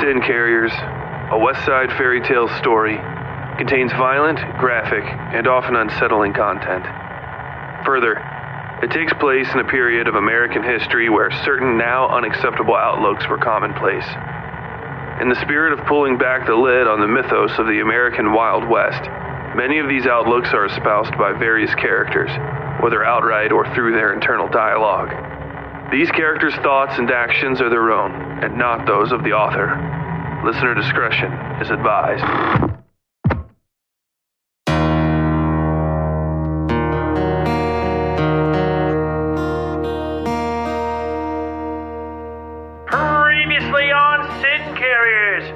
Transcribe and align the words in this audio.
Sin 0.00 0.22
Carriers, 0.22 0.70
a 1.32 1.38
West 1.38 1.66
Side 1.66 1.90
fairy 1.98 2.20
tale 2.20 2.46
story, 2.62 2.96
contains 3.58 3.90
violent, 3.92 4.38
graphic, 4.60 5.02
and 5.02 5.48
often 5.48 5.74
unsettling 5.74 6.32
content. 6.32 6.86
Further, 7.84 8.14
it 8.80 8.92
takes 8.92 9.12
place 9.14 9.50
in 9.52 9.58
a 9.58 9.64
period 9.66 10.06
of 10.06 10.14
American 10.14 10.62
history 10.62 11.08
where 11.08 11.32
certain 11.42 11.76
now 11.76 12.08
unacceptable 12.10 12.76
outlooks 12.76 13.26
were 13.28 13.38
commonplace. 13.38 14.06
In 15.20 15.28
the 15.28 15.40
spirit 15.42 15.72
of 15.72 15.84
pulling 15.86 16.16
back 16.16 16.46
the 16.46 16.54
lid 16.54 16.86
on 16.86 17.00
the 17.00 17.08
mythos 17.08 17.58
of 17.58 17.66
the 17.66 17.80
American 17.80 18.32
Wild 18.32 18.68
West, 18.68 19.02
many 19.56 19.80
of 19.80 19.88
these 19.88 20.06
outlooks 20.06 20.54
are 20.54 20.66
espoused 20.66 21.18
by 21.18 21.32
various 21.32 21.74
characters, 21.74 22.30
whether 22.80 23.04
outright 23.04 23.50
or 23.50 23.66
through 23.74 23.94
their 23.94 24.14
internal 24.14 24.46
dialogue. 24.46 25.10
These 25.90 26.12
characters' 26.12 26.54
thoughts 26.62 26.98
and 26.98 27.10
actions 27.10 27.60
are 27.60 27.70
their 27.70 27.90
own, 27.90 28.27
and 28.42 28.56
not 28.56 28.86
those 28.86 29.12
of 29.12 29.22
the 29.24 29.32
author. 29.32 29.74
Listener 30.44 30.74
discretion 30.74 31.32
is 31.60 31.70
advised. 31.70 32.22
Previously 42.86 43.90
on 43.90 44.24
Sin 44.40 44.74
Carriers, 44.76 45.48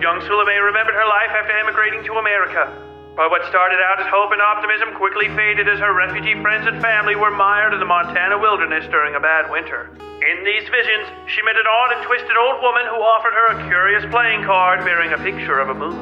young 0.00 0.20
Sulome 0.20 0.64
remembered 0.64 0.94
her 0.94 1.06
life 1.06 1.30
after 1.34 1.52
emigrating 1.58 2.04
to 2.04 2.14
America. 2.14 2.87
But 3.18 3.34
what 3.34 3.42
started 3.50 3.82
out 3.82 3.98
as 3.98 4.06
hope 4.06 4.30
and 4.30 4.38
optimism 4.38 4.94
quickly 4.94 5.26
faded 5.34 5.66
as 5.66 5.82
her 5.82 5.90
refugee 5.90 6.38
friends 6.38 6.70
and 6.70 6.78
family 6.78 7.18
were 7.18 7.34
mired 7.34 7.74
in 7.74 7.82
the 7.82 7.90
Montana 7.90 8.38
wilderness 8.38 8.86
during 8.94 9.18
a 9.18 9.20
bad 9.20 9.50
winter. 9.50 9.90
In 9.98 10.46
these 10.46 10.62
visions, 10.70 11.10
she 11.26 11.42
met 11.42 11.58
an 11.58 11.66
odd 11.66 11.98
and 11.98 12.06
twisted 12.06 12.38
old 12.38 12.62
woman 12.62 12.86
who 12.86 13.02
offered 13.02 13.34
her 13.34 13.46
a 13.58 13.66
curious 13.66 14.06
playing 14.14 14.46
card 14.46 14.86
bearing 14.86 15.10
a 15.10 15.18
picture 15.18 15.58
of 15.58 15.66
a 15.66 15.74
moon. 15.74 15.98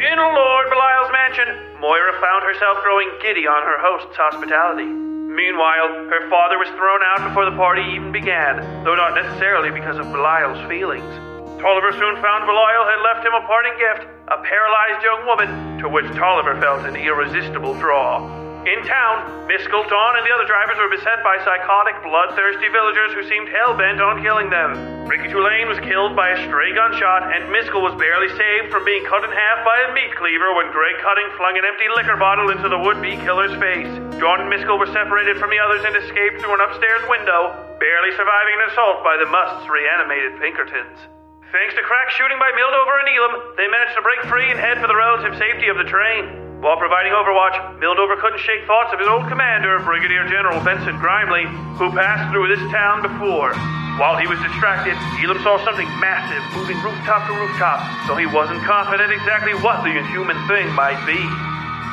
In 0.00 0.16
Lord 0.16 0.66
Belial's 0.72 1.12
mansion, 1.12 1.52
Moira 1.84 2.16
found 2.16 2.40
herself 2.48 2.80
growing 2.80 3.12
giddy 3.20 3.44
on 3.44 3.60
her 3.68 3.76
host's 3.84 4.16
hospitality. 4.16 4.88
Meanwhile, 4.88 6.08
her 6.08 6.32
father 6.32 6.56
was 6.56 6.72
thrown 6.80 7.04
out 7.12 7.28
before 7.28 7.44
the 7.44 7.60
party 7.60 7.84
even 7.92 8.08
began, 8.08 8.64
though 8.88 8.96
not 8.96 9.12
necessarily 9.12 9.68
because 9.68 10.00
of 10.00 10.08
Belial's 10.08 10.64
feelings. 10.64 11.12
Tolliver 11.60 11.92
soon 11.92 12.16
found 12.24 12.48
Belial 12.48 12.88
had 12.88 13.04
left 13.04 13.20
him 13.20 13.36
a 13.36 13.44
parting 13.44 13.76
gift, 13.76 14.08
a 14.28 14.38
paralyzed 14.44 15.00
young 15.02 15.24
woman, 15.24 15.78
to 15.80 15.88
which 15.88 16.04
Tolliver 16.12 16.60
felt 16.60 16.84
an 16.84 16.96
irresistible 16.96 17.72
draw. 17.80 18.28
In 18.68 18.84
town, 18.84 19.48
Miskell, 19.48 19.88
Dawn, 19.88 20.20
and 20.20 20.26
the 20.28 20.34
other 20.34 20.44
drivers 20.44 20.76
were 20.76 20.92
beset 20.92 21.24
by 21.24 21.40
psychotic, 21.40 22.04
bloodthirsty 22.04 22.68
villagers 22.68 23.16
who 23.16 23.24
seemed 23.24 23.48
hell-bent 23.48 23.96
on 23.96 24.20
killing 24.20 24.52
them. 24.52 24.76
Ricky 25.08 25.32
Tulane 25.32 25.72
was 25.72 25.80
killed 25.80 26.12
by 26.12 26.36
a 26.36 26.38
stray 26.44 26.76
gunshot, 26.76 27.32
and 27.32 27.48
Miskell 27.48 27.80
was 27.80 27.96
barely 27.96 28.28
saved 28.28 28.68
from 28.68 28.84
being 28.84 29.08
cut 29.08 29.24
in 29.24 29.32
half 29.32 29.64
by 29.64 29.88
a 29.88 29.94
meat 29.96 30.12
cleaver 30.20 30.52
when 30.52 30.68
Greg 30.68 31.00
Cutting 31.00 31.32
flung 31.40 31.56
an 31.56 31.64
empty 31.64 31.88
liquor 31.96 32.20
bottle 32.20 32.52
into 32.52 32.68
the 32.68 32.76
would-be 32.76 33.16
killer's 33.24 33.56
face. 33.56 33.88
Dawn 34.20 34.44
and 34.44 34.52
Miskell 34.52 34.76
were 34.76 34.92
separated 34.92 35.40
from 35.40 35.48
the 35.48 35.62
others 35.64 35.88
and 35.88 35.96
escaped 36.04 36.44
through 36.44 36.52
an 36.52 36.60
upstairs 36.68 37.08
window, 37.08 37.56
barely 37.80 38.12
surviving 38.20 38.56
an 38.60 38.68
assault 38.68 39.00
by 39.00 39.16
the 39.16 39.32
Must's 39.32 39.64
reanimated 39.64 40.36
Pinkertons. 40.36 41.17
Thanks 41.48 41.72
to 41.72 41.80
crack 41.80 42.12
shooting 42.12 42.36
by 42.36 42.52
Mildover 42.52 43.00
and 43.00 43.08
Elam, 43.08 43.56
they 43.56 43.64
managed 43.72 43.96
to 43.96 44.04
break 44.04 44.20
free 44.28 44.52
and 44.52 44.60
head 44.60 44.84
for 44.84 44.86
the 44.86 44.92
relative 44.92 45.32
safety 45.40 45.72
of 45.72 45.80
the 45.80 45.88
train. 45.88 46.60
While 46.60 46.76
providing 46.76 47.16
overwatch, 47.16 47.80
Mildover 47.80 48.20
couldn't 48.20 48.44
shake 48.44 48.68
thoughts 48.68 48.92
of 48.92 49.00
his 49.00 49.08
old 49.08 49.32
commander, 49.32 49.80
Brigadier 49.80 50.28
General 50.28 50.60
Vincent 50.60 51.00
Grimley, 51.00 51.48
who 51.80 51.88
passed 51.96 52.28
through 52.28 52.52
this 52.52 52.60
town 52.68 53.00
before. 53.00 53.56
While 53.96 54.20
he 54.20 54.28
was 54.28 54.36
distracted, 54.44 54.92
Elam 55.24 55.40
saw 55.40 55.56
something 55.64 55.88
massive 55.96 56.44
moving 56.52 56.76
rooftop 56.84 57.24
to 57.24 57.32
rooftop, 57.32 57.80
though 58.04 58.20
he 58.20 58.28
wasn't 58.28 58.60
confident 58.68 59.08
exactly 59.08 59.56
what 59.64 59.80
the 59.88 59.96
inhuman 59.96 60.36
thing 60.52 60.68
might 60.76 61.00
be. 61.08 61.16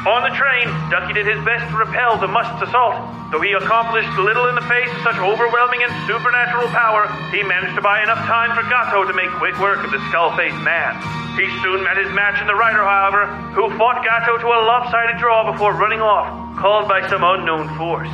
On 0.05 0.21
the 0.21 0.37
train, 0.37 0.69
Ducky 0.93 1.17
did 1.17 1.25
his 1.25 1.41
best 1.41 1.65
to 1.73 1.81
repel 1.81 2.21
the 2.21 2.29
Must's 2.29 2.61
assault. 2.61 2.93
Though 3.33 3.41
he 3.41 3.57
accomplished 3.57 4.13
little 4.21 4.45
in 4.45 4.55
the 4.55 4.69
face 4.69 4.93
of 4.93 5.01
such 5.01 5.17
overwhelming 5.17 5.81
and 5.81 5.89
supernatural 6.05 6.69
power, 6.69 7.09
he 7.33 7.41
managed 7.41 7.73
to 7.73 7.81
buy 7.81 8.05
enough 8.05 8.21
time 8.29 8.53
for 8.53 8.61
Gato 8.69 9.01
to 9.01 9.17
make 9.17 9.33
quick 9.41 9.57
work 9.57 9.81
of 9.81 9.89
the 9.89 9.97
skull-faced 10.13 10.61
man. 10.61 10.93
He 11.33 11.49
soon 11.65 11.81
met 11.81 11.97
his 11.97 12.13
match 12.13 12.39
in 12.39 12.45
the 12.45 12.53
rider, 12.53 12.85
however, 12.85 13.25
who 13.57 13.65
fought 13.81 14.05
Gato 14.05 14.37
to 14.37 14.45
a 14.45 14.61
lopsided 14.69 15.17
draw 15.17 15.51
before 15.51 15.73
running 15.73 16.05
off, 16.05 16.29
called 16.55 16.87
by 16.87 17.01
some 17.09 17.25
unknown 17.25 17.73
force. 17.75 18.13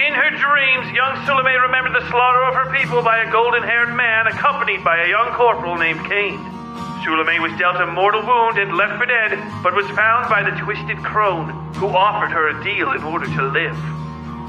In 0.00 0.14
her 0.16 0.30
dreams, 0.40 0.88
young 0.96 1.20
Sulome 1.28 1.52
remembered 1.62 2.00
the 2.00 2.08
slaughter 2.08 2.44
of 2.48 2.54
her 2.54 2.72
people 2.72 3.02
by 3.02 3.20
a 3.20 3.30
golden-haired 3.30 3.92
man 3.94 4.26
accompanied 4.26 4.82
by 4.82 5.04
a 5.04 5.08
young 5.08 5.36
corporal 5.36 5.76
named 5.76 6.00
Cain. 6.08 6.59
Sulome 7.04 7.40
was 7.40 7.52
dealt 7.58 7.80
a 7.80 7.86
mortal 7.86 8.22
wound 8.22 8.58
and 8.58 8.76
left 8.76 8.98
for 8.98 9.06
dead, 9.06 9.38
but 9.62 9.74
was 9.74 9.86
found 9.96 10.28
by 10.28 10.42
the 10.42 10.56
twisted 10.62 10.98
crone, 11.02 11.50
who 11.74 11.88
offered 11.88 12.30
her 12.30 12.48
a 12.48 12.64
deal 12.64 12.92
in 12.92 13.02
order 13.02 13.26
to 13.26 13.42
live. 13.48 13.76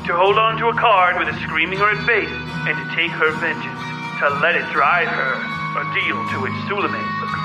To 0.07 0.13
hold 0.13 0.37
on 0.37 0.57
to 0.57 0.69
a 0.69 0.75
card 0.75 1.17
with 1.17 1.33
a 1.33 1.39
screaming 1.41 1.79
red 1.79 2.03
face, 2.05 2.31
and 2.67 2.75
to 2.77 2.95
take 2.95 3.11
her 3.11 3.31
vengeance, 3.39 3.83
to 4.19 4.29
let 4.41 4.55
it 4.55 4.69
drive 4.71 5.07
her, 5.07 5.33
a 5.79 5.83
deal 5.93 6.17
to 6.31 6.41
which 6.41 6.53
Sulome 6.67 7.01
agreed. 7.23 7.40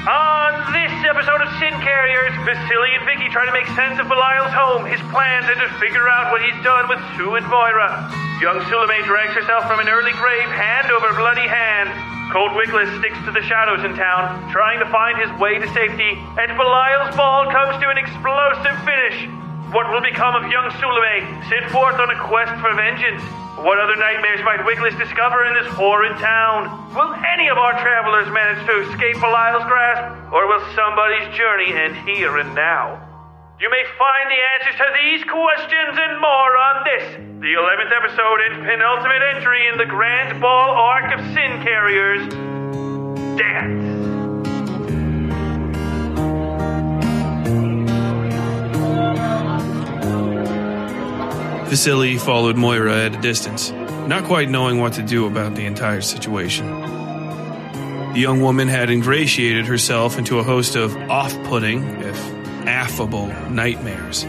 On 0.00 0.72
this 0.72 0.96
episode 1.04 1.44
of 1.44 1.52
Sin 1.60 1.76
Carriers, 1.84 2.32
Vasily 2.48 2.96
and 2.96 3.04
Vicky 3.04 3.28
try 3.28 3.44
to 3.44 3.52
make 3.52 3.68
sense 3.76 4.00
of 4.00 4.08
Belial's 4.08 4.48
home, 4.48 4.88
his 4.88 5.00
plans, 5.12 5.44
and 5.44 5.60
to 5.60 5.68
figure 5.76 6.08
out 6.08 6.32
what 6.32 6.40
he's 6.40 6.56
done 6.64 6.88
with 6.88 6.96
Su 7.20 7.36
and 7.36 7.44
Moira. 7.44 8.08
Young 8.40 8.64
Sulome 8.72 8.96
drags 9.04 9.36
herself 9.36 9.68
from 9.68 9.76
an 9.76 9.92
early 9.92 10.16
grave 10.16 10.48
hand 10.48 10.88
over 10.88 11.12
bloody 11.20 11.44
hand. 11.44 11.92
Colt 12.32 12.56
Wickless 12.56 12.88
sticks 12.96 13.20
to 13.28 13.30
the 13.36 13.44
shadows 13.44 13.84
in 13.84 13.92
town, 13.92 14.48
trying 14.48 14.80
to 14.80 14.88
find 14.88 15.20
his 15.20 15.28
way 15.36 15.60
to 15.60 15.68
safety, 15.76 16.16
and 16.16 16.48
Belial's 16.56 17.12
ball 17.12 17.52
comes 17.52 17.76
to 17.84 17.92
an 17.92 18.00
explosive 18.00 18.80
finish. 18.88 19.28
What 19.68 19.92
will 19.92 20.00
become 20.00 20.32
of 20.32 20.48
young 20.48 20.72
Sulome, 20.80 21.28
sent 21.52 21.68
forth 21.68 22.00
on 22.00 22.08
a 22.08 22.16
quest 22.24 22.56
for 22.64 22.72
vengeance? 22.72 23.20
What 23.60 23.76
other 23.78 23.96
nightmares 23.96 24.40
might 24.40 24.64
Wickless 24.64 24.96
discover 24.96 25.44
in 25.44 25.52
this 25.52 25.68
horrid 25.76 26.16
town? 26.16 26.94
Will 26.96 27.12
any 27.28 27.48
of 27.48 27.58
our 27.58 27.76
travelers 27.76 28.32
manage 28.32 28.64
to 28.64 28.88
escape 28.88 29.20
Belial's 29.20 29.68
grasp, 29.68 30.32
or 30.32 30.48
will 30.48 30.64
somebody's 30.74 31.28
journey 31.36 31.68
end 31.68 31.94
here 32.08 32.38
and 32.38 32.54
now? 32.54 32.96
You 33.60 33.68
may 33.68 33.84
find 34.00 34.30
the 34.32 34.40
answers 34.56 34.76
to 34.80 34.88
these 34.96 35.24
questions 35.28 35.92
and 35.92 36.20
more 36.20 36.56
on 36.56 36.84
this, 36.88 37.04
the 37.44 37.52
11th 37.52 37.92
episode 37.92 38.40
and 38.48 38.64
penultimate 38.64 39.20
entry 39.36 39.68
in 39.68 39.76
the 39.76 39.84
Grand 39.84 40.40
Ball 40.40 40.70
arc 40.70 41.12
of 41.12 41.20
Sin 41.34 41.60
Carriers 41.60 42.32
Dance. 43.36 43.89
Vasily 51.70 52.18
followed 52.18 52.56
Moira 52.56 53.04
at 53.04 53.14
a 53.14 53.20
distance, 53.20 53.70
not 53.70 54.24
quite 54.24 54.50
knowing 54.50 54.80
what 54.80 54.94
to 54.94 55.02
do 55.04 55.26
about 55.26 55.54
the 55.54 55.66
entire 55.66 56.00
situation. 56.00 56.66
The 58.12 58.18
young 58.18 58.40
woman 58.40 58.66
had 58.66 58.90
ingratiated 58.90 59.66
herself 59.66 60.18
into 60.18 60.40
a 60.40 60.42
host 60.42 60.74
of 60.74 60.96
off 61.08 61.32
putting, 61.44 61.84
if 62.00 62.18
affable, 62.66 63.28
nightmares. 63.48 64.26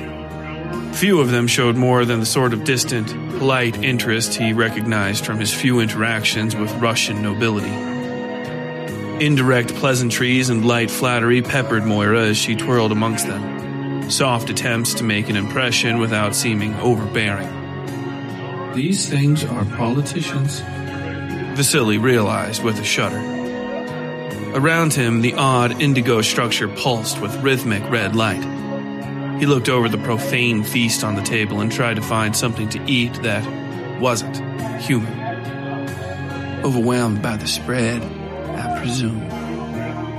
Few 1.00 1.20
of 1.20 1.32
them 1.32 1.48
showed 1.48 1.76
more 1.76 2.06
than 2.06 2.20
the 2.20 2.28
sort 2.28 2.54
of 2.54 2.64
distant, 2.64 3.08
polite 3.40 3.84
interest 3.84 4.36
he 4.36 4.54
recognized 4.54 5.26
from 5.26 5.40
his 5.40 5.52
few 5.52 5.80
interactions 5.80 6.56
with 6.56 6.72
Russian 6.76 7.24
nobility. 7.24 7.74
Indirect 9.26 9.74
pleasantries 9.74 10.52
and 10.52 10.64
light 10.64 10.92
flattery 10.92 11.42
peppered 11.42 11.86
Moira 11.86 12.28
as 12.28 12.38
she 12.38 12.56
twirled 12.56 12.92
amongst 12.92 13.26
them, 13.26 13.51
soft 14.12 14.50
attempts 14.50 14.94
to 14.96 15.04
make 15.04 15.30
an 15.30 15.36
impression 15.36 15.98
without 16.00 16.36
seeming 16.36 16.74
overbearing. 16.76 17.50
These 18.74 19.10
things 19.10 19.44
are 19.44 19.66
politicians. 19.66 20.60
Vasily 21.56 21.98
realized 21.98 22.64
with 22.64 22.80
a 22.80 22.84
shudder. 22.84 23.20
Around 24.54 24.94
him, 24.94 25.22
the 25.22 25.34
odd 25.36 25.82
indigo 25.82 26.22
structure 26.22 26.68
pulsed 26.68 27.22
with 27.22 27.36
rhythmic 27.42 27.90
red 27.90 28.16
light. 28.16 28.44
He 29.40 29.46
looked 29.46 29.70
over 29.70 29.90
the 29.90 29.98
profane 29.98 30.64
feast 30.64 31.04
on 31.04 31.16
the 31.16 31.22
table 31.22 31.62
and 31.62 31.72
tried 31.72 31.96
to 31.96 32.02
find 32.02 32.36
something 32.36 32.70
to 32.70 32.84
eat 32.86 33.14
that 33.24 34.00
wasn't 34.00 34.36
human. 34.82 35.20
Overwhelmed 36.64 37.22
by 37.22 37.38
the 37.38 37.48
spread, 37.48 38.04
I 38.04 38.80
presume. 38.80 39.24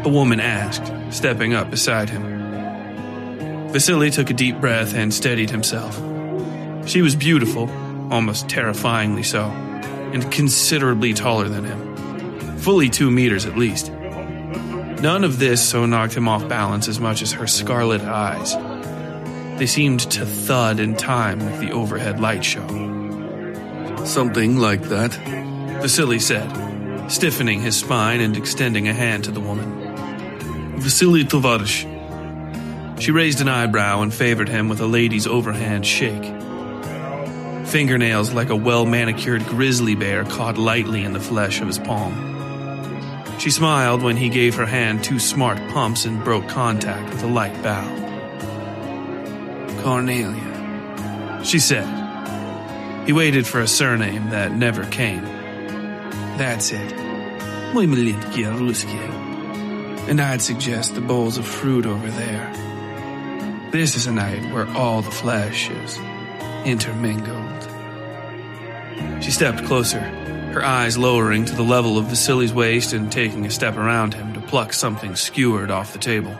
A 0.05 0.09
woman 0.09 0.41
asked, 0.41 0.93
stepping 1.15 1.55
up 1.55 1.71
beside 1.71 2.11
him. 2.11 2.32
Vasily 3.73 4.11
took 4.11 4.29
a 4.29 4.35
deep 4.35 4.61
breath 4.61 4.95
and 4.95 5.15
steadied 5.15 5.49
himself. 5.49 5.97
She 6.87 7.01
was 7.01 7.17
beautiful, 7.17 7.71
almost 8.13 8.47
terrifyingly 8.49 9.23
so, 9.23 9.45
and 9.45 10.31
considerably 10.31 11.15
taller 11.15 11.49
than 11.49 11.65
him. 11.65 12.59
Fully 12.59 12.91
two 12.91 13.11
meters 13.11 13.47
at 13.47 13.57
least. 13.57 13.91
None 13.91 15.25
of 15.25 15.39
this 15.39 15.67
so 15.67 15.87
knocked 15.87 16.15
him 16.15 16.29
off 16.29 16.47
balance 16.49 16.87
as 16.87 17.01
much 17.01 17.23
as 17.23 17.33
her 17.33 17.47
scarlet 17.47 18.03
eyes. 18.03 18.55
They 19.59 19.67
seemed 19.67 20.01
to 20.13 20.27
thud 20.27 20.79
in 20.79 20.95
time 20.95 21.39
with 21.39 21.59
the 21.59 21.73
overhead 21.73 22.21
light 22.21 22.45
show. 22.45 22.67
Something 24.05 24.59
like 24.59 24.83
that. 24.83 25.13
Vasily 25.81 26.19
said, 26.19 27.11
stiffening 27.11 27.63
his 27.63 27.77
spine 27.77 28.21
and 28.21 28.37
extending 28.37 28.87
a 28.87 28.93
hand 28.93 29.25
to 29.25 29.31
the 29.31 29.41
woman. 29.41 30.79
Vasily 30.79 31.25
Tovarish. 31.25 31.92
She 33.03 33.11
raised 33.11 33.41
an 33.41 33.49
eyebrow 33.49 34.03
and 34.03 34.15
favored 34.15 34.49
him 34.49 34.69
with 34.69 34.81
a 34.81 34.87
lady's 34.87 35.27
overhand 35.27 35.85
shake. 35.85 36.23
Fingernails 37.67 38.33
like 38.33 38.49
a 38.49 38.55
well 38.55 38.87
manicured 38.87 39.45
grizzly 39.47 39.97
bear 39.97 40.25
caught 40.25 40.57
lightly 40.57 41.03
in 41.03 41.13
the 41.13 41.19
flesh 41.19 41.61
of 41.61 41.67
his 41.67 41.81
palm. 41.81 42.15
She 43.41 43.51
smiled 43.51 44.03
when 44.03 44.17
he 44.17 44.29
gave 44.29 44.55
her 44.55 44.67
hand 44.67 45.03
two 45.03 45.19
smart 45.19 45.59
pumps 45.71 46.05
and 46.05 46.23
broke 46.23 46.47
contact 46.47 47.13
with 47.13 47.25
a 47.25 47.27
light 47.27 47.61
bow. 47.61 47.83
Cornelia, 49.83 51.41
she 51.43 51.59
said. 51.59 51.89
He 53.05 53.13
waited 53.13 53.49
for 53.49 53.61
a 53.61 53.67
surname 53.67 54.31
that 54.31 54.53
never 54.53 54.85
came. 54.85 55.25
That's 56.39 56.71
it. 56.71 56.93
Muy 57.75 57.87
malintki 57.87 58.45
ruski. 58.61 58.95
And 60.09 60.21
I'd 60.21 60.41
suggest 60.41 60.95
the 60.95 61.01
bowls 61.01 61.37
of 61.37 61.45
fruit 61.45 61.85
over 61.85 62.09
there. 62.09 62.72
This 63.73 63.97
is 63.97 64.07
a 64.07 64.13
night 64.13 64.53
where 64.53 64.69
all 64.77 65.01
the 65.01 65.11
flesh 65.11 65.71
is 65.71 65.99
intermingled. 66.67 67.63
She 69.25 69.31
stepped 69.31 69.65
closer, 69.65 69.99
her 69.99 70.63
eyes 70.63 70.99
lowering 70.99 71.47
to 71.47 71.55
the 71.55 71.63
level 71.63 71.97
of 71.97 72.05
Vasily's 72.05 72.53
waist 72.53 72.93
and 72.93 73.11
taking 73.11 73.47
a 73.47 73.51
step 73.51 73.79
around 73.79 74.13
him 74.13 74.35
to 74.35 74.43
pluck 74.43 74.75
something 74.75 75.17
skewered 75.17 75.71
off 75.71 75.95
the 75.95 75.99
table. 75.99 76.37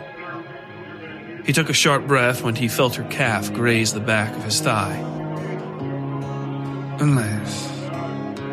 He 1.43 1.53
took 1.53 1.71
a 1.71 1.73
sharp 1.73 2.05
breath 2.05 2.43
when 2.43 2.53
he 2.53 2.67
felt 2.67 2.93
her 2.97 3.09
calf 3.09 3.51
graze 3.51 3.93
the 3.93 3.99
back 3.99 4.35
of 4.35 4.43
his 4.43 4.61
thigh. 4.61 4.97
Unless 6.99 7.67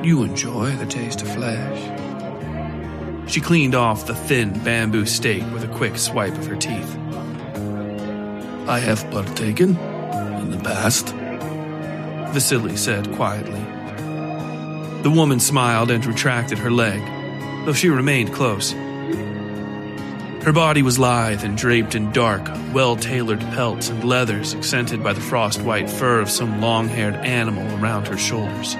you 0.03 0.23
enjoy 0.23 0.75
the 0.77 0.87
taste 0.87 1.21
of 1.21 1.29
flesh. 1.29 3.31
She 3.31 3.43
cleaned 3.43 3.75
off 3.75 4.07
the 4.07 4.15
thin 4.15 4.59
bamboo 4.65 5.05
steak 5.05 5.43
with 5.53 5.65
a 5.65 5.69
quick 5.69 5.99
swipe 5.99 6.39
of 6.39 6.47
her 6.47 6.57
teeth. 6.57 6.97
I 8.67 8.79
have 8.79 9.11
partaken 9.11 9.77
in 9.77 10.51
the 10.51 10.61
past, 10.63 11.09
Vasily 12.33 12.77
said 12.77 13.13
quietly. 13.15 13.61
The 15.03 15.11
woman 15.11 15.41
smiled 15.41 15.91
and 15.91 16.05
retracted 16.05 16.59
her 16.59 16.71
leg, 16.71 17.01
though 17.65 17.73
she 17.73 17.89
remained 17.89 18.33
close. 18.33 18.73
Her 20.43 20.53
body 20.53 20.83
was 20.83 20.99
lithe 20.99 21.45
and 21.45 21.57
draped 21.57 21.95
in 21.95 22.13
dark, 22.13 22.49
well 22.73 22.97
tailored 22.97 23.41
pelts 23.41 23.89
and 23.89 24.05
leathers 24.05 24.55
accented 24.55 25.03
by 25.03 25.13
the 25.13 25.21
frost 25.21 25.61
white 25.63 25.91
fur 25.91 26.21
of 26.21 26.31
some 26.31 26.61
long 26.61 26.89
haired 26.89 27.17
animal 27.17 27.67
around 27.83 28.09
her 28.09 28.17
shoulders. 28.17 28.75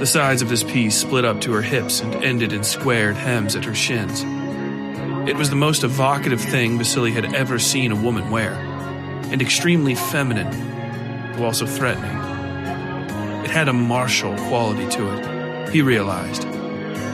The 0.00 0.06
sides 0.06 0.42
of 0.42 0.48
this 0.48 0.64
piece 0.64 0.96
split 0.96 1.24
up 1.24 1.40
to 1.42 1.52
her 1.52 1.62
hips 1.62 2.00
and 2.00 2.14
ended 2.24 2.52
in 2.52 2.64
squared 2.64 3.16
hems 3.16 3.54
at 3.54 3.64
her 3.64 3.74
shins. 3.74 4.24
It 5.26 5.36
was 5.36 5.48
the 5.48 5.56
most 5.56 5.84
evocative 5.84 6.38
thing 6.38 6.76
Vasily 6.76 7.10
had 7.10 7.34
ever 7.34 7.58
seen 7.58 7.90
a 7.90 7.96
woman 7.96 8.30
wear, 8.30 8.52
and 8.52 9.40
extremely 9.40 9.94
feminine, 9.94 10.50
though 11.32 11.46
also 11.46 11.64
threatening. 11.64 12.14
It 13.42 13.50
had 13.50 13.68
a 13.68 13.72
martial 13.72 14.36
quality 14.48 14.86
to 14.90 15.14
it, 15.14 15.70
he 15.70 15.80
realized, 15.80 16.44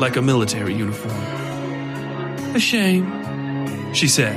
like 0.00 0.16
a 0.16 0.22
military 0.22 0.74
uniform. 0.74 1.14
A 2.56 2.58
shame, 2.58 3.94
she 3.94 4.08
said. 4.08 4.36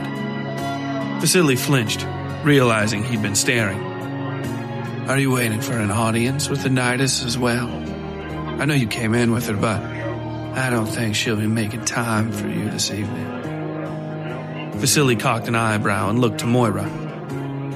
Vasily 1.19 1.55
flinched, 1.55 2.05
realizing 2.43 3.03
he'd 3.03 3.23
been 3.23 3.33
staring. 3.33 3.81
Are 5.09 5.17
you 5.17 5.31
waiting 5.31 5.61
for 5.61 5.73
an 5.73 5.89
audience 5.89 6.47
with 6.47 6.61
the 6.61 6.69
Nidus 6.69 7.25
as 7.25 7.39
well? 7.39 7.69
I 8.61 8.65
know 8.65 8.75
you 8.75 8.85
came 8.85 9.15
in 9.15 9.31
with 9.31 9.47
her, 9.47 9.57
but 9.57 9.81
I 9.81 10.69
don't 10.69 10.85
think 10.85 11.15
she'll 11.15 11.37
be 11.37 11.47
making 11.47 11.85
time 11.85 12.31
for 12.31 12.47
you 12.47 12.69
this 12.69 12.91
evening. 12.91 13.52
Vasily 14.83 15.15
cocked 15.15 15.47
an 15.47 15.56
eyebrow 15.56 16.09
and 16.09 16.19
looked 16.19 16.39
to 16.39 16.45
Moira. 16.45 16.83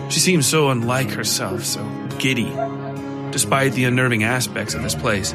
She 0.09 0.19
seemed 0.19 0.44
so 0.44 0.68
unlike 0.71 1.09
herself, 1.12 1.63
so 1.63 1.81
giddy. 2.19 2.51
Despite 3.31 3.71
the 3.71 3.86
unnerving 3.86 4.25
aspects 4.25 4.74
of 4.74 4.83
this 4.83 4.94
place, 4.94 5.33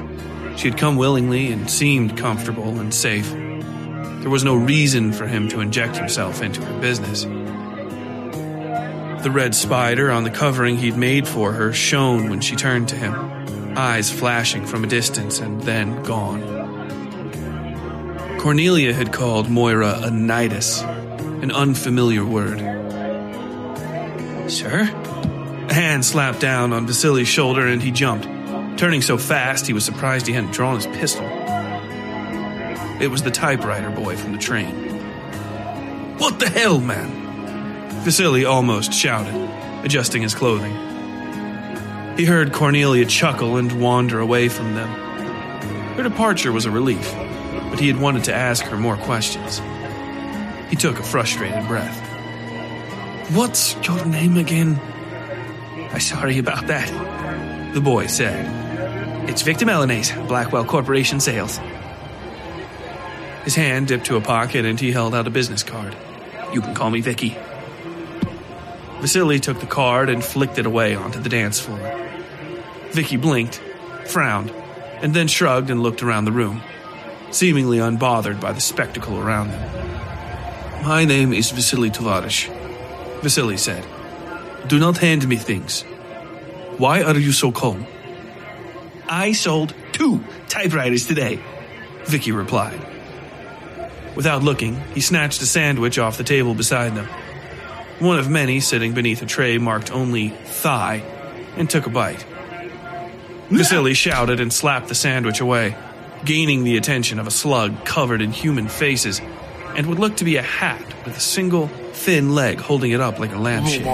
she 0.58 0.68
had 0.68 0.76
come 0.76 0.96
willingly 0.96 1.50
and 1.50 1.70
seemed 1.70 2.18
comfortable 2.18 2.78
and 2.78 2.92
safe. 2.92 3.30
There 3.32 4.28
was 4.28 4.44
no 4.44 4.54
reason 4.54 5.14
for 5.14 5.26
him 5.26 5.48
to 5.48 5.60
inject 5.60 5.96
himself 5.96 6.42
into 6.42 6.60
her 6.60 6.78
business. 6.78 7.22
The 9.22 9.30
red 9.32 9.54
spider 9.54 10.10
on 10.10 10.24
the 10.24 10.30
covering 10.30 10.76
he'd 10.76 10.98
made 10.98 11.26
for 11.26 11.52
her 11.52 11.72
shone 11.72 12.28
when 12.28 12.42
she 12.42 12.54
turned 12.54 12.90
to 12.90 12.96
him, 12.96 13.14
eyes 13.78 14.10
flashing 14.10 14.66
from 14.66 14.84
a 14.84 14.88
distance 14.88 15.38
and 15.40 15.62
then 15.62 16.02
gone. 16.02 16.42
Cornelia 18.38 18.92
had 18.92 19.10
called 19.14 19.48
Moira 19.48 20.00
a 20.02 20.10
nidus, 20.10 20.82
an 21.42 21.50
unfamiliar 21.50 22.24
word. 22.24 22.60
Sir? 24.48 24.82
A 25.68 25.74
hand 25.74 26.04
slapped 26.04 26.40
down 26.40 26.72
on 26.72 26.86
Vasily's 26.86 27.26
shoulder 27.26 27.66
and 27.66 27.82
he 27.82 27.90
jumped, 27.90 28.26
turning 28.78 29.02
so 29.02 29.18
fast 29.18 29.66
he 29.66 29.72
was 29.72 29.84
surprised 29.84 30.26
he 30.26 30.32
hadn't 30.32 30.52
drawn 30.52 30.76
his 30.76 30.86
pistol. 30.86 31.26
It 33.00 33.10
was 33.10 33.24
the 33.24 33.32
typewriter 33.32 33.90
boy 33.90 34.16
from 34.16 34.32
the 34.32 34.38
train. 34.38 36.18
What 36.18 36.38
the 36.38 36.48
hell, 36.48 36.78
man? 36.80 37.10
Vasily 38.04 38.44
almost 38.44 38.92
shouted, 38.92 39.34
adjusting 39.84 40.22
his 40.22 40.36
clothing. 40.36 40.72
He 42.16 42.24
heard 42.24 42.52
Cornelia 42.52 43.06
chuckle 43.06 43.56
and 43.56 43.80
wander 43.80 44.20
away 44.20 44.48
from 44.48 44.74
them. 44.74 44.88
Her 45.96 46.04
departure 46.04 46.52
was 46.52 46.66
a 46.66 46.70
relief, 46.70 47.12
but 47.70 47.80
he 47.80 47.88
had 47.88 48.00
wanted 48.00 48.24
to 48.24 48.34
ask 48.34 48.64
her 48.66 48.76
more 48.76 48.96
questions. 48.96 49.60
He 50.72 50.76
took 50.76 50.98
a 50.98 51.02
frustrated 51.02 51.68
breath. 51.68 51.98
What's 53.32 53.76
your 53.86 54.06
name 54.06 54.38
again? 54.38 54.80
I'm 55.92 56.00
sorry 56.00 56.38
about 56.38 56.68
that, 56.68 57.74
the 57.74 57.80
boy 57.82 58.06
said. 58.06 59.28
It's 59.28 59.42
Victor 59.42 59.66
Melanese, 59.66 60.26
Blackwell 60.26 60.64
Corporation 60.64 61.20
Sales. 61.20 61.60
His 63.44 63.54
hand 63.54 63.88
dipped 63.88 64.06
to 64.06 64.16
a 64.16 64.22
pocket 64.22 64.64
and 64.64 64.80
he 64.80 64.92
held 64.92 65.14
out 65.14 65.26
a 65.26 65.30
business 65.30 65.62
card. 65.62 65.94
You 66.54 66.62
can 66.62 66.74
call 66.74 66.88
me 66.88 67.02
Vicky. 67.02 67.36
Vasily 69.00 69.40
took 69.40 69.60
the 69.60 69.66
card 69.66 70.08
and 70.08 70.24
flicked 70.24 70.58
it 70.58 70.64
away 70.64 70.94
onto 70.94 71.20
the 71.20 71.28
dance 71.28 71.60
floor. 71.60 72.08
Vicky 72.92 73.18
blinked, 73.18 73.60
frowned, 74.06 74.50
and 75.02 75.12
then 75.12 75.28
shrugged 75.28 75.68
and 75.68 75.82
looked 75.82 76.02
around 76.02 76.24
the 76.24 76.32
room, 76.32 76.62
seemingly 77.30 77.76
unbothered 77.76 78.40
by 78.40 78.52
the 78.52 78.60
spectacle 78.62 79.18
around 79.18 79.50
them. 79.50 79.81
My 80.82 81.04
name 81.04 81.32
is 81.32 81.52
Vasily 81.52 81.90
Tovarish, 81.90 82.48
Vasily 83.22 83.56
said. 83.56 83.86
Do 84.66 84.80
not 84.80 84.98
hand 84.98 85.28
me 85.28 85.36
things. 85.36 85.82
Why 86.76 87.04
are 87.04 87.16
you 87.16 87.30
so 87.30 87.52
calm? 87.52 87.86
I 89.08 89.30
sold 89.30 89.74
two 89.92 90.24
typewriters 90.48 91.06
today, 91.06 91.38
Vicky 92.06 92.32
replied. 92.32 92.84
Without 94.16 94.42
looking, 94.42 94.74
he 94.92 95.00
snatched 95.00 95.40
a 95.40 95.46
sandwich 95.46 96.00
off 96.00 96.18
the 96.18 96.24
table 96.24 96.52
beside 96.52 96.96
them. 96.96 97.06
One 98.00 98.18
of 98.18 98.28
many 98.28 98.58
sitting 98.58 98.92
beneath 98.92 99.22
a 99.22 99.26
tray 99.26 99.58
marked 99.58 99.92
only 99.92 100.30
thigh, 100.30 101.04
and 101.56 101.70
took 101.70 101.86
a 101.86 101.90
bite. 101.90 102.26
Vasily 103.50 103.94
shouted 103.94 104.40
and 104.40 104.52
slapped 104.52 104.88
the 104.88 104.96
sandwich 104.96 105.38
away, 105.38 105.76
gaining 106.24 106.64
the 106.64 106.76
attention 106.76 107.20
of 107.20 107.28
a 107.28 107.30
slug 107.30 107.84
covered 107.84 108.20
in 108.20 108.32
human 108.32 108.66
faces 108.66 109.20
and 109.76 109.86
would 109.86 109.98
look 109.98 110.16
to 110.16 110.24
be 110.24 110.36
a 110.36 110.42
hat 110.42 110.84
with 111.04 111.16
a 111.16 111.20
single 111.20 111.68
thin 111.68 112.34
leg 112.34 112.60
holding 112.60 112.90
it 112.92 113.00
up 113.00 113.18
like 113.18 113.32
a 113.32 113.38
lampshade. 113.38 113.84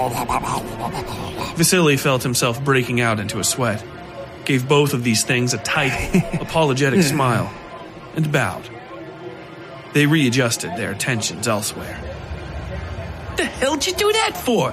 Vasily 1.55 1.97
felt 1.97 2.23
himself 2.23 2.63
breaking 2.63 3.01
out 3.01 3.19
into 3.19 3.39
a 3.39 3.43
sweat, 3.43 3.83
gave 4.45 4.67
both 4.67 4.93
of 4.93 5.03
these 5.03 5.23
things 5.23 5.53
a 5.53 5.57
tight, 5.59 6.23
apologetic 6.41 7.03
smile, 7.03 7.53
and 8.15 8.31
bowed. 8.31 8.69
They 9.93 10.05
readjusted 10.05 10.71
their 10.71 10.91
attentions 10.91 11.47
elsewhere. 11.47 11.99
The 13.37 13.45
hell'd 13.45 13.85
you 13.85 13.93
do 13.93 14.11
that 14.11 14.37
for? 14.37 14.71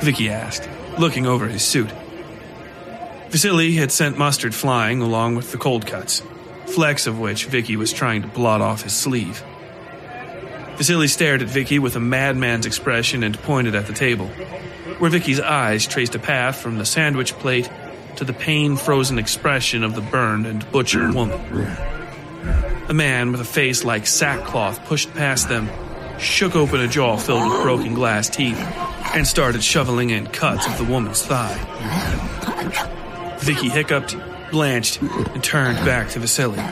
Vicky 0.00 0.30
asked, 0.30 0.68
looking 0.98 1.26
over 1.26 1.46
his 1.46 1.62
suit. 1.62 1.90
Vasily 3.28 3.72
had 3.74 3.92
sent 3.92 4.18
mustard 4.18 4.54
flying 4.54 5.00
along 5.00 5.36
with 5.36 5.52
the 5.52 5.58
cold 5.58 5.86
cuts, 5.86 6.22
flecks 6.66 7.06
of 7.06 7.20
which 7.20 7.46
Vicky 7.46 7.76
was 7.76 7.92
trying 7.92 8.22
to 8.22 8.28
blot 8.28 8.60
off 8.60 8.82
his 8.82 8.92
sleeve. 8.92 9.42
Vasily 10.80 11.08
stared 11.08 11.42
at 11.42 11.48
Vicky 11.48 11.78
with 11.78 11.94
a 11.96 12.00
madman's 12.00 12.64
expression 12.64 13.22
and 13.22 13.38
pointed 13.42 13.74
at 13.74 13.86
the 13.86 13.92
table, 13.92 14.28
where 14.98 15.10
Vicky's 15.10 15.38
eyes 15.38 15.86
traced 15.86 16.14
a 16.14 16.18
path 16.18 16.56
from 16.56 16.78
the 16.78 16.86
sandwich 16.86 17.34
plate 17.34 17.70
to 18.16 18.24
the 18.24 18.32
pain 18.32 18.78
frozen 18.78 19.18
expression 19.18 19.84
of 19.84 19.94
the 19.94 20.00
burned 20.00 20.46
and 20.46 20.64
butchered 20.72 21.12
woman. 21.12 21.38
A 22.88 22.94
man 22.94 23.30
with 23.30 23.42
a 23.42 23.44
face 23.44 23.84
like 23.84 24.06
sackcloth 24.06 24.82
pushed 24.86 25.12
past 25.12 25.50
them, 25.50 25.68
shook 26.18 26.56
open 26.56 26.80
a 26.80 26.88
jaw 26.88 27.18
filled 27.18 27.52
with 27.52 27.60
broken 27.60 27.92
glass 27.92 28.30
teeth, 28.30 28.56
and 29.14 29.26
started 29.26 29.62
shoveling 29.62 30.08
in 30.08 30.28
cuts 30.28 30.66
of 30.66 30.78
the 30.78 30.84
woman's 30.90 31.20
thigh. 31.20 31.58
Vicky 33.40 33.68
hiccuped, 33.68 34.16
blanched, 34.50 35.02
and 35.02 35.44
turned 35.44 35.76
back 35.84 36.08
to 36.08 36.20
Vasily. 36.20 36.64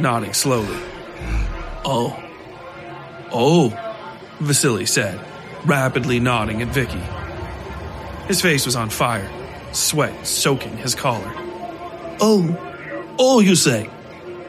nodding 0.00 0.32
slowly. 0.32 0.80
Oh. 1.84 2.20
Oh, 3.32 3.70
Vasily 4.40 4.86
said, 4.86 5.20
rapidly 5.64 6.20
nodding 6.20 6.62
at 6.62 6.68
Vicky. 6.68 7.02
His 8.26 8.40
face 8.40 8.66
was 8.66 8.76
on 8.76 8.90
fire, 8.90 9.28
sweat 9.72 10.26
soaking 10.26 10.76
his 10.76 10.94
collar. 10.94 11.32
Oh, 12.20 12.56
oh, 13.18 13.40
you 13.40 13.54
say? 13.54 13.88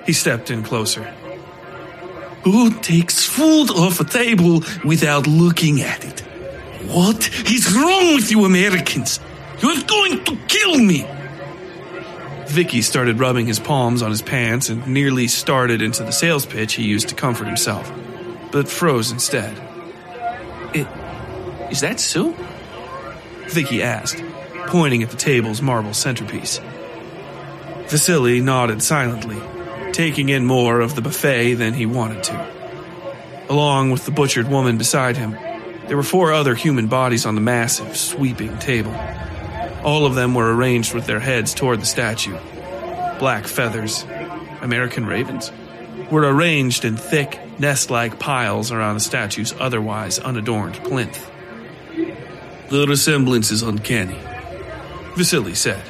He 0.05 0.13
stepped 0.13 0.51
in 0.51 0.63
closer. 0.63 1.03
Who 2.43 2.71
takes 2.79 3.25
food 3.25 3.69
off 3.69 4.00
a 4.00 4.05
table 4.05 4.63
without 4.86 5.27
looking 5.27 5.81
at 5.81 6.05
it? 6.05 6.21
What 6.88 7.29
is 7.51 7.74
wrong 7.74 8.15
with 8.15 8.31
you 8.31 8.45
Americans? 8.45 9.19
You're 9.62 9.83
going 9.83 10.24
to 10.24 10.38
kill 10.48 10.77
me! 10.77 11.05
Vicky 12.48 12.81
started 12.81 13.19
rubbing 13.19 13.45
his 13.45 13.59
palms 13.59 14.01
on 14.01 14.09
his 14.09 14.24
pants 14.24 14.69
and 14.69 14.88
nearly 14.88 15.27
started 15.27 15.81
into 15.81 16.03
the 16.03 16.12
sales 16.12 16.45
pitch 16.45 16.74
he 16.74 16.83
used 16.83 17.09
to 17.09 17.15
comfort 17.15 17.45
himself, 17.45 17.91
but 18.51 18.68
froze 18.68 19.12
instead. 19.12 19.58
It, 20.74 20.88
is 21.72 21.82
that 21.82 22.00
Su? 22.00 22.36
Vicky 23.48 23.82
asked, 23.82 24.24
pointing 24.68 25.03
at 25.03 25.10
the 25.10 25.18
table's 25.18 25.62
marble 25.62 25.94
centerpiece. 25.94 26.60
Vasily 27.88 28.41
nodded 28.41 28.84
silently, 28.84 29.41
taking 29.91 30.29
in 30.29 30.46
more 30.46 30.79
of 30.79 30.96
the 30.96 31.01
buffet 31.01 31.56
than 31.56 31.74
he 31.74 31.86
wanted 31.86 32.24
to. 32.24 32.51
Along 33.50 33.89
with 33.89 34.06
the 34.06 34.12
butchered 34.12 34.48
woman 34.48 34.77
beside 34.77 35.18
him, 35.18 35.32
there 35.88 35.98
were 35.98 36.03
four 36.03 36.32
other 36.32 36.53
human 36.53 36.86
bodies 36.86 37.25
on 37.25 37.34
the 37.34 37.41
massive, 37.41 37.98
sweeping 37.98 38.60
table. 38.60 38.94
All 39.84 40.06
of 40.06 40.13
them 40.13 40.36
were 40.36 40.53
arranged 40.53 40.94
with 40.94 41.08
their 41.08 41.20
heads 41.20 41.56
toward 41.56 41.82
the 41.82 41.88
statue. 41.88 42.38
Black 43.18 43.48
feathers, 43.48 44.06
American 44.62 45.08
ravens, 45.08 45.51
were 46.12 46.22
arranged 46.22 46.86
in 46.86 46.96
thick, 46.96 47.39
nest 47.59 47.91
like 47.91 48.19
piles 48.19 48.71
around 48.71 48.95
the 48.95 49.01
statue's 49.01 49.53
otherwise 49.59 50.17
unadorned 50.19 50.75
plinth. 50.83 51.29
The 52.69 52.85
resemblance 52.87 53.51
is 53.51 53.61
uncanny, 53.61 54.17
Vasily 55.15 55.55
said. 55.55 55.83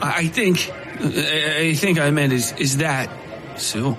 I 0.00 0.26
think, 0.28 0.70
I 1.00 1.74
think 1.74 1.98
I 1.98 2.10
meant 2.10 2.32
is, 2.32 2.52
is 2.52 2.76
that, 2.78 3.10
Su? 3.56 3.96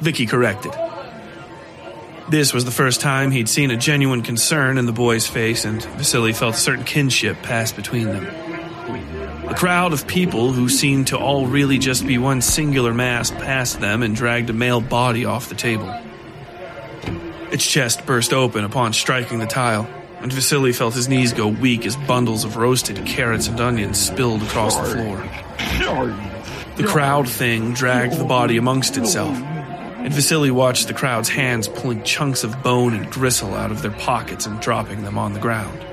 Vicky 0.00 0.26
corrected. 0.26 0.72
This 2.28 2.54
was 2.54 2.64
the 2.64 2.70
first 2.70 3.00
time 3.00 3.30
he'd 3.30 3.48
seen 3.48 3.70
a 3.70 3.76
genuine 3.76 4.22
concern 4.22 4.78
in 4.78 4.86
the 4.86 4.92
boy's 4.92 5.26
face, 5.26 5.64
and 5.64 5.82
Vasily 5.96 6.32
felt 6.32 6.54
a 6.54 6.58
certain 6.58 6.84
kinship 6.84 7.42
pass 7.42 7.72
between 7.72 8.06
them. 8.06 8.43
A 9.46 9.54
crowd 9.54 9.92
of 9.92 10.06
people 10.06 10.52
who 10.52 10.68
seemed 10.68 11.08
to 11.08 11.18
all 11.18 11.46
really 11.46 11.78
just 11.78 12.06
be 12.06 12.16
one 12.16 12.40
singular 12.40 12.94
mass 12.94 13.30
passed 13.30 13.78
them 13.78 14.02
and 14.02 14.16
dragged 14.16 14.48
a 14.48 14.54
male 14.54 14.80
body 14.80 15.26
off 15.26 15.48
the 15.48 15.54
table. 15.54 15.94
Its 17.52 17.64
chest 17.64 18.06
burst 18.06 18.32
open 18.32 18.64
upon 18.64 18.94
striking 18.94 19.38
the 19.38 19.46
tile, 19.46 19.86
and 20.20 20.32
Vasily 20.32 20.72
felt 20.72 20.94
his 20.94 21.08
knees 21.08 21.32
go 21.32 21.46
weak 21.46 21.84
as 21.84 21.94
bundles 21.94 22.44
of 22.44 22.56
roasted 22.56 23.04
carrots 23.04 23.46
and 23.46 23.60
onions 23.60 24.00
spilled 24.00 24.42
across 24.42 24.76
the 24.76 24.96
floor. 24.96 25.18
The 26.76 26.84
crowd 26.84 27.28
thing 27.28 27.74
dragged 27.74 28.16
the 28.16 28.24
body 28.24 28.56
amongst 28.56 28.96
itself, 28.96 29.36
and 29.36 30.12
Vasily 30.12 30.50
watched 30.50 30.88
the 30.88 30.94
crowd's 30.94 31.28
hands 31.28 31.68
pulling 31.68 32.02
chunks 32.02 32.44
of 32.44 32.62
bone 32.62 32.94
and 32.94 33.10
gristle 33.12 33.54
out 33.54 33.70
of 33.70 33.82
their 33.82 33.92
pockets 33.92 34.46
and 34.46 34.58
dropping 34.60 35.04
them 35.04 35.18
on 35.18 35.34
the 35.34 35.40
ground. 35.40 35.84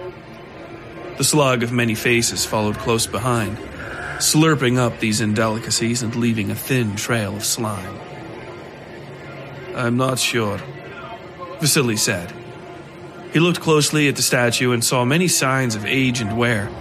The 1.21 1.25
slug 1.25 1.61
of 1.61 1.71
many 1.71 1.93
faces 1.93 2.47
followed 2.47 2.79
close 2.79 3.05
behind, 3.05 3.55
slurping 4.17 4.79
up 4.79 4.99
these 4.99 5.21
indelicacies 5.21 6.01
and 6.01 6.15
leaving 6.15 6.49
a 6.49 6.55
thin 6.55 6.95
trail 6.95 7.35
of 7.35 7.45
slime. 7.45 7.95
I'm 9.75 9.97
not 9.97 10.17
sure, 10.17 10.59
Vasily 11.59 11.97
said. 11.97 12.33
He 13.33 13.39
looked 13.39 13.59
closely 13.59 14.07
at 14.07 14.15
the 14.15 14.23
statue 14.23 14.71
and 14.71 14.83
saw 14.83 15.05
many 15.05 15.27
signs 15.27 15.75
of 15.75 15.85
age 15.85 16.21
and 16.21 16.39
wear. 16.39 16.71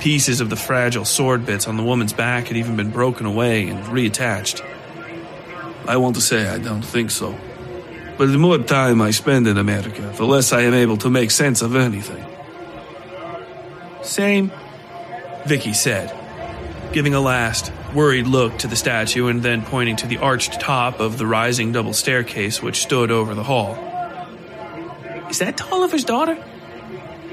Pieces 0.00 0.40
of 0.40 0.50
the 0.50 0.56
fragile 0.56 1.04
sword 1.04 1.46
bits 1.46 1.68
on 1.68 1.76
the 1.76 1.84
woman's 1.84 2.12
back 2.12 2.48
had 2.48 2.56
even 2.56 2.74
been 2.74 2.90
broken 2.90 3.26
away 3.26 3.68
and 3.68 3.78
reattached. 3.84 4.60
I 5.86 5.98
want 5.98 6.16
to 6.16 6.20
say 6.20 6.48
I 6.48 6.58
don't 6.58 6.82
think 6.82 7.12
so. 7.12 7.38
But 8.16 8.32
the 8.32 8.38
more 8.38 8.58
time 8.58 9.00
I 9.00 9.12
spend 9.12 9.46
in 9.46 9.56
America, 9.56 10.12
the 10.16 10.26
less 10.26 10.52
I 10.52 10.62
am 10.62 10.74
able 10.74 10.96
to 10.96 11.10
make 11.10 11.30
sense 11.30 11.62
of 11.62 11.76
anything. 11.76 12.27
Same, 14.08 14.50
Vicky 15.44 15.74
said, 15.74 16.10
giving 16.92 17.12
a 17.12 17.20
last, 17.20 17.70
worried 17.94 18.26
look 18.26 18.56
to 18.58 18.66
the 18.66 18.74
statue 18.74 19.26
and 19.26 19.42
then 19.42 19.62
pointing 19.62 19.96
to 19.96 20.06
the 20.06 20.16
arched 20.16 20.58
top 20.60 20.98
of 20.98 21.18
the 21.18 21.26
rising 21.26 21.72
double 21.72 21.92
staircase 21.92 22.62
which 22.62 22.80
stood 22.80 23.10
over 23.10 23.34
the 23.34 23.42
hall. 23.42 23.74
Is 25.28 25.40
that 25.40 25.58
Tolliver's 25.58 26.04
daughter? 26.04 26.42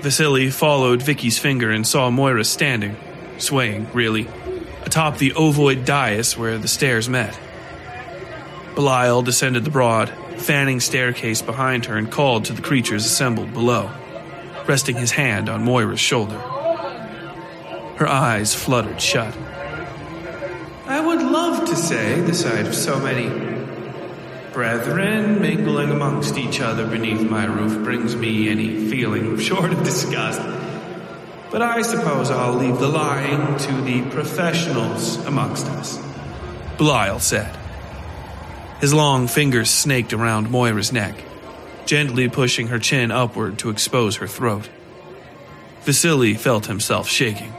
Vasily 0.01 0.49
followed 0.49 1.01
Vicky's 1.01 1.39
finger 1.39 1.71
and 1.71 1.87
saw 1.87 2.09
Moira 2.09 2.43
standing, 2.43 2.97
swaying, 3.37 3.87
really, 3.93 4.27
atop 4.83 5.17
the 5.17 5.31
ovoid 5.31 5.85
dais 5.85 6.37
where 6.37 6.57
the 6.57 6.67
stairs 6.67 7.07
met. 7.07 7.39
Belial 8.75 9.21
descended 9.21 9.63
the 9.63 9.71
broad, 9.71 10.09
fanning 10.37 10.81
staircase 10.81 11.41
behind 11.41 11.85
her 11.85 11.95
and 11.95 12.11
called 12.11 12.43
to 12.45 12.53
the 12.53 12.61
creatures 12.61 13.05
assembled 13.05 13.53
below, 13.53 13.89
resting 14.67 14.97
his 14.97 15.11
hand 15.11 15.47
on 15.47 15.63
Moira's 15.63 16.01
shoulder. 16.01 16.41
Her 17.97 18.07
eyes 18.07 18.53
fluttered 18.53 19.01
shut. 19.01 19.35
I 20.85 20.99
would 20.99 21.21
love 21.21 21.67
to 21.69 21.75
say 21.75 22.19
the 22.21 22.33
sight 22.33 22.67
of 22.67 22.75
so 22.75 22.99
many 22.99 23.29
brethren 24.53 25.41
mingling 25.41 25.91
amongst 25.91 26.37
each 26.37 26.61
other 26.61 26.87
beneath 26.87 27.29
my 27.29 27.43
roof 27.43 27.83
brings 27.83 28.15
me 28.15 28.47
any 28.47 28.89
feeling 28.89 29.37
short 29.37 29.73
of 29.73 29.83
disgust. 29.83 30.41
But 31.51 31.61
I 31.61 31.81
suppose 31.81 32.31
I'll 32.31 32.53
leave 32.53 32.79
the 32.79 32.87
lying 32.87 33.57
to 33.57 33.81
the 33.81 34.01
professionals 34.11 35.17
amongst 35.25 35.67
us, 35.67 35.97
Belial 36.77 37.19
said. 37.19 37.57
His 38.79 38.93
long 38.93 39.27
fingers 39.27 39.69
snaked 39.69 40.13
around 40.13 40.49
Moira's 40.49 40.91
neck, 40.91 41.15
gently 41.85 42.29
pushing 42.29 42.67
her 42.67 42.79
chin 42.79 43.11
upward 43.11 43.57
to 43.59 43.69
expose 43.69 44.17
her 44.17 44.27
throat. 44.27 44.69
Vasily 45.81 46.33
felt 46.33 46.65
himself 46.65 47.07
shaking. 47.07 47.53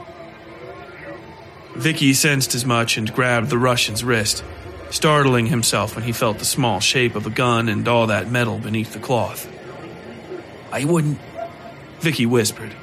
Vicky 1.77 2.13
sensed 2.13 2.55
as 2.55 2.65
much 2.65 2.97
and 2.97 3.13
grabbed 3.13 3.49
the 3.49 3.57
Russian's 3.57 4.03
wrist, 4.03 4.43
startling 4.89 5.45
himself 5.45 5.95
when 5.95 6.03
he 6.03 6.11
felt 6.11 6.39
the 6.39 6.45
small 6.45 6.79
shape 6.79 7.15
of 7.15 7.27
a 7.27 7.29
gun 7.29 7.69
and 7.69 7.87
all 7.87 8.07
that 8.07 8.31
metal 8.31 8.57
beneath 8.57 8.93
the 8.93 8.99
cloth. 8.99 9.47
I 10.71 10.85
wouldn't, 10.85 11.19
Vicky 11.99 12.25
whispered, 12.25 12.73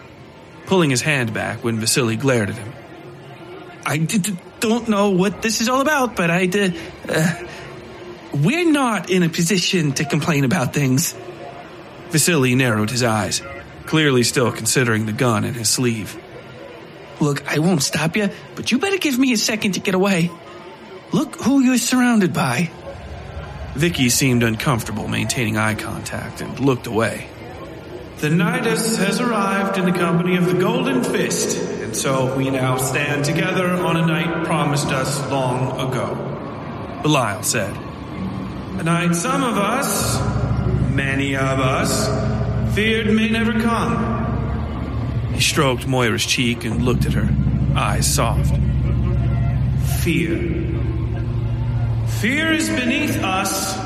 pulling 0.66 0.90
his 0.90 1.02
hand 1.02 1.34
back 1.34 1.64
when 1.64 1.78
Vasily 1.80 2.16
glared 2.16 2.50
at 2.50 2.56
him. 2.56 2.72
I 3.84 3.98
d- 3.98 4.18
d- 4.18 4.36
don't 4.60 4.88
know 4.88 5.10
what 5.10 5.42
this 5.42 5.60
is 5.60 5.68
all 5.68 5.80
about, 5.80 6.16
but 6.16 6.30
I 6.30 6.46
d- 6.46 6.78
uh, 7.08 7.34
we're 8.32 8.70
not 8.70 9.10
in 9.10 9.22
a 9.22 9.28
position 9.28 9.92
to 9.92 10.04
complain 10.04 10.44
about 10.44 10.72
things. 10.72 11.14
Vasily 12.10 12.54
narrowed 12.54 12.90
his 12.90 13.02
eyes, 13.02 13.42
clearly 13.86 14.22
still 14.22 14.52
considering 14.52 15.06
the 15.06 15.12
gun 15.12 15.44
in 15.44 15.54
his 15.54 15.68
sleeve. 15.68 16.16
Look, 17.20 17.46
I 17.46 17.58
won't 17.58 17.82
stop 17.82 18.16
you, 18.16 18.30
but 18.54 18.70
you 18.72 18.78
better 18.78 18.98
give 18.98 19.18
me 19.18 19.32
a 19.32 19.36
second 19.36 19.72
to 19.72 19.80
get 19.80 19.94
away. 19.94 20.30
Look 21.12 21.36
who 21.36 21.60
you're 21.60 21.78
surrounded 21.78 22.32
by. 22.32 22.70
Vicky 23.74 24.08
seemed 24.08 24.42
uncomfortable 24.42 25.08
maintaining 25.08 25.56
eye 25.56 25.74
contact 25.74 26.40
and 26.40 26.58
looked 26.60 26.86
away. 26.86 27.28
The 28.18 28.28
Nidus 28.28 28.96
has 28.98 29.20
arrived 29.20 29.76
in 29.76 29.84
the 29.84 29.92
company 29.92 30.36
of 30.36 30.46
the 30.46 30.54
Golden 30.54 31.02
Fist, 31.02 31.58
and 31.82 31.96
so 31.96 32.36
we 32.36 32.50
now 32.50 32.76
stand 32.76 33.24
together 33.24 33.68
on 33.68 33.96
a 33.96 34.06
night 34.06 34.46
promised 34.46 34.86
us 34.86 35.20
long 35.30 35.72
ago. 35.80 37.00
Belial 37.02 37.42
said. 37.42 37.76
A 38.78 38.82
night 38.82 39.14
some 39.14 39.42
of 39.42 39.58
us, 39.58 40.20
many 40.90 41.36
of 41.36 41.58
us, 41.60 42.74
feared 42.74 43.12
may 43.12 43.28
never 43.28 43.60
come. 43.60 44.23
He 45.34 45.40
stroked 45.40 45.86
Moira's 45.86 46.24
cheek 46.24 46.64
and 46.64 46.82
looked 46.82 47.06
at 47.06 47.12
her, 47.12 47.28
eyes 47.76 48.06
soft. 48.06 48.54
Fear. 50.02 50.38
Fear 52.20 52.52
is 52.52 52.68
beneath 52.68 53.22
us. 53.22 53.76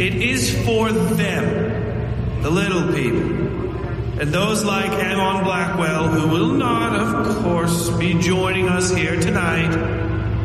It 0.00 0.14
is 0.14 0.54
for 0.64 0.90
them, 0.90 2.42
the 2.42 2.50
little 2.50 2.92
people, 2.92 4.20
and 4.20 4.32
those 4.32 4.64
like 4.64 4.90
Ammon 4.90 5.44
Blackwell, 5.44 6.08
who 6.08 6.28
will 6.28 6.52
not, 6.54 6.94
of 6.94 7.42
course, 7.42 7.90
be 7.98 8.14
joining 8.14 8.68
us 8.68 8.94
here 8.94 9.20
tonight, 9.20 9.74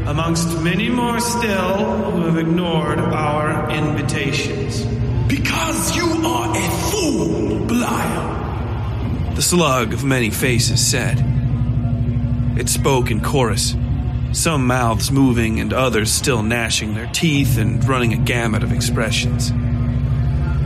amongst 0.08 0.62
many 0.62 0.90
more 0.90 1.20
still 1.20 2.12
who 2.12 2.22
have 2.26 2.38
ignored 2.38 3.00
our 3.00 3.70
invitations. 3.70 4.86
Because 5.28 5.96
you 5.96 6.06
are 6.06 6.56
a 6.56 6.70
fool, 6.92 7.66
Belial. 7.66 8.37
The 9.38 9.44
slug 9.44 9.94
of 9.94 10.04
many 10.04 10.32
faces 10.32 10.84
said. 10.84 11.24
It 12.58 12.68
spoke 12.70 13.12
in 13.12 13.22
chorus, 13.22 13.76
some 14.32 14.66
mouths 14.66 15.12
moving 15.12 15.60
and 15.60 15.74
others 15.74 16.12
still 16.12 16.42
gnashing 16.42 16.96
their 16.96 17.06
teeth 17.14 17.60
and 17.60 17.88
running 17.88 18.14
a 18.14 18.18
gamut 18.18 18.64
of 18.64 18.72
expressions. 18.72 19.52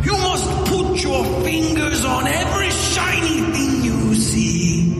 You 0.05 0.13
must 0.13 0.69
put 0.69 1.03
your 1.03 1.25
fingers 1.43 2.05
on 2.05 2.27
every 2.27 2.69
shiny 2.69 3.41
thing 3.51 3.83
you 3.83 4.15
see. 4.15 4.93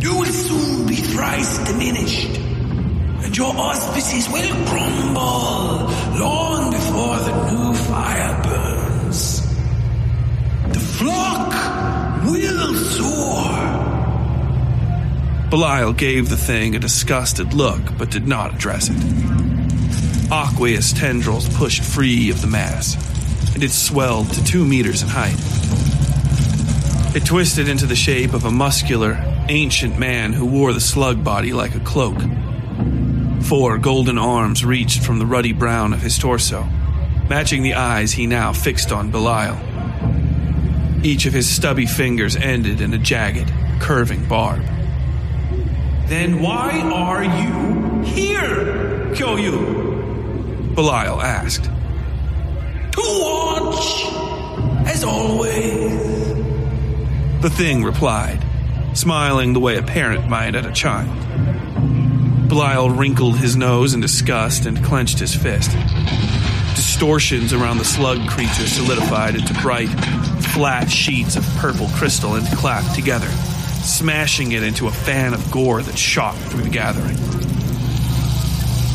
You 0.00 0.18
will 0.18 0.26
soon 0.26 0.86
be 0.86 0.96
thrice 0.96 1.56
diminished, 1.66 2.36
and 2.36 3.34
your 3.34 3.56
auspices 3.56 4.28
will 4.28 4.66
crumble 4.66 5.88
long 6.20 6.70
before 6.70 7.16
the 7.16 7.50
new 7.50 7.72
fire 7.72 8.42
burns. 8.42 9.40
The 10.68 10.80
flock 10.80 11.73
will 12.24 12.74
soar. 12.74 13.84
Belial 15.50 15.92
gave 15.92 16.28
the 16.28 16.36
thing 16.36 16.74
a 16.74 16.78
disgusted 16.78 17.54
look, 17.54 17.80
but 17.96 18.10
did 18.10 18.26
not 18.26 18.54
address 18.54 18.88
it. 18.90 18.96
Aqueous 20.30 20.92
tendrils 20.92 21.48
pushed 21.56 21.84
free 21.84 22.30
of 22.30 22.40
the 22.40 22.46
mass, 22.48 22.96
and 23.54 23.62
it 23.62 23.70
swelled 23.70 24.30
to 24.32 24.42
two 24.44 24.64
meters 24.64 25.02
in 25.02 25.08
height. 25.08 25.38
It 27.14 27.24
twisted 27.24 27.68
into 27.68 27.86
the 27.86 27.94
shape 27.94 28.32
of 28.32 28.44
a 28.44 28.50
muscular, 28.50 29.16
ancient 29.48 29.98
man 29.98 30.32
who 30.32 30.46
wore 30.46 30.72
the 30.72 30.80
slug 30.80 31.22
body 31.22 31.52
like 31.52 31.76
a 31.76 31.80
cloak. 31.80 32.20
Four 33.42 33.78
golden 33.78 34.18
arms 34.18 34.64
reached 34.64 35.04
from 35.04 35.18
the 35.20 35.26
ruddy 35.26 35.52
brown 35.52 35.92
of 35.92 36.02
his 36.02 36.18
torso, 36.18 36.64
matching 37.28 37.62
the 37.62 37.74
eyes 37.74 38.10
he 38.10 38.26
now 38.26 38.52
fixed 38.52 38.90
on 38.90 39.12
Belial. 39.12 39.60
Each 41.04 41.26
of 41.26 41.34
his 41.34 41.46
stubby 41.46 41.84
fingers 41.84 42.34
ended 42.34 42.80
in 42.80 42.94
a 42.94 42.98
jagged, 42.98 43.52
curving 43.78 44.26
barb. 44.26 44.64
Then 46.06 46.40
why 46.40 46.80
are 46.80 47.22
you 47.22 48.00
here, 48.04 49.12
Kyoyu? 49.12 50.74
Belial 50.74 51.20
asked. 51.20 51.64
To 51.64 53.02
watch, 53.02 54.88
as 54.88 55.04
always. 55.04 56.32
The 57.42 57.50
thing 57.50 57.84
replied, 57.84 58.42
smiling 58.94 59.52
the 59.52 59.60
way 59.60 59.76
a 59.76 59.82
parent 59.82 60.30
might 60.30 60.54
at 60.54 60.64
a 60.64 60.72
child. 60.72 61.14
Belial 62.48 62.88
wrinkled 62.88 63.36
his 63.36 63.56
nose 63.56 63.92
in 63.92 64.00
disgust 64.00 64.64
and 64.64 64.82
clenched 64.82 65.18
his 65.18 65.34
fist. 65.34 65.70
Distortions 66.94 67.52
around 67.52 67.78
the 67.78 67.84
slug 67.84 68.28
creature 68.28 68.68
solidified 68.68 69.34
into 69.34 69.52
bright, 69.54 69.88
flat 70.54 70.88
sheets 70.88 71.34
of 71.34 71.44
purple 71.56 71.88
crystal 71.88 72.36
and 72.36 72.46
clapped 72.56 72.94
together, 72.94 73.26
smashing 73.82 74.52
it 74.52 74.62
into 74.62 74.86
a 74.86 74.92
fan 74.92 75.34
of 75.34 75.50
gore 75.50 75.82
that 75.82 75.98
shot 75.98 76.36
through 76.36 76.62
the 76.62 76.70
gathering. 76.70 77.16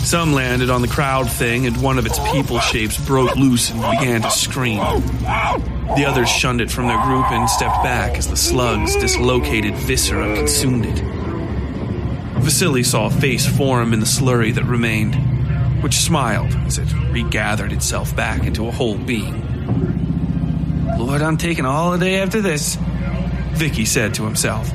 Some 0.05 0.31
landed 0.31 0.69
on 0.69 0.81
the 0.81 0.87
crowd 0.87 1.29
thing, 1.29 1.65
and 1.65 1.75
one 1.83 1.99
of 1.99 2.05
its 2.05 2.17
people 2.31 2.61
shapes 2.61 2.97
broke 3.05 3.35
loose 3.35 3.69
and 3.69 3.81
began 3.81 4.21
to 4.21 4.31
scream. 4.31 4.77
The 4.77 6.05
others 6.07 6.29
shunned 6.29 6.61
it 6.61 6.71
from 6.71 6.87
their 6.87 7.03
group 7.03 7.29
and 7.29 7.49
stepped 7.49 7.83
back 7.83 8.17
as 8.17 8.29
the 8.29 8.37
slug's 8.37 8.95
dislocated 8.95 9.75
viscera 9.75 10.37
consumed 10.37 10.85
it. 10.85 11.03
Vasily 12.39 12.81
saw 12.81 13.07
a 13.07 13.11
face 13.11 13.45
form 13.45 13.91
in 13.91 13.99
the 13.99 14.05
slurry 14.05 14.55
that 14.55 14.63
remained, 14.63 15.28
which 15.81 15.95
smiled 15.95 16.53
as 16.65 16.77
it 16.77 16.91
regathered 17.11 17.71
itself 17.71 18.15
back 18.15 18.45
into 18.45 18.67
a 18.67 18.71
whole 18.71 18.97
being. 18.97 19.45
Lord, 20.97 21.21
I'm 21.21 21.37
taking 21.37 21.65
all 21.65 21.71
a 21.71 21.83
holiday 21.83 22.21
after 22.21 22.41
this, 22.41 22.77
Vicky 23.53 23.85
said 23.85 24.13
to 24.15 24.25
himself. 24.25 24.69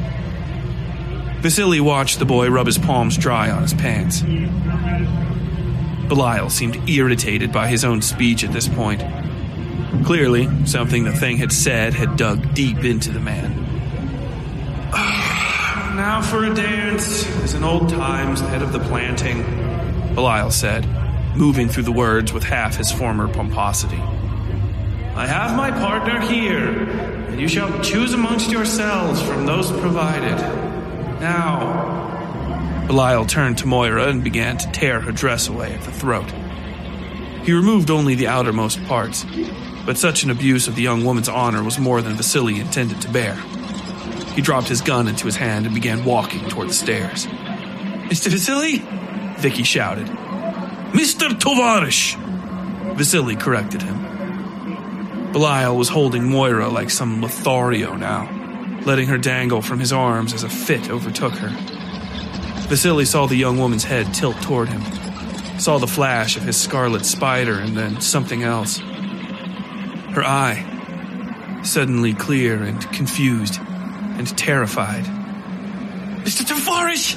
Vasily 1.40 1.80
watched 1.80 2.18
the 2.18 2.25
boy 2.25 2.49
rub 2.49 2.66
his 2.66 2.78
palms 2.78 3.18
dry 3.18 3.50
on 3.50 3.62
his 3.62 3.75
pants. 3.75 4.23
Belial 6.08 6.49
seemed 6.50 6.88
irritated 6.88 7.52
by 7.52 7.68
his 7.68 7.84
own 7.84 8.00
speech 8.00 8.44
at 8.44 8.52
this 8.52 8.68
point. 8.68 9.02
Clearly, 10.04 10.49
something 10.66 11.04
the 11.04 11.12
thing 11.12 11.37
had 11.37 11.52
said 11.52 11.95
had 11.95 12.17
dug 12.17 12.54
deep 12.54 12.84
into 12.84 13.10
the 13.10 13.21
man. 13.21 13.52
now 15.97 16.23
for 16.23 16.45
a 16.45 16.54
dance, 16.54 17.26
as 17.43 17.54
in 17.54 17.64
old 17.64 17.88
times 17.88 18.40
ahead 18.40 18.62
of 18.62 18.73
the 18.73 18.80
planting, 18.80 19.43
Belial 20.14 20.50
said, 20.50 20.86
moving 21.36 21.68
through 21.68 21.82
the 21.82 21.92
words 21.92 22.32
with 22.32 22.44
half 22.44 22.76
his 22.76 22.92
former 22.92 23.26
pomposity. 23.26 24.00
I 25.16 25.26
have 25.26 25.56
my 25.56 25.70
partner 25.70 26.20
here, 26.20 26.68
and 27.28 27.40
you 27.40 27.48
shall 27.48 27.82
choose 27.82 28.14
amongst 28.14 28.50
yourselves 28.50 29.20
from 29.22 29.44
those 29.44 29.70
provided. 29.72 30.36
Now. 31.20 32.84
Belial 32.86 33.24
turned 33.24 33.58
to 33.58 33.66
Moira 33.66 34.08
and 34.08 34.22
began 34.22 34.56
to 34.58 34.70
tear 34.70 35.00
her 35.00 35.10
dress 35.10 35.48
away 35.48 35.72
at 35.72 35.82
the 35.82 35.90
throat. 35.90 36.30
He 37.44 37.52
removed 37.52 37.90
only 37.90 38.14
the 38.14 38.28
outermost 38.28 38.84
parts, 38.84 39.26
but 39.84 39.98
such 39.98 40.22
an 40.22 40.30
abuse 40.30 40.68
of 40.68 40.76
the 40.76 40.82
young 40.82 41.04
woman's 41.04 41.28
honor 41.28 41.62
was 41.62 41.78
more 41.78 42.02
than 42.02 42.14
Vasily 42.14 42.60
intended 42.60 43.00
to 43.02 43.10
bear. 43.10 43.34
He 44.34 44.42
dropped 44.42 44.68
his 44.68 44.80
gun 44.80 45.08
into 45.08 45.26
his 45.26 45.36
hand 45.36 45.66
and 45.66 45.74
began 45.74 46.04
walking 46.04 46.48
toward 46.48 46.68
the 46.68 46.74
stairs. 46.74 47.26
Mr. 47.26 48.28
Vasily? 48.28 48.82
Vicky 49.45 49.63
shouted. 49.63 50.07
Mr. 50.97 51.28
Tovarish! 51.28 52.17
Vasily 52.97 53.37
corrected 53.37 53.83
him. 53.83 55.33
Belial 55.33 55.76
was 55.76 55.91
holding 55.91 56.30
Moira 56.30 56.71
like 56.71 56.89
some 56.89 57.21
Lothario 57.21 57.95
now, 57.95 58.26
letting 58.87 59.07
her 59.09 59.19
dangle 59.19 59.61
from 59.61 59.80
his 59.80 59.93
arms 59.93 60.33
as 60.33 60.45
a 60.45 60.49
fit 60.49 60.89
overtook 60.89 61.35
her. 61.35 61.50
Vasily 62.69 63.04
saw 63.04 63.26
the 63.26 63.37
young 63.37 63.59
woman's 63.59 63.85
head 63.85 64.15
tilt 64.15 64.41
toward 64.41 64.71
him, 64.71 64.80
saw 65.61 65.76
the 65.76 65.87
flash 65.87 66.39
of 66.39 66.43
his 66.45 66.57
scarlet 66.57 67.04
spider, 67.04 67.59
and 67.61 67.76
then 67.76 68.00
something 68.00 68.45
else. 68.45 68.78
Her 68.78 70.25
eye, 70.25 71.61
suddenly 71.65 72.15
clear 72.15 72.63
and 72.63 72.80
confused 72.93 73.61
and 73.61 74.26
terrified. 74.39 75.04
Mr. 76.25 76.47
Tovarish! 76.47 77.15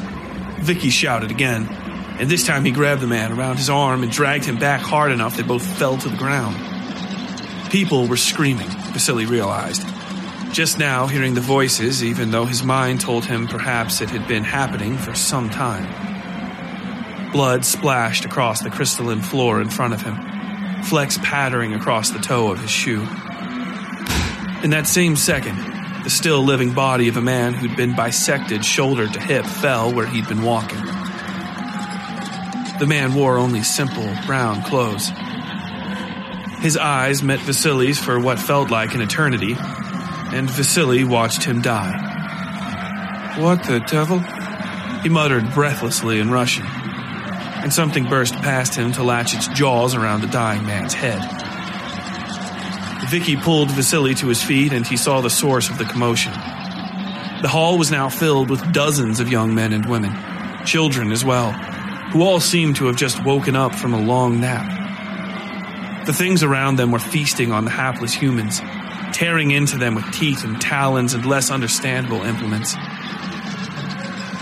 Vicky 0.60 0.90
shouted 0.90 1.32
again, 1.32 1.87
and 2.19 2.30
this 2.30 2.45
time 2.45 2.65
he 2.65 2.71
grabbed 2.71 3.01
the 3.01 3.08
man 3.08 3.32
around 3.32 3.58
his 3.58 3.69
arm 3.69 4.03
and 4.03 4.12
dragged 4.12 4.45
him 4.45 4.58
back 4.58 4.82
hard 4.82 5.12
enough 5.12 5.38
they 5.38 5.43
both 5.43 5.65
fell 5.77 5.97
to 5.97 6.10
the 6.10 6.17
ground. 6.17 6.56
People 7.71 8.08
were 8.08 8.17
screaming, 8.17 8.69
Vasily 8.93 9.25
realized. 9.25 9.86
Just 10.51 10.80
now, 10.80 11.08
hearing 11.08 11.34
the 11.34 11.41
voices, 11.41 12.03
even 12.03 12.32
though 12.32 12.45
his 12.45 12.63
mind 12.63 13.01
told 13.01 13.25
him 13.25 13.47
perhaps 13.47 14.01
it 14.01 14.10
had 14.10 14.27
been 14.27 14.43
happening 14.43 14.97
for 14.97 15.13
some 15.13 15.49
time. 15.49 15.86
Blood 17.32 17.65
splashed 17.65 18.25
across 18.25 18.62
the 18.62 18.69
crystalline 18.69 19.21
floor 19.21 19.62
in 19.62 19.69
front 19.69 19.93
of 19.93 20.01
him, 20.01 20.15
flecks 20.84 21.19
pattering 21.19 21.73
across 21.73 22.12
the 22.12 22.19
toe 22.19 22.51
of 22.51 22.60
his 22.60 22.71
shoe. 22.71 23.01
In 24.63 24.71
that 24.71 24.88
same 24.88 25.15
second, 25.15 25.58
the 26.03 26.10
still 26.10 26.41
living 26.41 26.73
body 26.73 27.10
of 27.10 27.17
a 27.17 27.21
man 27.21 27.53
who'd 27.53 27.75
been 27.75 27.95
bisected 27.95 28.63
shoulder 28.63 29.08
to 29.08 29.19
hip 29.19 29.45
fell 29.45 29.93
where 29.93 30.08
he'd 30.08 30.27
been 30.27 30.41
walking. 30.41 30.87
The 32.80 32.86
man 32.86 33.16
wore 33.16 33.40
only 33.40 33.63
simple 33.63 34.08
brown 34.28 34.62
clothes. 34.62 35.12
His 36.60 36.78
eyes 36.78 37.24
met 37.24 37.40
Vasily's 37.40 37.98
for 37.98 38.20
what 38.20 38.38
felt 38.38 38.70
like 38.70 38.94
an 38.94 39.02
eternity, 39.02 39.56
and 39.58 40.50
Vasily 40.50 41.04
watched 41.04 41.44
him 41.44 41.62
die. 41.62 43.36
What 43.40 43.63
the 43.63 43.80
devil? 43.80 44.20
He 45.02 45.10
muttered 45.10 45.54
breathlessly 45.54 46.20
in 46.20 46.30
Russian, 46.30 46.66
and 46.66 47.74
something 47.74 48.06
burst 48.06 48.36
past 48.36 48.76
him 48.76 48.92
to 48.94 49.04
latch 49.04 49.34
its 49.34 49.48
jaws 49.48 49.96
around 49.96 50.22
the 50.22 50.28
dying 50.28 50.66
man's 50.66 50.94
head. 50.94 51.22
Vicky 53.10 53.38
pulled 53.38 53.72
Vasily 53.72 54.13
to 54.16 54.28
his 54.28 54.44
feet, 54.44 54.72
and 54.72 54.86
he 54.86 54.98
saw 54.98 55.22
the 55.22 55.30
source 55.30 55.70
of 55.70 55.78
the 55.78 55.86
commotion. 55.86 56.34
The 57.42 57.50
hall 57.50 57.78
was 57.78 57.90
now 57.90 58.10
filled 58.10 58.50
with 58.50 58.74
dozens 58.74 59.20
of 59.20 59.32
young 59.32 59.56
men 59.56 59.74
and 59.74 59.86
women, 59.86 60.16
children 60.66 61.12
as 61.12 61.24
well, 61.24 61.56
who 62.12 62.24
all 62.24 62.39
seemed 62.39 62.78
to 62.78 62.86
have 62.88 62.96
just 62.96 63.24
woken 63.24 63.56
up 63.56 63.76
from 63.76 63.93
a 63.93 64.02
long 64.02 64.39
nap. 64.39 66.06
The 66.06 66.13
things 66.13 66.41
around 66.41 66.78
them 66.78 66.91
were 66.91 67.00
feasting 67.00 67.52
on 67.52 67.65
the 67.65 67.72
hapless 67.72 68.13
humans, 68.13 68.62
tearing 69.12 69.52
into 69.52 69.78
them 69.78 69.93
with 69.93 70.10
teeth 70.13 70.43
and 70.46 70.60
talons 70.62 71.13
and 71.13 71.26
less 71.26 71.52
understandable 71.52 72.24
implements. 72.24 72.74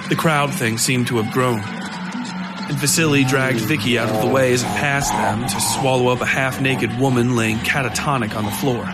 The 0.10 0.16
crowd 0.16 0.54
thing 0.54 0.78
seemed 0.78 1.08
to 1.08 1.18
have 1.18 1.34
grown, 1.34 1.60
and 1.60 2.78
Vasily 2.78 3.24
dragged 3.24 3.60
Vicky 3.62 3.98
out 3.98 4.10
of 4.10 4.22
the 4.22 4.28
way 4.28 4.54
as 4.54 4.62
it 4.62 4.68
passed 4.68 5.12
them 5.12 5.48
to 5.48 5.60
swallow 5.60 6.10
up 6.10 6.22
a 6.22 6.26
half-naked 6.26 7.00
woman 7.00 7.36
laying 7.36 7.58
catatonic 7.58 8.36
on 8.36 8.46
the 8.46 8.52
floor. 8.52 8.86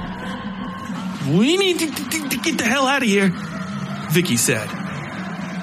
We 1.38 1.58
need 1.58 1.80
to, 1.80 1.92
to, 1.92 2.30
to 2.30 2.38
get 2.38 2.58
the 2.58 2.64
hell 2.64 2.88
out 2.88 3.02
of 3.02 3.08
here, 3.10 3.32
Vicky 4.12 4.38
said. 4.38 4.70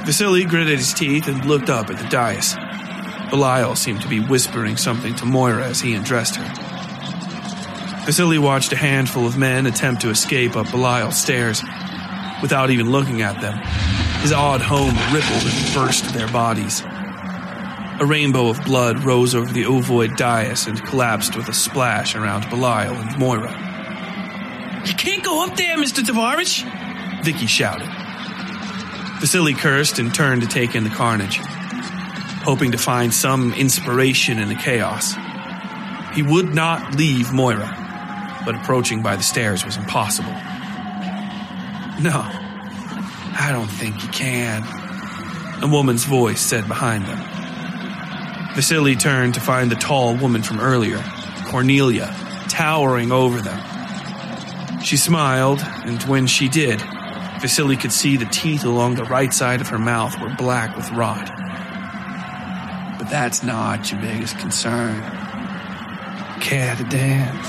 Vasily 0.04 0.44
gritted 0.44 0.78
his 0.78 0.92
teeth 0.92 1.26
and 1.26 1.44
looked 1.46 1.70
up 1.70 1.88
at 1.88 1.98
the 1.98 2.08
dais. 2.08 2.54
Belial 3.30 3.76
seemed 3.76 4.02
to 4.02 4.08
be 4.08 4.20
whispering 4.20 4.76
something 4.76 5.14
to 5.16 5.24
Moira 5.24 5.64
as 5.64 5.80
he 5.80 5.94
undressed 5.94 6.36
her. 6.36 8.04
Vasily 8.04 8.38
watched 8.38 8.72
a 8.72 8.76
handful 8.76 9.26
of 9.26 9.36
men 9.36 9.66
attempt 9.66 10.02
to 10.02 10.10
escape 10.10 10.56
up 10.56 10.70
Belial's 10.70 11.16
stairs. 11.16 11.62
Without 12.40 12.70
even 12.70 12.90
looking 12.90 13.20
at 13.22 13.40
them, 13.40 13.58
his 14.22 14.32
odd 14.32 14.62
home 14.62 14.94
rippled 15.12 15.42
and 15.42 15.74
burst 15.74 16.12
their 16.14 16.28
bodies. 16.28 16.82
A 18.00 18.06
rainbow 18.06 18.48
of 18.48 18.64
blood 18.64 19.04
rose 19.04 19.34
over 19.34 19.52
the 19.52 19.64
ovoid 19.64 20.16
dais 20.16 20.66
and 20.66 20.82
collapsed 20.86 21.36
with 21.36 21.48
a 21.48 21.52
splash 21.52 22.14
around 22.14 22.48
Belial 22.48 22.94
and 22.94 23.18
Moira. 23.18 23.50
You 24.86 24.94
can't 24.94 25.22
go 25.22 25.44
up 25.44 25.56
there, 25.56 25.76
Mr. 25.76 26.02
Tovarish. 26.02 26.64
Vicky 27.24 27.46
shouted. 27.46 27.88
Vasily 29.20 29.52
cursed 29.52 29.98
and 29.98 30.14
turned 30.14 30.42
to 30.42 30.48
take 30.48 30.74
in 30.74 30.84
the 30.84 30.90
carnage, 30.90 31.40
hoping 32.42 32.72
to 32.72 32.78
find 32.78 33.12
some 33.12 33.52
inspiration 33.54 34.38
in 34.38 34.48
the 34.48 34.54
chaos. 34.54 35.14
He 36.14 36.22
would 36.22 36.54
not 36.54 36.94
leave 36.94 37.32
Moira, 37.32 38.42
but 38.44 38.54
approaching 38.54 39.02
by 39.02 39.16
the 39.16 39.22
stairs 39.22 39.64
was 39.64 39.76
impossible. 39.76 40.32
No, 42.00 42.22
I 43.40 43.50
don't 43.52 43.68
think 43.68 44.02
you 44.02 44.08
can, 44.08 44.64
a 45.62 45.66
woman's 45.66 46.04
voice 46.04 46.40
said 46.40 46.66
behind 46.66 47.04
them. 47.04 47.18
Vasily 48.54 48.96
turned 48.96 49.34
to 49.34 49.40
find 49.40 49.70
the 49.70 49.76
tall 49.76 50.16
woman 50.16 50.42
from 50.42 50.58
earlier, 50.58 51.04
Cornelia, 51.46 52.14
towering 52.48 53.12
over 53.12 53.40
them. 53.40 54.80
She 54.82 54.96
smiled, 54.96 55.60
and 55.62 56.02
when 56.04 56.26
she 56.26 56.48
did, 56.48 56.80
Vasily 57.40 57.76
could 57.76 57.92
see 57.92 58.16
the 58.16 58.24
teeth 58.24 58.64
along 58.64 58.94
the 58.96 59.04
right 59.04 59.32
side 59.32 59.60
of 59.60 59.68
her 59.68 59.78
mouth 59.78 60.20
were 60.20 60.34
black 60.36 60.76
with 60.76 60.90
rot. 60.90 61.37
That's 63.10 63.42
not 63.42 63.90
your 63.90 64.00
biggest 64.02 64.38
concern. 64.38 65.00
Care 66.40 66.76
to 66.76 66.84
dance? 66.84 67.48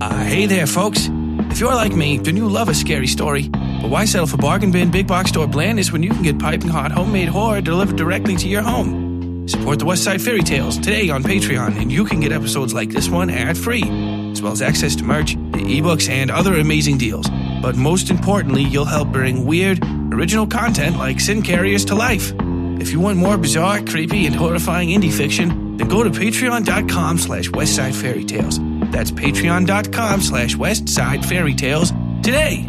Uh, 0.00 0.24
hey 0.24 0.46
there, 0.46 0.66
folks. 0.66 1.08
If 1.50 1.60
you're 1.60 1.74
like 1.74 1.94
me, 1.94 2.16
then 2.16 2.36
you 2.36 2.48
love 2.48 2.70
a 2.70 2.74
scary 2.74 3.06
story. 3.06 3.48
But 3.50 3.90
why 3.90 4.06
settle 4.06 4.26
for 4.26 4.38
bargain 4.38 4.70
bin 4.70 4.90
big 4.90 5.06
box 5.06 5.30
store 5.30 5.46
blandness 5.46 5.92
when 5.92 6.02
you 6.02 6.10
can 6.10 6.22
get 6.22 6.38
piping 6.38 6.70
hot 6.70 6.92
homemade 6.92 7.28
horror 7.28 7.60
delivered 7.60 7.96
directly 7.96 8.36
to 8.36 8.48
your 8.48 8.62
home? 8.62 9.07
Support 9.48 9.78
the 9.78 9.86
West 9.86 10.04
Side 10.04 10.20
Fairy 10.20 10.42
Tales 10.42 10.76
today 10.76 11.08
on 11.08 11.22
Patreon, 11.22 11.80
and 11.80 11.90
you 11.90 12.04
can 12.04 12.20
get 12.20 12.32
episodes 12.32 12.74
like 12.74 12.90
this 12.90 13.08
one 13.08 13.30
ad 13.30 13.56
free, 13.56 13.82
as 14.30 14.42
well 14.42 14.52
as 14.52 14.60
access 14.60 14.94
to 14.96 15.04
merch, 15.04 15.36
ebooks, 15.36 16.10
and 16.10 16.30
other 16.30 16.56
amazing 16.56 16.98
deals. 16.98 17.26
But 17.62 17.74
most 17.74 18.10
importantly, 18.10 18.62
you'll 18.62 18.84
help 18.84 19.08
bring 19.08 19.46
weird, 19.46 19.82
original 20.12 20.46
content 20.46 20.98
like 20.98 21.18
Sin 21.18 21.40
Carriers 21.40 21.86
to 21.86 21.94
life. 21.94 22.34
If 22.78 22.92
you 22.92 23.00
want 23.00 23.16
more 23.16 23.38
bizarre, 23.38 23.80
creepy, 23.80 24.26
and 24.26 24.34
horrifying 24.34 24.90
indie 24.90 25.12
fiction, 25.12 25.78
then 25.78 25.88
go 25.88 26.02
to 26.02 26.10
patreon.com 26.10 27.16
slash 27.16 27.48
westside 27.48 27.94
fairy 27.94 28.24
tales. 28.24 28.58
That's 28.90 29.10
patreon.com 29.10 30.20
slash 30.20 30.56
westside 30.56 31.24
fairy 31.24 31.54
tales 31.54 31.90
today. 32.22 32.66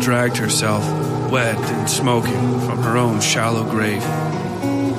Dragged 0.00 0.36
herself, 0.36 0.82
wet 1.30 1.56
and 1.56 1.88
smoking, 1.88 2.60
from 2.60 2.82
her 2.82 2.96
own 2.96 3.20
shallow 3.20 3.64
grave. 3.64 4.02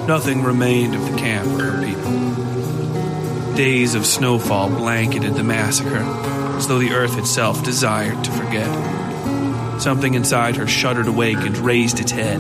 Nothing 0.08 0.44
remained 0.44 0.96
of 0.96 1.02
the 1.12 1.18
camp 1.18 1.48
or 1.60 1.66
her 1.66 1.84
people. 1.86 3.56
Days 3.56 3.96
of 3.96 4.06
snowfall 4.06 4.70
blanketed 4.70 5.36
the 5.36 5.44
massacre, 5.44 6.04
as 6.58 6.68
though 6.68 6.80
the 6.80 6.92
earth 6.92 7.18
itself 7.18 7.64
desired 7.64 8.24
to 8.24 8.32
forget. 8.32 8.70
Something 9.82 10.14
inside 10.14 10.56
her 10.58 10.68
shuddered 10.68 11.08
awake 11.08 11.38
and 11.38 11.58
raised 11.58 12.00
its 12.00 12.12
head. 12.12 12.40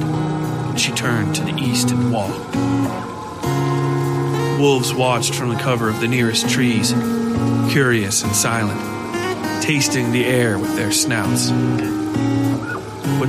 She 0.79 0.91
turned 0.91 1.35
to 1.35 1.43
the 1.43 1.55
east 1.55 1.91
and 1.91 2.11
walked. 2.11 2.55
Wolves 4.59 4.93
watched 4.93 5.35
from 5.35 5.49
the 5.49 5.59
cover 5.59 5.89
of 5.89 5.99
the 6.01 6.07
nearest 6.07 6.49
trees, 6.49 6.91
curious 7.71 8.23
and 8.23 8.35
silent, 8.35 9.63
tasting 9.63 10.11
the 10.11 10.25
air 10.25 10.57
with 10.59 10.75
their 10.75 10.91
snouts. 10.91 11.51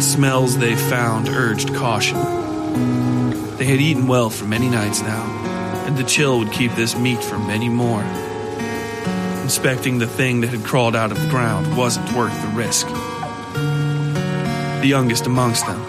What 0.00 0.06
smells 0.06 0.56
they 0.56 0.76
found 0.76 1.28
urged 1.28 1.74
caution. 1.74 2.16
They 3.58 3.66
had 3.66 3.82
eaten 3.82 4.06
well 4.06 4.30
for 4.30 4.46
many 4.46 4.70
nights 4.70 5.02
now, 5.02 5.24
and 5.86 5.94
the 5.94 6.04
chill 6.04 6.38
would 6.38 6.52
keep 6.52 6.72
this 6.72 6.96
meat 6.96 7.22
for 7.22 7.38
many 7.38 7.68
more. 7.68 8.02
Inspecting 9.42 9.98
the 9.98 10.06
thing 10.06 10.40
that 10.40 10.48
had 10.48 10.64
crawled 10.64 10.96
out 10.96 11.12
of 11.12 11.20
the 11.20 11.28
ground 11.28 11.76
wasn't 11.76 12.10
worth 12.14 12.32
the 12.40 12.48
risk. 12.48 12.86
The 14.80 14.86
youngest 14.86 15.26
amongst 15.26 15.66
them, 15.66 15.82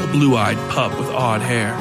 a 0.00 0.08
blue 0.10 0.36
eyed 0.36 0.56
pup 0.70 0.98
with 0.98 1.10
odd 1.10 1.42
hair, 1.42 1.74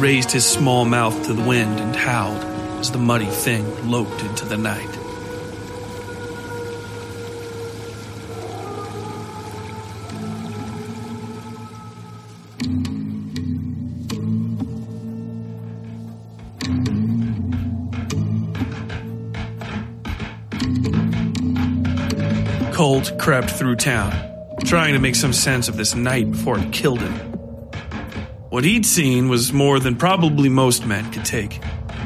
raised 0.00 0.30
his 0.30 0.46
small 0.46 0.86
mouth 0.86 1.26
to 1.26 1.34
the 1.34 1.46
wind 1.46 1.80
and 1.80 1.94
howled 1.94 2.42
as 2.80 2.92
the 2.92 2.98
muddy 2.98 3.26
thing 3.26 3.90
loped 3.90 4.22
into 4.22 4.46
the 4.46 4.56
night. 4.56 5.05
Crept 23.18 23.50
through 23.50 23.76
town, 23.76 24.12
trying 24.64 24.94
to 24.94 24.98
make 24.98 25.14
some 25.14 25.32
sense 25.32 25.68
of 25.68 25.76
this 25.76 25.94
night 25.94 26.30
before 26.30 26.58
it 26.58 26.72
killed 26.72 27.00
him. 27.00 27.12
What 28.50 28.64
he'd 28.64 28.86
seen 28.86 29.28
was 29.28 29.52
more 29.52 29.78
than 29.78 29.96
probably 29.96 30.48
most 30.48 30.86
men 30.86 31.10
could 31.12 31.24
take. 31.24 31.60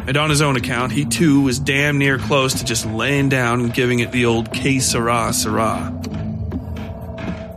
And 0.07 0.17
on 0.17 0.31
his 0.31 0.41
own 0.41 0.57
account, 0.57 0.93
he 0.93 1.05
too 1.05 1.43
was 1.43 1.59
damn 1.59 1.99
near 1.99 2.19
close 2.19 2.55
to 2.55 2.65
just 2.65 2.87
laying 2.87 3.29
down 3.29 3.61
and 3.61 3.75
giving 3.75 4.01
it 4.01 4.13
the 4.13 4.25
old 4.25 4.53
que 4.53 4.81
sera, 4.81 5.33
sera. 5.33 5.91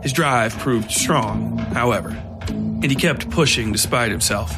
His 0.02 0.12
drive 0.12 0.56
proved 0.58 0.90
strong, 0.90 1.58
however, 1.58 2.10
and 2.48 2.84
he 2.84 2.94
kept 2.94 3.30
pushing 3.30 3.72
despite 3.72 4.10
himself, 4.10 4.54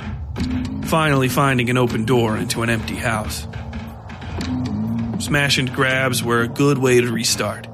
finally 0.85 1.29
finding 1.29 1.71
an 1.71 1.79
open 1.79 2.05
door 2.05 2.37
into 2.37 2.63
an 2.63 2.71
empty 2.71 2.97
house. 2.97 3.47
Smash 5.19 5.59
and 5.59 5.73
grabs 5.73 6.23
were 6.23 6.43
a 6.43 6.49
good 6.49 6.79
way 6.79 7.01
to 7.01 7.13
restart, 7.13 7.69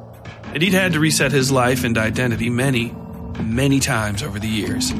and 0.52 0.62
he'd 0.62 0.74
had 0.74 0.92
to 0.92 1.00
reset 1.00 1.32
his 1.32 1.50
life 1.50 1.84
and 1.84 1.96
identity 1.96 2.50
many, 2.50 2.94
many 3.42 3.80
times 3.80 4.22
over 4.22 4.38
the 4.38 4.48
years. 4.48 4.92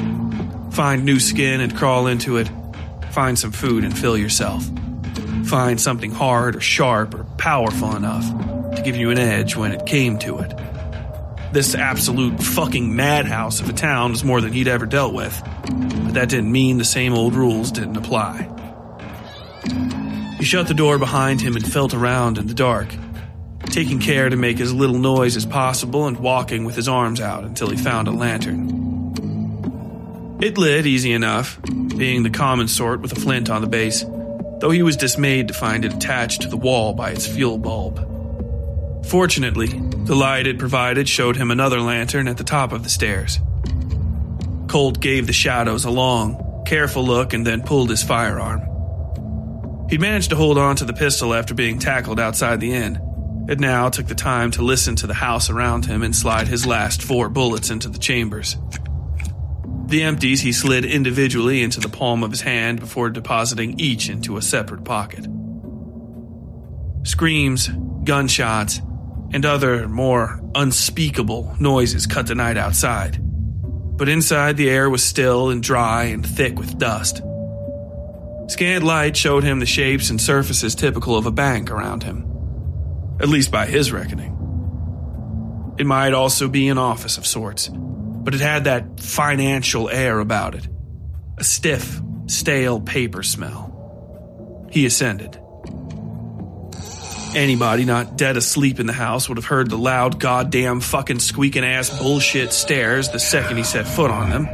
Find 0.70 1.04
new 1.04 1.20
skin 1.20 1.60
and 1.60 1.76
crawl 1.76 2.06
into 2.06 2.38
it. 2.38 2.50
Find 3.10 3.38
some 3.38 3.52
food 3.52 3.84
and 3.84 3.96
fill 3.96 4.16
yourself. 4.16 4.64
Find 5.44 5.78
something 5.78 6.12
hard 6.12 6.56
or 6.56 6.60
sharp 6.60 7.14
or 7.14 7.24
powerful 7.36 7.94
enough 7.94 8.24
to 8.76 8.82
give 8.82 8.96
you 8.96 9.10
an 9.10 9.18
edge 9.18 9.54
when 9.54 9.72
it 9.72 9.84
came 9.84 10.18
to 10.20 10.38
it. 10.38 10.54
This 11.52 11.74
absolute 11.74 12.42
fucking 12.42 12.96
madhouse 12.96 13.60
of 13.60 13.68
a 13.68 13.74
town 13.74 14.12
was 14.12 14.24
more 14.24 14.40
than 14.40 14.54
he'd 14.54 14.68
ever 14.68 14.86
dealt 14.86 15.12
with, 15.12 15.38
but 15.44 16.14
that 16.14 16.30
didn't 16.30 16.50
mean 16.50 16.78
the 16.78 16.84
same 16.84 17.12
old 17.12 17.34
rules 17.34 17.70
didn't 17.70 17.98
apply. 17.98 18.48
He 20.38 20.44
shut 20.44 20.68
the 20.68 20.74
door 20.74 20.98
behind 20.98 21.42
him 21.42 21.54
and 21.54 21.70
felt 21.70 21.92
around 21.92 22.38
in 22.38 22.46
the 22.46 22.54
dark, 22.54 22.88
taking 23.72 23.98
care 23.98 24.28
to 24.28 24.36
make 24.36 24.60
as 24.60 24.72
little 24.72 24.98
noise 24.98 25.36
as 25.36 25.46
possible 25.46 26.06
and 26.06 26.18
walking 26.18 26.64
with 26.64 26.76
his 26.76 26.88
arms 26.88 27.20
out 27.20 27.42
until 27.44 27.70
he 27.70 27.76
found 27.76 28.06
a 28.06 28.12
lantern. 28.12 28.82
It 30.42 30.58
lit 30.58 30.86
easy 30.86 31.12
enough, 31.12 31.58
being 31.96 32.22
the 32.22 32.30
common 32.30 32.68
sort 32.68 33.00
with 33.00 33.12
a 33.12 33.20
flint 33.20 33.48
on 33.48 33.62
the 33.62 33.68
base, 33.68 34.04
though 34.58 34.70
he 34.70 34.82
was 34.82 34.96
dismayed 34.96 35.48
to 35.48 35.54
find 35.54 35.84
it 35.84 35.94
attached 35.94 36.42
to 36.42 36.48
the 36.48 36.56
wall 36.56 36.92
by 36.92 37.12
its 37.12 37.26
fuel 37.26 37.58
bulb. 37.58 38.08
Fortunately, 39.06 39.68
the 39.68 40.14
light 40.14 40.46
it 40.46 40.58
provided 40.58 41.08
showed 41.08 41.36
him 41.36 41.50
another 41.50 41.80
lantern 41.80 42.28
at 42.28 42.36
the 42.36 42.44
top 42.44 42.72
of 42.72 42.82
the 42.82 42.90
stairs. 42.90 43.40
Colt 44.68 45.00
gave 45.00 45.26
the 45.26 45.32
shadows 45.32 45.84
a 45.84 45.90
long, 45.90 46.64
careful 46.66 47.04
look 47.04 47.32
and 47.32 47.46
then 47.46 47.62
pulled 47.62 47.90
his 47.90 48.02
firearm. 48.02 48.60
He'd 49.88 50.00
managed 50.00 50.30
to 50.30 50.36
hold 50.36 50.58
on 50.58 50.76
to 50.76 50.84
the 50.84 50.92
pistol 50.92 51.34
after 51.34 51.54
being 51.54 51.78
tackled 51.78 52.20
outside 52.20 52.60
the 52.60 52.72
inn. 52.72 53.00
It 53.48 53.58
now 53.58 53.88
took 53.88 54.06
the 54.06 54.14
time 54.14 54.50
to 54.52 54.62
listen 54.62 54.96
to 54.96 55.06
the 55.06 55.14
house 55.14 55.50
around 55.50 55.86
him 55.86 56.02
and 56.02 56.14
slide 56.14 56.48
his 56.48 56.66
last 56.66 57.02
four 57.02 57.28
bullets 57.28 57.70
into 57.70 57.88
the 57.88 57.98
chambers. 57.98 58.56
The 59.86 60.04
empties 60.04 60.40
he 60.40 60.52
slid 60.52 60.84
individually 60.84 61.62
into 61.62 61.80
the 61.80 61.88
palm 61.88 62.22
of 62.22 62.30
his 62.30 62.40
hand 62.40 62.80
before 62.80 63.10
depositing 63.10 63.78
each 63.78 64.08
into 64.08 64.36
a 64.36 64.42
separate 64.42 64.84
pocket. 64.84 65.26
Screams, 67.02 67.68
gunshots, 68.04 68.80
and 69.32 69.44
other, 69.44 69.88
more 69.88 70.40
unspeakable 70.54 71.56
noises 71.58 72.06
cut 72.06 72.26
the 72.26 72.34
night 72.34 72.56
outside. 72.56 73.18
But 73.20 74.08
inside, 74.08 74.56
the 74.56 74.70
air 74.70 74.88
was 74.88 75.02
still 75.02 75.50
and 75.50 75.62
dry 75.62 76.04
and 76.04 76.24
thick 76.24 76.58
with 76.58 76.78
dust. 76.78 77.22
Scant 78.48 78.84
light 78.84 79.16
showed 79.16 79.44
him 79.44 79.60
the 79.60 79.66
shapes 79.66 80.10
and 80.10 80.20
surfaces 80.20 80.74
typical 80.74 81.16
of 81.16 81.26
a 81.26 81.30
bank 81.30 81.70
around 81.70 82.02
him, 82.02 82.31
at 83.22 83.28
least 83.28 83.50
by 83.50 83.66
his 83.66 83.92
reckoning. 83.92 84.32
It 85.78 85.86
might 85.86 86.12
also 86.12 86.48
be 86.48 86.68
an 86.68 86.78
office 86.78 87.16
of 87.16 87.26
sorts, 87.26 87.68
but 87.68 88.34
it 88.34 88.40
had 88.40 88.64
that 88.64 89.00
financial 89.00 89.88
air 89.88 90.18
about 90.18 90.54
it 90.54 90.68
a 91.38 91.44
stiff, 91.44 92.00
stale 92.26 92.78
paper 92.78 93.22
smell. 93.22 94.68
He 94.70 94.84
ascended. 94.84 95.38
Anybody 97.34 97.86
not 97.86 98.18
dead 98.18 98.36
asleep 98.36 98.78
in 98.78 98.86
the 98.86 98.92
house 98.92 99.28
would 99.28 99.38
have 99.38 99.46
heard 99.46 99.70
the 99.70 99.78
loud, 99.78 100.20
goddamn, 100.20 100.80
fucking 100.80 101.20
squeaking 101.20 101.64
ass 101.64 101.98
bullshit 101.98 102.52
stairs 102.52 103.08
the 103.08 103.18
second 103.18 103.56
he 103.56 103.62
set 103.62 103.88
foot 103.88 104.10
on 104.10 104.28
them, 104.28 104.44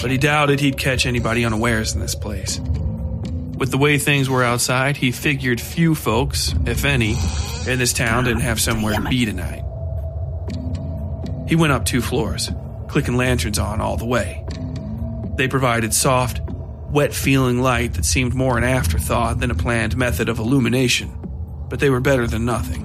but 0.00 0.10
he 0.10 0.16
doubted 0.16 0.58
he'd 0.58 0.78
catch 0.78 1.04
anybody 1.04 1.44
unawares 1.44 1.94
in 1.94 2.00
this 2.00 2.14
place. 2.14 2.58
With 2.58 3.70
the 3.70 3.78
way 3.78 3.98
things 3.98 4.30
were 4.30 4.42
outside, 4.42 4.96
he 4.96 5.12
figured 5.12 5.60
few 5.60 5.94
folks, 5.94 6.54
if 6.64 6.86
any, 6.86 7.16
in 7.68 7.78
this 7.78 7.92
town 7.92 8.24
didn't 8.24 8.40
have 8.40 8.60
somewhere 8.60 8.94
to 8.94 9.08
be 9.08 9.24
tonight. 9.24 9.62
He 11.48 11.56
went 11.56 11.72
up 11.72 11.84
two 11.84 12.00
floors, 12.00 12.50
clicking 12.88 13.16
lanterns 13.16 13.58
on 13.58 13.80
all 13.80 13.96
the 13.96 14.06
way. 14.06 14.44
They 15.36 15.48
provided 15.48 15.94
soft, 15.94 16.40
wet 16.90 17.12
feeling 17.12 17.60
light 17.60 17.94
that 17.94 18.04
seemed 18.04 18.34
more 18.34 18.56
an 18.58 18.64
afterthought 18.64 19.40
than 19.40 19.50
a 19.50 19.54
planned 19.54 19.96
method 19.96 20.28
of 20.28 20.38
illumination 20.38 21.16
but 21.68 21.80
they 21.80 21.90
were 21.90 22.00
better 22.00 22.26
than 22.26 22.44
nothing. 22.44 22.84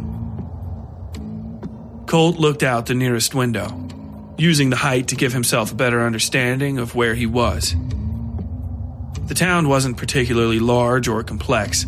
Colt 2.08 2.38
looked 2.38 2.64
out 2.64 2.88
the 2.88 2.94
nearest 2.94 3.34
window, 3.34 3.88
using 4.38 4.70
the 4.70 4.76
height 4.76 5.08
to 5.10 5.16
give 5.16 5.34
himself 5.34 5.72
a 5.72 5.76
better 5.76 6.02
understanding 6.02 6.78
of 6.78 6.96
where 6.96 7.16
he 7.16 7.26
was. 7.26 7.76
The 9.28 9.36
town 9.36 9.70
wasn't 9.70 9.98
particularly 9.98 10.60
large 10.60 11.08
or 11.08 11.24
complex, 11.24 11.86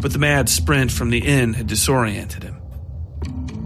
but 0.00 0.12
the 0.12 0.18
mad 0.18 0.48
sprint 0.48 0.90
from 0.90 1.10
the 1.10 1.18
inn 1.18 1.54
had 1.54 1.66
disoriented 1.66 2.42
him. 2.42 2.60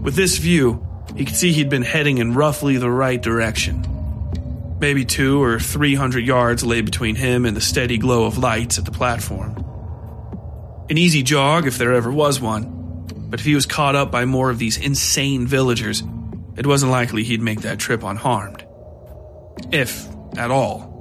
With 0.01 0.15
this 0.15 0.37
view, 0.37 0.85
he 1.15 1.25
could 1.25 1.35
see 1.35 1.51
he'd 1.51 1.69
been 1.69 1.81
heading 1.81 2.17
in 2.17 2.33
roughly 2.33 2.77
the 2.77 2.91
right 2.91 3.21
direction. 3.21 3.85
Maybe 4.79 5.05
two 5.05 5.41
or 5.41 5.59
three 5.59 5.95
hundred 5.95 6.25
yards 6.25 6.63
lay 6.63 6.81
between 6.81 7.15
him 7.15 7.45
and 7.45 7.55
the 7.55 7.61
steady 7.61 7.97
glow 7.97 8.25
of 8.25 8.37
lights 8.37 8.77
at 8.77 8.85
the 8.85 8.91
platform. 8.91 9.55
An 10.89 10.97
easy 10.97 11.23
jog 11.23 11.65
if 11.65 11.77
there 11.77 11.93
ever 11.93 12.11
was 12.11 12.39
one, 12.39 13.05
but 13.29 13.39
if 13.39 13.45
he 13.45 13.55
was 13.55 13.65
caught 13.65 13.95
up 13.95 14.11
by 14.11 14.25
more 14.25 14.49
of 14.49 14.59
these 14.59 14.77
insane 14.77 15.47
villagers, 15.47 16.03
it 16.57 16.67
wasn't 16.67 16.91
likely 16.91 17.23
he'd 17.23 17.41
make 17.41 17.61
that 17.61 17.79
trip 17.79 18.03
unharmed. 18.03 18.65
If 19.71 20.07
at 20.37 20.51
all. 20.51 20.94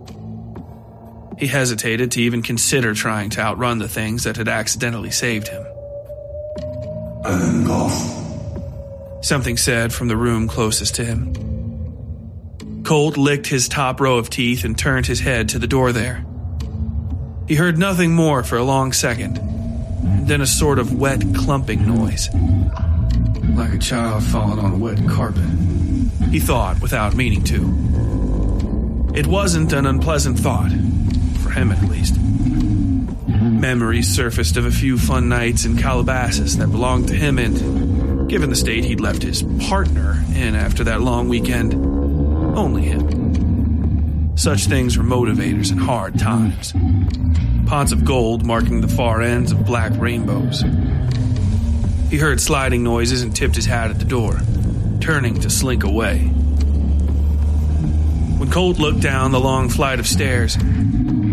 He 1.44 1.48
hesitated 1.48 2.12
to 2.12 2.22
even 2.22 2.40
consider 2.40 2.94
trying 2.94 3.28
to 3.28 3.42
outrun 3.42 3.78
the 3.78 3.86
things 3.86 4.24
that 4.24 4.38
had 4.38 4.48
accidentally 4.48 5.10
saved 5.10 5.48
him. 5.48 5.62
I'm 7.22 7.66
golf. 7.66 7.92
Something 9.20 9.58
said 9.58 9.92
from 9.92 10.08
the 10.08 10.16
room 10.16 10.48
closest 10.48 10.94
to 10.94 11.04
him. 11.04 12.82
Colt 12.82 13.18
licked 13.18 13.46
his 13.46 13.68
top 13.68 14.00
row 14.00 14.16
of 14.16 14.30
teeth 14.30 14.64
and 14.64 14.78
turned 14.78 15.04
his 15.04 15.20
head 15.20 15.50
to 15.50 15.58
the 15.58 15.66
door 15.66 15.92
there. 15.92 16.24
He 17.46 17.56
heard 17.56 17.76
nothing 17.76 18.14
more 18.14 18.42
for 18.42 18.56
a 18.56 18.64
long 18.64 18.94
second, 18.94 19.38
then 20.26 20.40
a 20.40 20.46
sort 20.46 20.78
of 20.78 20.94
wet 20.94 21.22
clumping 21.36 21.86
noise. 21.86 22.30
Like 23.54 23.74
a 23.74 23.78
child 23.78 24.22
falling 24.22 24.60
on 24.60 24.72
a 24.72 24.78
wet 24.78 25.06
carpet, 25.06 25.44
he 26.30 26.40
thought 26.40 26.80
without 26.80 27.14
meaning 27.14 27.44
to. 27.44 29.12
It 29.14 29.26
wasn't 29.26 29.74
an 29.74 29.84
unpleasant 29.84 30.38
thought, 30.38 30.70
for 30.70 31.03
him 31.54 31.72
at 31.72 31.82
least. 31.84 32.18
Memories 32.20 34.08
surfaced 34.08 34.56
of 34.56 34.66
a 34.66 34.70
few 34.70 34.98
fun 34.98 35.28
nights 35.28 35.64
in 35.64 35.76
Calabasas 35.76 36.58
that 36.58 36.70
belonged 36.70 37.08
to 37.08 37.14
him, 37.14 37.38
and 37.38 38.28
given 38.28 38.50
the 38.50 38.56
state 38.56 38.84
he'd 38.84 39.00
left 39.00 39.22
his 39.22 39.42
partner 39.68 40.22
in 40.34 40.54
after 40.54 40.84
that 40.84 41.00
long 41.00 41.28
weekend, 41.28 41.74
only 42.56 42.82
him. 42.82 44.36
Such 44.36 44.66
things 44.66 44.98
were 44.98 45.04
motivators 45.04 45.72
in 45.72 45.78
hard 45.78 46.18
times 46.18 46.74
pots 47.66 47.92
of 47.92 48.04
gold 48.04 48.44
marking 48.44 48.80
the 48.80 48.88
far 48.88 49.22
ends 49.22 49.50
of 49.50 49.64
black 49.64 49.92
rainbows. 49.98 50.62
He 52.10 52.18
heard 52.18 52.40
sliding 52.40 52.82
noises 52.82 53.22
and 53.22 53.34
tipped 53.34 53.56
his 53.56 53.66
hat 53.66 53.90
at 53.90 53.98
the 53.98 54.04
door, 54.04 54.40
turning 55.00 55.40
to 55.40 55.50
slink 55.50 55.82
away. 55.82 56.18
When 58.38 58.50
Colt 58.50 58.78
looked 58.78 59.00
down 59.00 59.32
the 59.32 59.40
long 59.40 59.68
flight 59.68 59.98
of 59.98 60.06
stairs, 60.06 60.56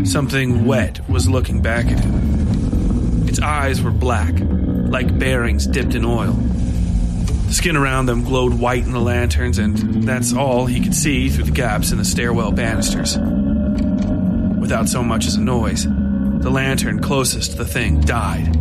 something 0.06 0.66
wet 0.66 1.08
was 1.10 1.30
looking 1.30 1.62
back 1.62 1.86
at 1.88 2.00
him. 2.00 3.28
Its 3.28 3.40
eyes 3.40 3.82
were 3.82 3.92
black, 3.92 4.34
like 4.40 5.18
bearings 5.18 5.68
dipped 5.68 5.96
in 5.96 6.04
oil. 6.04 6.34
The 6.34 7.54
skin 7.54 7.76
around 7.76 8.06
them 8.06 8.24
glowed 8.24 8.54
white 8.54 8.84
in 8.84 8.92
the 8.92 9.00
lanterns, 9.00 9.58
and 9.58 10.04
that's 10.04 10.34
all 10.34 10.66
he 10.66 10.82
could 10.82 10.96
see 10.96 11.30
through 11.30 11.46
the 11.46 11.52
gaps 11.52 11.92
in 11.92 11.98
the 11.98 12.06
stairwell 12.06 12.52
banisters. 12.52 13.18
Without 14.60 14.88
so 14.88 15.04
much 15.04 15.26
as 15.26 15.36
a 15.36 15.42
noise, 15.42 15.86
the 15.86 16.50
lantern 16.50 17.02
closest 17.02 17.52
to 17.52 17.58
the 17.58 17.66
thing 17.66 18.02
died. 18.02 18.58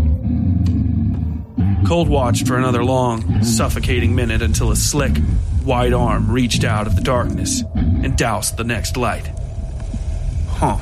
Colt 1.86 2.08
watched 2.08 2.46
for 2.46 2.56
another 2.56 2.84
long, 2.84 3.42
suffocating 3.42 4.14
minute 4.14 4.42
until 4.42 4.70
a 4.70 4.76
slick, 4.76 5.16
white 5.64 5.92
arm 5.92 6.30
reached 6.30 6.64
out 6.64 6.86
of 6.86 6.96
the 6.96 7.02
darkness 7.02 7.62
and 7.74 8.16
doused 8.16 8.56
the 8.56 8.64
next 8.64 8.96
light. 8.96 9.30
Huh, 10.48 10.78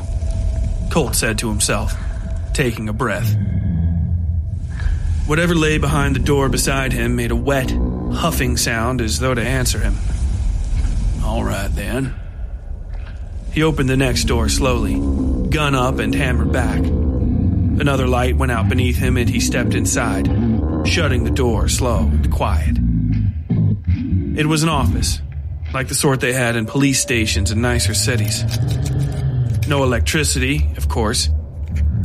Colt 0.98 1.14
said 1.14 1.38
to 1.38 1.48
himself, 1.48 1.94
taking 2.52 2.88
a 2.88 2.92
breath. 2.92 3.36
Whatever 5.28 5.54
lay 5.54 5.78
behind 5.78 6.16
the 6.16 6.18
door 6.18 6.48
beside 6.48 6.92
him 6.92 7.14
made 7.14 7.30
a 7.30 7.36
wet, 7.36 7.70
huffing 8.12 8.56
sound 8.56 9.00
as 9.00 9.20
though 9.20 9.32
to 9.32 9.40
answer 9.40 9.78
him. 9.78 9.94
All 11.22 11.44
right 11.44 11.72
then. 11.72 12.16
He 13.52 13.62
opened 13.62 13.88
the 13.88 13.96
next 13.96 14.24
door 14.24 14.48
slowly, 14.48 14.94
gun 15.50 15.76
up 15.76 16.00
and 16.00 16.12
hammered 16.12 16.50
back. 16.50 16.80
Another 16.80 18.08
light 18.08 18.36
went 18.36 18.50
out 18.50 18.68
beneath 18.68 18.96
him 18.96 19.16
and 19.16 19.30
he 19.30 19.38
stepped 19.38 19.74
inside, 19.74 20.26
shutting 20.84 21.22
the 21.22 21.30
door 21.30 21.68
slow 21.68 22.00
and 22.00 22.28
quiet. 22.32 22.76
It 24.36 24.46
was 24.46 24.64
an 24.64 24.68
office, 24.68 25.20
like 25.72 25.86
the 25.86 25.94
sort 25.94 26.18
they 26.18 26.32
had 26.32 26.56
in 26.56 26.66
police 26.66 26.98
stations 26.98 27.52
in 27.52 27.60
nicer 27.60 27.94
cities. 27.94 28.42
No 29.68 29.84
electricity, 29.84 30.66
of 30.78 30.88
course, 30.88 31.28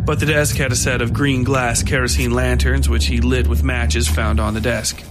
but 0.06 0.20
the 0.20 0.26
desk 0.26 0.58
had 0.58 0.74
a 0.74 0.76
set 0.76 1.02
of 1.02 1.14
green 1.14 1.46
glass 1.46 1.82
kerosene 1.82 2.32
lanterns 2.32 2.90
which 2.90 3.06
he 3.06 3.22
lit 3.22 3.48
with 3.48 3.64
matches 3.64 4.06
found 4.06 4.42
on 4.42 4.54
the 4.54 4.60
desk. 4.60 5.02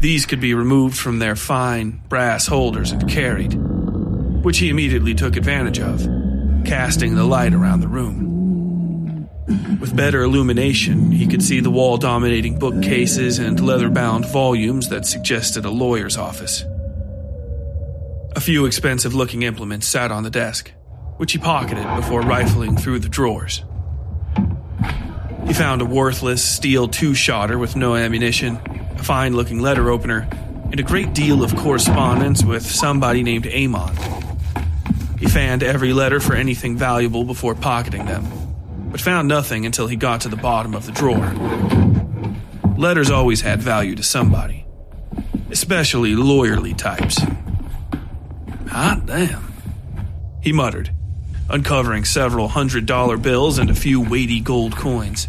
These 0.00 0.26
could 0.26 0.40
be 0.40 0.54
removed 0.54 0.96
from 0.96 1.18
their 1.18 1.34
fine 1.34 2.00
brass 2.08 2.46
holders 2.46 2.92
and 2.92 3.10
carried 3.10 3.54
which 4.44 4.58
he 4.58 4.70
immediately 4.70 5.14
took 5.14 5.36
advantage 5.36 5.80
of, 5.80 6.06
casting 6.64 7.16
the 7.16 7.24
light 7.24 7.52
around 7.52 7.80
the 7.80 7.88
room. 7.88 9.28
With 9.80 9.96
better 9.96 10.22
illumination, 10.22 11.10
he 11.10 11.26
could 11.26 11.42
see 11.42 11.58
the 11.58 11.70
wall 11.70 11.96
dominating 11.96 12.60
bookcases 12.60 13.40
and 13.40 13.58
leather 13.58 13.88
bound 13.88 14.26
volumes 14.26 14.88
that 14.90 15.06
suggested 15.06 15.64
a 15.64 15.70
lawyer's 15.70 16.16
office. 16.16 16.64
A 18.36 18.40
few 18.40 18.66
expensive 18.66 19.14
looking 19.14 19.42
implements 19.42 19.88
sat 19.88 20.12
on 20.12 20.22
the 20.22 20.30
desk, 20.30 20.72
which 21.16 21.32
he 21.32 21.38
pocketed 21.38 21.86
before 21.96 22.22
rifling 22.22 22.76
through 22.76 22.98
the 22.98 23.08
drawers. 23.08 23.64
He 25.46 25.52
found 25.52 25.82
a 25.82 25.84
worthless 25.86 26.44
steel 26.44 26.88
two 26.88 27.14
shotter 27.14 27.58
with 27.58 27.76
no 27.76 27.94
ammunition, 27.94 28.58
a 28.96 29.02
fine 29.02 29.34
looking 29.34 29.60
letter 29.60 29.90
opener, 29.90 30.28
and 30.70 30.80
a 30.80 30.82
great 30.82 31.12
deal 31.12 31.42
of 31.42 31.54
correspondence 31.56 32.42
with 32.42 32.64
somebody 32.64 33.22
named 33.22 33.46
Ammon, 33.46 33.94
he 35.22 35.28
fanned 35.28 35.62
every 35.62 35.92
letter 35.92 36.18
for 36.18 36.34
anything 36.34 36.76
valuable 36.76 37.22
before 37.22 37.54
pocketing 37.54 38.06
them, 38.06 38.26
but 38.90 39.00
found 39.00 39.28
nothing 39.28 39.64
until 39.64 39.86
he 39.86 39.94
got 39.94 40.22
to 40.22 40.28
the 40.28 40.36
bottom 40.36 40.74
of 40.74 40.84
the 40.84 40.90
drawer. 40.90 41.32
Letters 42.76 43.08
always 43.08 43.40
had 43.40 43.62
value 43.62 43.94
to 43.94 44.02
somebody, 44.02 44.66
especially 45.48 46.16
lawyerly 46.16 46.76
types. 46.76 47.20
Hot 48.68 49.06
damn, 49.06 49.52
he 50.42 50.52
muttered, 50.52 50.90
uncovering 51.48 52.04
several 52.04 52.48
hundred 52.48 52.86
dollar 52.86 53.16
bills 53.16 53.58
and 53.58 53.70
a 53.70 53.74
few 53.74 54.00
weighty 54.00 54.40
gold 54.40 54.76
coins. 54.76 55.28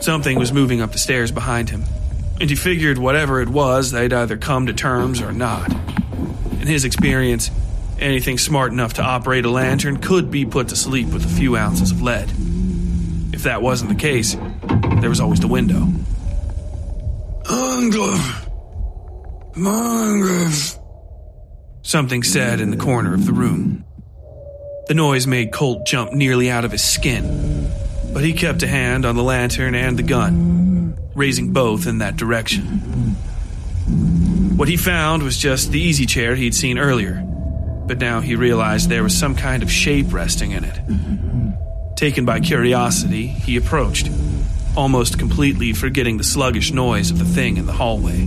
Something 0.00 0.38
was 0.38 0.52
moving 0.52 0.80
up 0.80 0.92
the 0.92 0.98
stairs 0.98 1.32
behind 1.32 1.70
him, 1.70 1.84
and 2.40 2.48
he 2.48 2.56
figured 2.56 2.98
whatever 2.98 3.40
it 3.40 3.48
was, 3.48 3.90
they'd 3.90 4.12
either 4.12 4.36
come 4.36 4.66
to 4.66 4.72
terms 4.72 5.20
or 5.20 5.32
not. 5.32 5.70
In 5.72 6.66
his 6.66 6.84
experience, 6.84 7.50
Anything 8.00 8.38
smart 8.38 8.70
enough 8.70 8.94
to 8.94 9.02
operate 9.02 9.44
a 9.44 9.50
lantern 9.50 9.96
could 9.96 10.30
be 10.30 10.46
put 10.46 10.68
to 10.68 10.76
sleep 10.76 11.08
with 11.08 11.24
a 11.24 11.28
few 11.28 11.56
ounces 11.56 11.90
of 11.90 12.00
lead. 12.00 12.30
If 13.32 13.42
that 13.42 13.60
wasn't 13.60 13.90
the 13.90 13.96
case, 13.96 14.36
there 15.00 15.08
was 15.08 15.20
always 15.20 15.40
the 15.40 15.48
window. 15.48 15.88
Mongrove. 17.48 18.48
Mongrove. 19.56 20.78
Something 21.82 22.22
said 22.22 22.60
in 22.60 22.70
the 22.70 22.76
corner 22.76 23.14
of 23.14 23.26
the 23.26 23.32
room. 23.32 23.84
The 24.88 24.94
noise 24.94 25.26
made 25.26 25.52
Colt 25.52 25.84
jump 25.84 26.14
nearly 26.14 26.50
out 26.50 26.64
of 26.64 26.72
his 26.72 26.82
skin, 26.82 27.70
but 28.14 28.24
he 28.24 28.32
kept 28.32 28.62
a 28.62 28.66
hand 28.66 29.04
on 29.04 29.16
the 29.16 29.22
lantern 29.22 29.74
and 29.74 29.98
the 29.98 30.02
gun, 30.02 30.96
raising 31.14 31.52
both 31.52 31.86
in 31.86 31.98
that 31.98 32.16
direction. 32.16 32.64
What 34.56 34.66
he 34.66 34.78
found 34.78 35.22
was 35.22 35.36
just 35.36 35.72
the 35.72 35.78
easy 35.78 36.06
chair 36.06 36.34
he'd 36.34 36.54
seen 36.54 36.78
earlier, 36.78 37.22
but 37.86 37.98
now 37.98 38.20
he 38.20 38.34
realized 38.34 38.88
there 38.88 39.02
was 39.02 39.14
some 39.14 39.34
kind 39.34 39.62
of 39.62 39.70
shape 39.70 40.10
resting 40.10 40.52
in 40.52 40.64
it. 40.64 40.80
Taken 41.96 42.24
by 42.24 42.40
curiosity, 42.40 43.26
he 43.26 43.58
approached, 43.58 44.10
almost 44.74 45.18
completely 45.18 45.74
forgetting 45.74 46.16
the 46.16 46.24
sluggish 46.24 46.72
noise 46.72 47.10
of 47.10 47.18
the 47.18 47.26
thing 47.26 47.58
in 47.58 47.66
the 47.66 47.74
hallway. 47.74 48.24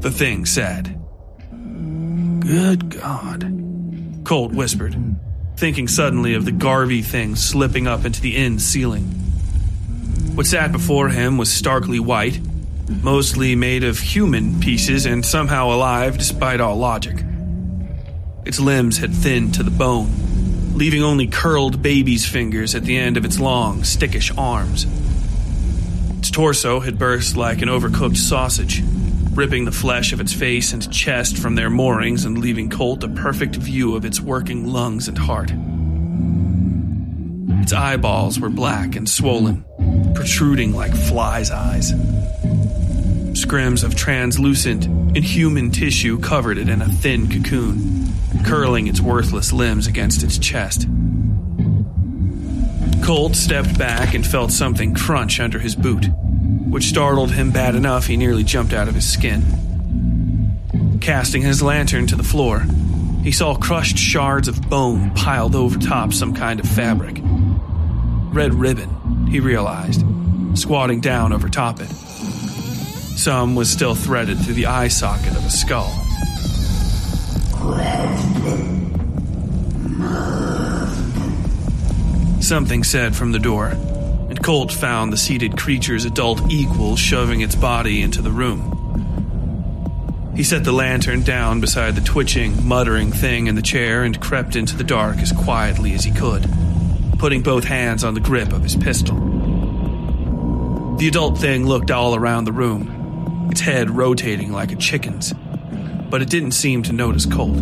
The 0.00 0.10
thing 0.10 0.46
said. 0.46 0.95
Good 2.46 3.00
God. 3.00 4.22
Colt 4.24 4.52
whispered, 4.52 4.96
thinking 5.56 5.88
suddenly 5.88 6.34
of 6.34 6.44
the 6.44 6.52
Garvey 6.52 7.02
thing 7.02 7.34
slipping 7.34 7.88
up 7.88 8.04
into 8.04 8.20
the 8.20 8.36
inn 8.36 8.60
ceiling. 8.60 9.02
What 10.36 10.46
sat 10.46 10.70
before 10.70 11.08
him 11.08 11.38
was 11.38 11.52
starkly 11.52 11.98
white, 11.98 12.38
mostly 13.02 13.56
made 13.56 13.82
of 13.82 13.98
human 13.98 14.60
pieces 14.60 15.06
and 15.06 15.26
somehow 15.26 15.70
alive 15.72 16.18
despite 16.18 16.60
all 16.60 16.76
logic. 16.76 17.24
Its 18.44 18.60
limbs 18.60 18.98
had 18.98 19.12
thinned 19.12 19.54
to 19.54 19.64
the 19.64 19.70
bone, 19.72 20.12
leaving 20.74 21.02
only 21.02 21.26
curled 21.26 21.82
baby's 21.82 22.28
fingers 22.28 22.76
at 22.76 22.84
the 22.84 22.96
end 22.96 23.16
of 23.16 23.24
its 23.24 23.40
long, 23.40 23.82
stickish 23.82 24.30
arms. 24.38 24.86
Its 26.18 26.30
torso 26.30 26.78
had 26.78 26.96
burst 26.96 27.36
like 27.36 27.60
an 27.60 27.68
overcooked 27.68 28.16
sausage, 28.16 28.84
ripping 29.36 29.66
the 29.66 29.72
flesh 29.72 30.14
of 30.14 30.20
its 30.20 30.32
face 30.32 30.72
and 30.72 30.90
chest 30.90 31.36
from 31.36 31.54
their 31.54 31.68
moorings 31.68 32.24
and 32.24 32.38
leaving 32.38 32.70
Colt 32.70 33.04
a 33.04 33.08
perfect 33.08 33.54
view 33.56 33.94
of 33.94 34.06
its 34.06 34.18
working 34.18 34.66
lungs 34.66 35.08
and 35.08 35.18
heart. 35.18 35.52
Its 37.62 37.72
eyeballs 37.72 38.40
were 38.40 38.48
black 38.48 38.96
and 38.96 39.06
swollen, 39.06 39.62
protruding 40.14 40.72
like 40.72 40.94
flies' 40.94 41.50
eyes. 41.50 41.92
Scrims 43.32 43.84
of 43.84 43.94
translucent, 43.94 44.86
inhuman 45.14 45.70
tissue 45.70 46.18
covered 46.18 46.56
it 46.56 46.70
in 46.70 46.80
a 46.80 46.88
thin 46.88 47.28
cocoon, 47.28 48.06
curling 48.44 48.86
its 48.86 49.02
worthless 49.02 49.52
limbs 49.52 49.86
against 49.86 50.22
its 50.22 50.38
chest. 50.38 50.88
Colt 53.04 53.36
stepped 53.36 53.78
back 53.78 54.14
and 54.14 54.26
felt 54.26 54.50
something 54.50 54.94
crunch 54.94 55.38
under 55.40 55.58
his 55.58 55.74
boot, 55.74 56.06
which 56.68 56.84
startled 56.84 57.30
him 57.30 57.50
bad 57.50 57.74
enough 57.74 58.06
he 58.06 58.16
nearly 58.16 58.44
jumped 58.44 58.72
out 58.72 58.88
of 58.88 58.94
his 58.94 59.10
skin. 59.10 59.42
Casting 61.00 61.42
his 61.42 61.62
lantern 61.62 62.06
to 62.08 62.16
the 62.16 62.24
floor, 62.24 62.64
he 63.22 63.32
saw 63.32 63.56
crushed 63.56 63.98
shards 63.98 64.48
of 64.48 64.68
bone 64.68 65.10
piled 65.14 65.54
over 65.54 65.78
top 65.78 66.12
some 66.12 66.34
kind 66.34 66.60
of 66.60 66.68
fabric. 66.68 67.20
Red 67.22 68.54
ribbon, 68.54 69.26
he 69.28 69.40
realized, 69.40 70.04
squatting 70.54 71.00
down 71.00 71.32
over 71.32 71.48
top 71.48 71.80
it. 71.80 71.88
Some 71.88 73.54
was 73.54 73.70
still 73.70 73.94
threaded 73.94 74.38
through 74.38 74.54
the 74.54 74.66
eye 74.66 74.88
socket 74.88 75.36
of 75.36 75.44
a 75.44 75.50
skull. 75.50 75.90
Something 82.40 82.84
said 82.84 83.16
from 83.16 83.32
the 83.32 83.40
door, 83.40 83.72
Colt 84.46 84.70
found 84.70 85.12
the 85.12 85.16
seated 85.16 85.58
creature's 85.58 86.04
adult 86.04 86.40
equal 86.52 86.94
shoving 86.94 87.40
its 87.40 87.56
body 87.56 88.00
into 88.00 88.22
the 88.22 88.30
room. 88.30 88.72
He 90.36 90.44
set 90.44 90.62
the 90.62 90.70
lantern 90.70 91.24
down 91.24 91.60
beside 91.60 91.96
the 91.96 92.00
twitching, 92.00 92.64
muttering 92.64 93.10
thing 93.10 93.48
in 93.48 93.56
the 93.56 93.60
chair 93.60 94.04
and 94.04 94.20
crept 94.20 94.54
into 94.54 94.76
the 94.76 94.84
dark 94.84 95.16
as 95.16 95.32
quietly 95.32 95.94
as 95.94 96.04
he 96.04 96.12
could, 96.12 96.48
putting 97.18 97.42
both 97.42 97.64
hands 97.64 98.04
on 98.04 98.14
the 98.14 98.20
grip 98.20 98.52
of 98.52 98.62
his 98.62 98.76
pistol. 98.76 99.16
The 100.96 101.08
adult 101.08 101.38
thing 101.38 101.66
looked 101.66 101.90
all 101.90 102.14
around 102.14 102.44
the 102.44 102.52
room, 102.52 103.48
its 103.50 103.62
head 103.62 103.90
rotating 103.90 104.52
like 104.52 104.70
a 104.70 104.76
chicken's, 104.76 105.32
but 106.08 106.22
it 106.22 106.30
didn't 106.30 106.52
seem 106.52 106.84
to 106.84 106.92
notice 106.92 107.26
Colt. 107.26 107.56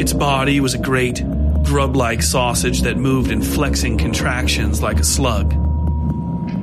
Its 0.00 0.12
body 0.12 0.60
was 0.60 0.74
a 0.74 0.78
great, 0.78 1.24
grub 1.64 1.96
like 1.96 2.22
sausage 2.22 2.82
that 2.82 2.96
moved 2.96 3.30
in 3.30 3.42
flexing 3.42 3.98
contractions 3.98 4.82
like 4.82 4.98
a 4.98 5.04
slug. 5.04 5.50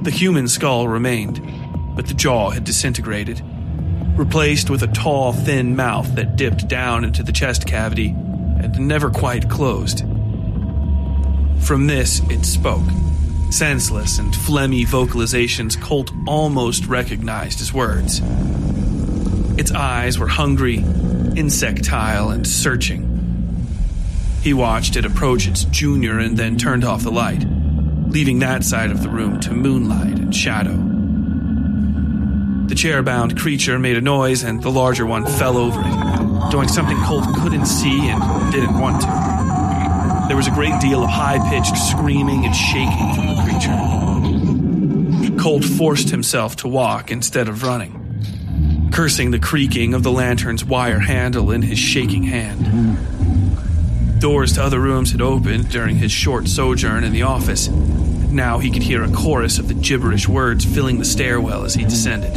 The 0.03 0.11
human 0.11 0.47
skull 0.47 0.87
remained, 0.87 1.41
but 1.95 2.07
the 2.07 2.13
jaw 2.13 2.51
had 2.51 2.63
disintegrated, 2.63 3.41
replaced 4.17 4.69
with 4.69 4.83
a 4.83 4.87
tall, 4.87 5.33
thin 5.33 5.75
mouth 5.75 6.15
that 6.15 6.35
dipped 6.35 6.67
down 6.67 7.03
into 7.03 7.23
the 7.23 7.31
chest 7.31 7.65
cavity 7.65 8.09
and 8.09 8.87
never 8.87 9.09
quite 9.09 9.49
closed. 9.49 9.99
From 11.61 11.87
this, 11.87 12.21
it 12.29 12.45
spoke. 12.45 12.87
Senseless 13.51 14.19
and 14.19 14.33
phlegmy 14.33 14.85
vocalizations 14.85 15.79
Colt 15.81 16.11
almost 16.27 16.85
recognized 16.85 17.61
as 17.61 17.73
words. 17.73 18.21
Its 19.57 19.71
eyes 19.71 20.19
were 20.19 20.27
hungry, 20.27 20.77
insectile, 21.35 22.29
and 22.29 22.47
searching. 22.47 23.08
He 24.41 24.53
watched 24.53 24.95
it 24.95 25.05
approach 25.05 25.47
its 25.47 25.65
junior 25.65 26.17
and 26.19 26.37
then 26.37 26.57
turned 26.57 26.85
off 26.85 27.03
the 27.03 27.11
light, 27.11 27.43
leaving 28.07 28.39
that 28.39 28.63
side 28.63 28.89
of 28.89 29.03
the 29.03 29.09
room 29.09 29.39
to 29.41 29.51
moonlight 29.53 30.17
and 30.17 30.33
shadow. 30.33 30.75
The 32.67 32.75
chair 32.75 33.03
bound 33.03 33.37
creature 33.37 33.77
made 33.77 33.97
a 33.97 34.01
noise 34.01 34.43
and 34.43 34.63
the 34.63 34.71
larger 34.71 35.05
one 35.05 35.25
fell 35.25 35.57
over 35.57 35.81
it, 35.83 36.51
doing 36.51 36.67
something 36.69 36.97
Colt 37.03 37.25
couldn't 37.41 37.65
see 37.65 38.07
and 38.07 38.51
didn't 38.51 38.79
want 38.79 39.01
to. 39.01 39.07
There 40.27 40.37
was 40.37 40.47
a 40.47 40.51
great 40.51 40.79
deal 40.79 41.03
of 41.03 41.09
high 41.09 41.39
pitched 41.49 41.75
screaming 41.75 42.45
and 42.45 42.55
shaking 42.55 43.13
from 43.15 43.27
the 43.27 43.41
creature. 43.43 45.41
Colt 45.41 45.65
forced 45.65 46.11
himself 46.11 46.55
to 46.57 46.67
walk 46.67 47.11
instead 47.11 47.49
of 47.49 47.63
running, 47.63 48.89
cursing 48.93 49.31
the 49.31 49.39
creaking 49.39 49.93
of 49.93 50.03
the 50.03 50.11
lantern's 50.11 50.63
wire 50.63 50.99
handle 50.99 51.51
in 51.51 51.61
his 51.61 51.79
shaking 51.79 52.23
hand. 52.23 53.18
Doors 54.19 54.53
to 54.53 54.63
other 54.63 54.81
rooms 54.81 55.13
had 55.13 55.21
opened 55.21 55.69
during 55.69 55.95
his 55.95 56.11
short 56.11 56.49
sojourn 56.49 57.05
in 57.05 57.13
the 57.13 57.21
office. 57.21 57.69
Now 57.69 58.59
he 58.59 58.69
could 58.69 58.83
hear 58.83 59.01
a 59.01 59.11
chorus 59.11 59.59
of 59.59 59.69
the 59.69 59.73
gibberish 59.73 60.27
words 60.27 60.65
filling 60.65 60.99
the 60.99 61.05
stairwell 61.05 61.63
as 61.63 61.73
he 61.73 61.85
descended. 61.85 62.33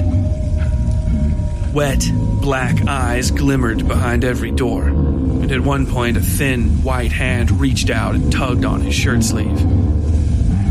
Wet, 1.74 2.08
black 2.40 2.86
eyes 2.86 3.32
glimmered 3.32 3.88
behind 3.88 4.24
every 4.24 4.52
door, 4.52 4.84
and 4.84 5.50
at 5.50 5.60
one 5.60 5.86
point 5.86 6.16
a 6.16 6.20
thin, 6.20 6.84
white 6.84 7.10
hand 7.10 7.60
reached 7.60 7.90
out 7.90 8.14
and 8.14 8.30
tugged 8.30 8.64
on 8.64 8.82
his 8.82 8.94
shirt 8.94 9.24
sleeve. 9.24 9.58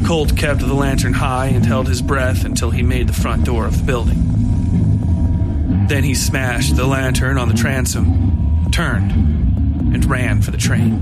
Colt 0.06 0.38
kept 0.38 0.62
the 0.62 0.74
lantern 0.74 1.14
high 1.14 1.48
and 1.48 1.66
held 1.66 1.90
his 1.90 2.02
breath 2.02 2.46
until 2.46 2.72
he 2.72 2.84
made 2.84 3.08
the 3.08 3.14
front 3.14 3.44
door 3.44 3.66
of 3.66 3.78
the 3.78 3.84
building. 3.84 5.88
Then 5.88 6.06
he 6.06 6.16
smashed 6.16 6.78
the 6.78 6.88
lantern 6.88 7.38
on 7.38 7.50
the 7.50 7.54
transom, 7.54 8.70
turned, 8.72 9.41
and 9.94 10.06
ran 10.06 10.42
for 10.42 10.52
the 10.52 10.58
train. 10.58 11.00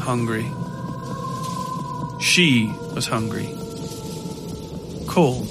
Hungry. 0.00 0.46
She 2.20 2.72
was 2.94 3.06
hungry. 3.06 3.48
Cold. 5.06 5.48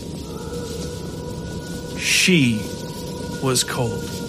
She 2.00 2.62
was 3.42 3.64
cold. 3.64 4.23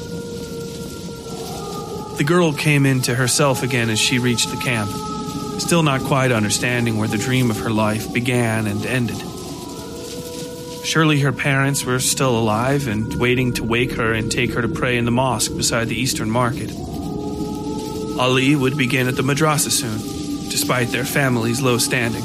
The 2.16 2.22
girl 2.22 2.52
came 2.52 2.86
into 2.86 3.12
herself 3.12 3.64
again 3.64 3.90
as 3.90 3.98
she 3.98 4.20
reached 4.20 4.48
the 4.50 4.56
camp, 4.56 4.88
still 5.60 5.82
not 5.82 6.00
quite 6.02 6.30
understanding 6.30 6.96
where 6.96 7.08
the 7.08 7.18
dream 7.18 7.50
of 7.50 7.58
her 7.58 7.70
life 7.70 8.12
began 8.12 8.68
and 8.68 8.86
ended. 8.86 9.18
Surely 10.84 11.18
her 11.20 11.32
parents 11.32 11.84
were 11.84 11.98
still 11.98 12.38
alive 12.38 12.86
and 12.86 13.12
waiting 13.14 13.52
to 13.54 13.64
wake 13.64 13.94
her 13.94 14.12
and 14.12 14.30
take 14.30 14.52
her 14.52 14.62
to 14.62 14.68
pray 14.68 14.96
in 14.96 15.04
the 15.06 15.10
mosque 15.10 15.56
beside 15.56 15.88
the 15.88 16.00
Eastern 16.00 16.30
Market. 16.30 16.70
Ali 18.16 18.54
would 18.54 18.78
begin 18.78 19.08
at 19.08 19.16
the 19.16 19.22
madrasa 19.22 19.72
soon, 19.72 19.98
despite 20.50 20.90
their 20.90 21.04
family's 21.04 21.60
low 21.60 21.78
standing. 21.78 22.22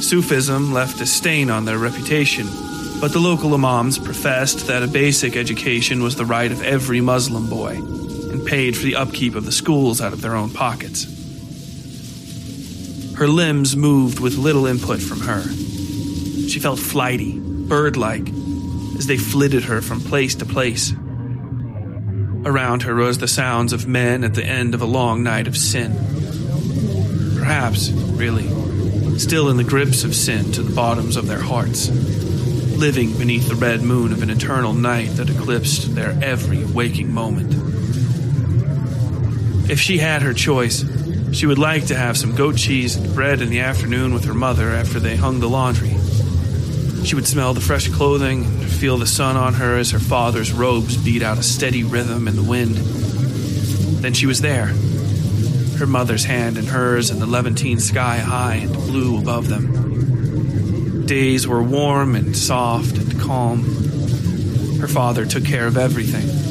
Sufism 0.00 0.72
left 0.72 1.02
a 1.02 1.06
stain 1.06 1.50
on 1.50 1.66
their 1.66 1.78
reputation, 1.78 2.46
but 2.98 3.12
the 3.12 3.20
local 3.20 3.52
imams 3.52 3.98
professed 3.98 4.68
that 4.68 4.82
a 4.82 4.88
basic 4.88 5.36
education 5.36 6.02
was 6.02 6.16
the 6.16 6.24
right 6.24 6.50
of 6.50 6.62
every 6.62 7.02
Muslim 7.02 7.46
boy 7.46 7.82
and 8.34 8.44
paid 8.44 8.76
for 8.76 8.82
the 8.82 8.96
upkeep 8.96 9.36
of 9.36 9.44
the 9.44 9.52
schools 9.52 10.00
out 10.00 10.12
of 10.12 10.20
their 10.20 10.34
own 10.34 10.50
pockets. 10.50 11.04
Her 13.14 13.28
limbs 13.28 13.76
moved 13.76 14.18
with 14.18 14.36
little 14.36 14.66
input 14.66 15.00
from 15.00 15.20
her. 15.20 15.42
She 16.48 16.58
felt 16.58 16.80
flighty, 16.80 17.38
bird 17.38 17.96
like, 17.96 18.28
as 18.98 19.06
they 19.06 19.16
flitted 19.16 19.62
her 19.64 19.80
from 19.80 20.00
place 20.00 20.34
to 20.36 20.44
place. 20.44 20.92
Around 22.44 22.82
her 22.82 22.94
rose 22.94 23.18
the 23.18 23.28
sounds 23.28 23.72
of 23.72 23.86
men 23.86 24.24
at 24.24 24.34
the 24.34 24.44
end 24.44 24.74
of 24.74 24.82
a 24.82 24.84
long 24.84 25.22
night 25.22 25.46
of 25.46 25.56
sin. 25.56 25.92
Perhaps, 27.38 27.90
really, 27.90 28.48
still 29.16 29.48
in 29.48 29.58
the 29.58 29.64
grips 29.64 30.02
of 30.02 30.12
sin 30.12 30.50
to 30.52 30.62
the 30.62 30.74
bottoms 30.74 31.14
of 31.14 31.28
their 31.28 31.40
hearts, 31.40 31.88
living 32.76 33.16
beneath 33.16 33.46
the 33.46 33.54
red 33.54 33.80
moon 33.82 34.12
of 34.12 34.24
an 34.24 34.30
eternal 34.30 34.72
night 34.72 35.10
that 35.10 35.30
eclipsed 35.30 35.94
their 35.94 36.18
every 36.20 36.64
waking 36.64 37.14
moment. 37.14 37.73
If 39.68 39.80
she 39.80 39.98
had 39.98 40.22
her 40.22 40.34
choice, 40.34 40.84
she 41.32 41.46
would 41.46 41.58
like 41.58 41.86
to 41.86 41.96
have 41.96 42.16
some 42.16 42.34
goat 42.34 42.56
cheese 42.56 42.96
and 42.96 43.14
bread 43.14 43.40
in 43.40 43.50
the 43.50 43.60
afternoon 43.60 44.14
with 44.14 44.24
her 44.26 44.34
mother 44.34 44.70
after 44.70 45.00
they 45.00 45.16
hung 45.16 45.40
the 45.40 45.48
laundry. 45.48 45.96
She 47.04 47.14
would 47.14 47.26
smell 47.26 47.54
the 47.54 47.60
fresh 47.60 47.88
clothing 47.88 48.44
and 48.44 48.70
feel 48.70 48.98
the 48.98 49.06
sun 49.06 49.36
on 49.36 49.54
her 49.54 49.76
as 49.76 49.90
her 49.90 49.98
father's 49.98 50.52
robes 50.52 50.96
beat 50.96 51.22
out 51.22 51.38
a 51.38 51.42
steady 51.42 51.82
rhythm 51.82 52.28
in 52.28 52.36
the 52.36 52.42
wind. 52.42 52.76
Then 52.76 54.12
she 54.12 54.26
was 54.26 54.40
there, 54.42 54.66
her 55.78 55.86
mother's 55.86 56.24
hand 56.24 56.56
in 56.56 56.66
hers 56.66 57.10
and 57.10 57.20
the 57.20 57.26
Levantine 57.26 57.80
sky 57.80 58.18
high 58.18 58.56
and 58.56 58.72
blue 58.72 59.18
above 59.18 59.48
them. 59.48 61.04
Days 61.06 61.46
were 61.46 61.62
warm 61.62 62.14
and 62.14 62.36
soft 62.36 62.96
and 62.96 63.20
calm. 63.20 63.64
Her 64.80 64.88
father 64.88 65.26
took 65.26 65.44
care 65.44 65.66
of 65.66 65.76
everything, 65.76 66.43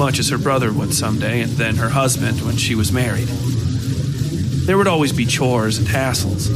much 0.00 0.18
as 0.18 0.30
her 0.30 0.38
brother 0.38 0.72
would 0.72 0.94
someday, 0.94 1.42
and 1.42 1.52
then 1.52 1.76
her 1.76 1.90
husband 1.90 2.40
when 2.40 2.56
she 2.56 2.74
was 2.74 2.90
married. 2.90 3.28
There 4.64 4.78
would 4.78 4.86
always 4.86 5.12
be 5.12 5.26
chores 5.26 5.76
and 5.76 5.86
hassles, 5.86 6.48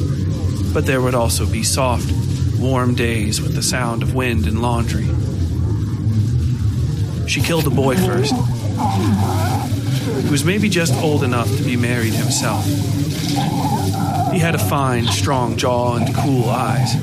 but 0.72 0.86
there 0.86 1.02
would 1.02 1.14
also 1.14 1.44
be 1.44 1.62
soft, 1.62 2.10
warm 2.58 2.94
days 2.94 3.42
with 3.42 3.54
the 3.54 3.62
sound 3.62 4.02
of 4.02 4.14
wind 4.14 4.46
and 4.46 4.62
laundry. 4.62 5.04
She 7.28 7.42
killed 7.42 7.66
a 7.66 7.70
boy 7.70 7.96
first. 7.96 8.34
He 10.22 10.30
was 10.30 10.42
maybe 10.46 10.70
just 10.70 10.94
old 10.94 11.22
enough 11.22 11.54
to 11.54 11.62
be 11.64 11.76
married 11.76 12.14
himself. 12.14 12.64
He 14.32 14.38
had 14.38 14.54
a 14.54 14.58
fine, 14.58 15.04
strong 15.08 15.58
jaw 15.58 15.96
and 15.96 16.14
cool 16.14 16.48
eyes. 16.48 16.94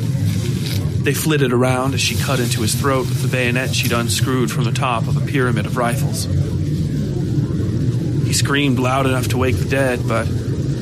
They 1.04 1.16
flitted 1.16 1.52
around 1.52 1.96
as 1.96 2.02
she 2.02 2.16
cut 2.16 2.40
into 2.40 2.62
his 2.62 2.76
throat 2.76 3.08
with 3.10 3.24
the 3.24 3.28
bayonet 3.28 3.74
she'd 3.74 3.92
unscrewed 3.92 4.52
from 4.52 4.66
the 4.66 4.72
top 4.72 5.08
of 5.08 5.18
a 5.18 5.26
pyramid 5.26 5.66
of 5.66 5.76
rifles. 5.76 6.26
He 8.26 8.34
screamed 8.34 8.78
loud 8.78 9.08
enough 9.08 9.30
to 9.30 9.38
wake 9.38 9.58
the 9.58 9.68
dead, 9.68 10.08
but 10.08 10.30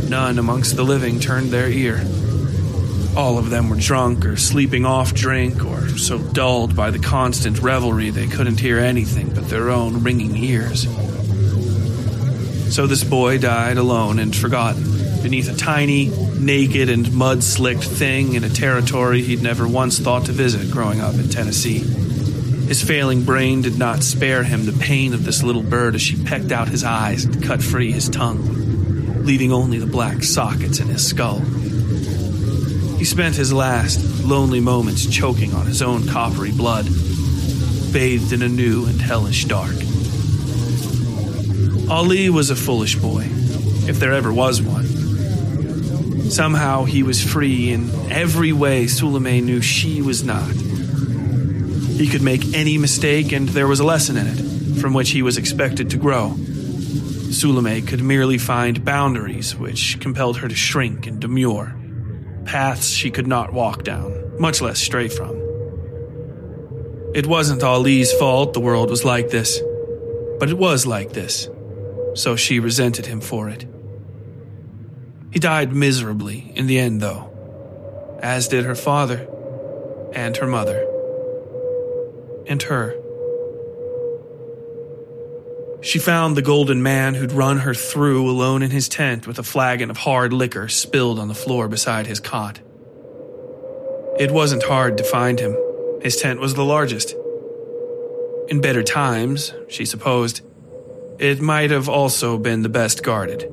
none 0.09 0.37
amongst 0.37 0.75
the 0.75 0.83
living 0.83 1.21
turned 1.21 1.51
their 1.51 1.69
ear. 1.69 2.05
All 3.15 3.37
of 3.37 3.49
them 3.49 3.69
were 3.69 3.77
drunk 3.77 4.25
or 4.25 4.35
sleeping 4.35 4.85
off 4.85 5.13
drink 5.13 5.63
or 5.65 5.87
so 5.97 6.17
dulled 6.17 6.75
by 6.75 6.91
the 6.91 6.99
constant 6.99 7.59
revelry 7.59 8.09
they 8.09 8.27
couldn't 8.27 8.59
hear 8.59 8.77
anything 8.77 9.33
but 9.33 9.49
their 9.49 9.69
own 9.69 10.03
ringing 10.03 10.35
ears. 10.35 10.83
So 12.73 12.87
this 12.87 13.03
boy 13.03 13.37
died 13.39 13.77
alone 13.77 14.19
and 14.19 14.35
forgotten, 14.35 14.83
beneath 15.23 15.49
a 15.49 15.55
tiny, 15.55 16.11
naked, 16.39 16.89
and 16.89 17.13
mud 17.13 17.43
slicked 17.43 17.83
thing 17.83 18.33
in 18.33 18.43
a 18.43 18.49
territory 18.49 19.21
he'd 19.21 19.41
never 19.41 19.67
once 19.67 19.99
thought 19.99 20.25
to 20.25 20.31
visit 20.31 20.71
growing 20.71 21.01
up 21.01 21.15
in 21.15 21.29
Tennessee. 21.29 21.79
His 21.79 22.83
failing 22.83 23.23
brain 23.23 23.61
did 23.61 23.77
not 23.77 24.03
spare 24.03 24.43
him 24.43 24.65
the 24.65 24.77
pain 24.79 25.13
of 25.13 25.25
this 25.25 25.41
little 25.41 25.63
bird 25.63 25.95
as 25.95 26.01
she 26.01 26.23
pecked 26.23 26.51
out 26.51 26.67
his 26.67 26.83
eyes 26.83 27.25
and 27.25 27.43
cut 27.43 27.63
free 27.63 27.91
his 27.91 28.09
tongue, 28.09 29.23
leaving 29.23 29.51
only 29.51 29.79
the 29.79 29.87
black 29.87 30.23
sockets 30.23 30.79
in 30.79 30.87
his 30.87 31.07
skull. 31.07 31.39
He 32.99 33.05
spent 33.05 33.35
his 33.35 33.53
last, 33.53 34.25
lonely 34.25 34.59
moments 34.59 35.05
choking 35.05 35.53
on 35.53 35.65
his 35.65 35.81
own 35.81 36.07
coppery 36.07 36.51
blood, 36.51 36.85
bathed 37.93 38.33
in 38.33 38.41
a 38.41 38.49
new 38.49 38.85
and 38.85 39.01
hellish 39.01 39.45
dark. 39.45 39.75
Ali 41.89 42.29
was 42.29 42.51
a 42.51 42.55
foolish 42.55 42.95
boy, 42.95 43.23
if 43.87 43.99
there 43.99 44.13
ever 44.13 44.31
was 44.31 44.61
one. 44.61 44.88
Somehow 46.29 46.83
he 46.85 47.01
was 47.01 47.23
free 47.23 47.71
in 47.71 47.89
every 48.11 48.53
way 48.53 48.85
Sulome 48.85 49.43
knew 49.43 49.61
she 49.61 50.01
was 50.01 50.23
not. 50.23 50.51
He 50.51 52.07
could 52.07 52.21
make 52.21 52.53
any 52.53 52.77
mistake, 52.77 53.31
and 53.31 53.49
there 53.49 53.67
was 53.67 53.79
a 53.79 53.83
lesson 53.83 54.15
in 54.15 54.27
it, 54.27 54.79
from 54.79 54.93
which 54.93 55.09
he 55.09 55.21
was 55.21 55.37
expected 55.37 55.89
to 55.89 55.97
grow. 55.97 56.29
Sulome 56.29 57.85
could 57.87 58.01
merely 58.01 58.37
find 58.37 58.85
boundaries 58.85 59.55
which 59.55 59.99
compelled 59.99 60.37
her 60.37 60.47
to 60.47 60.55
shrink 60.55 61.07
and 61.07 61.19
demur, 61.19 61.75
paths 62.45 62.89
she 62.89 63.11
could 63.11 63.27
not 63.27 63.51
walk 63.51 63.83
down, 63.83 64.39
much 64.39 64.61
less 64.61 64.79
stray 64.79 65.07
from. 65.07 65.35
It 67.15 67.25
wasn't 67.25 67.63
Ali's 67.63 68.13
fault 68.13 68.53
the 68.53 68.59
world 68.59 68.91
was 68.91 69.03
like 69.03 69.29
this, 69.29 69.59
but 70.39 70.49
it 70.49 70.57
was 70.57 70.85
like 70.85 71.13
this, 71.13 71.49
so 72.13 72.35
she 72.35 72.59
resented 72.59 73.07
him 73.07 73.19
for 73.19 73.49
it. 73.49 73.65
He 75.31 75.39
died 75.39 75.73
miserably 75.73 76.51
in 76.55 76.67
the 76.67 76.79
end, 76.79 77.01
though, 77.01 78.17
as 78.21 78.47
did 78.47 78.65
her 78.65 78.75
father, 78.75 79.27
and 80.13 80.35
her 80.37 80.47
mother, 80.47 80.85
and 82.47 82.61
her. 82.63 82.95
She 85.81 85.99
found 85.99 86.35
the 86.35 86.41
golden 86.41 86.83
man 86.83 87.13
who'd 87.13 87.31
run 87.31 87.59
her 87.59 87.73
through 87.73 88.29
alone 88.29 88.63
in 88.63 88.71
his 88.71 88.89
tent 88.89 89.27
with 89.27 89.39
a 89.39 89.43
flagon 89.43 89.89
of 89.89 89.97
hard 89.97 90.33
liquor 90.33 90.67
spilled 90.67 91.19
on 91.19 91.29
the 91.29 91.35
floor 91.35 91.67
beside 91.67 92.07
his 92.07 92.19
cot. 92.19 92.59
It 94.19 94.31
wasn't 94.31 94.63
hard 94.63 94.97
to 94.97 95.03
find 95.03 95.39
him. 95.39 95.55
His 96.01 96.17
tent 96.17 96.41
was 96.41 96.55
the 96.55 96.65
largest. 96.65 97.15
In 98.49 98.59
better 98.61 98.83
times, 98.83 99.53
she 99.69 99.85
supposed, 99.85 100.41
it 101.19 101.39
might 101.39 101.71
have 101.71 101.87
also 101.87 102.37
been 102.37 102.61
the 102.61 102.69
best 102.69 103.03
guarded. 103.03 103.49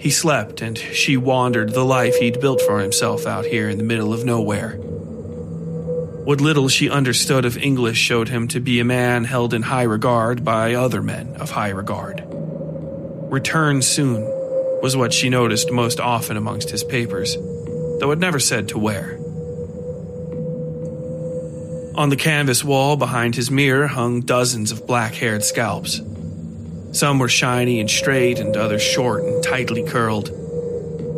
He 0.00 0.10
slept, 0.10 0.62
and 0.62 0.78
she 0.78 1.16
wandered 1.16 1.72
the 1.72 1.84
life 1.84 2.16
he'd 2.16 2.40
built 2.40 2.60
for 2.62 2.80
himself 2.80 3.26
out 3.26 3.44
here 3.44 3.68
in 3.68 3.78
the 3.78 3.84
middle 3.84 4.12
of 4.12 4.24
nowhere. 4.24 4.76
What 6.24 6.40
little 6.40 6.68
she 6.68 6.90
understood 6.90 7.44
of 7.44 7.56
English 7.56 7.98
showed 7.98 8.28
him 8.28 8.48
to 8.48 8.60
be 8.60 8.80
a 8.80 8.84
man 8.84 9.24
held 9.24 9.54
in 9.54 9.62
high 9.62 9.84
regard 9.84 10.44
by 10.44 10.74
other 10.74 11.02
men 11.02 11.36
of 11.36 11.50
high 11.50 11.70
regard. 11.70 12.22
Return 13.30 13.82
soon 13.82 14.22
was 14.82 14.96
what 14.96 15.12
she 15.12 15.30
noticed 15.30 15.72
most 15.72 15.98
often 15.98 16.36
amongst 16.36 16.70
his 16.70 16.84
papers, 16.84 17.34
though 17.98 18.10
it 18.12 18.18
never 18.18 18.38
said 18.38 18.68
to 18.68 18.78
where. 18.78 19.18
On 21.96 22.10
the 22.10 22.16
canvas 22.16 22.62
wall 22.62 22.96
behind 22.96 23.34
his 23.34 23.50
mirror 23.50 23.88
hung 23.88 24.20
dozens 24.20 24.70
of 24.70 24.86
black 24.86 25.14
haired 25.14 25.42
scalps. 25.42 26.00
Some 26.98 27.20
were 27.20 27.28
shiny 27.28 27.78
and 27.78 27.88
straight, 27.88 28.40
and 28.40 28.56
others 28.56 28.82
short 28.82 29.22
and 29.22 29.40
tightly 29.40 29.84
curled. 29.84 30.30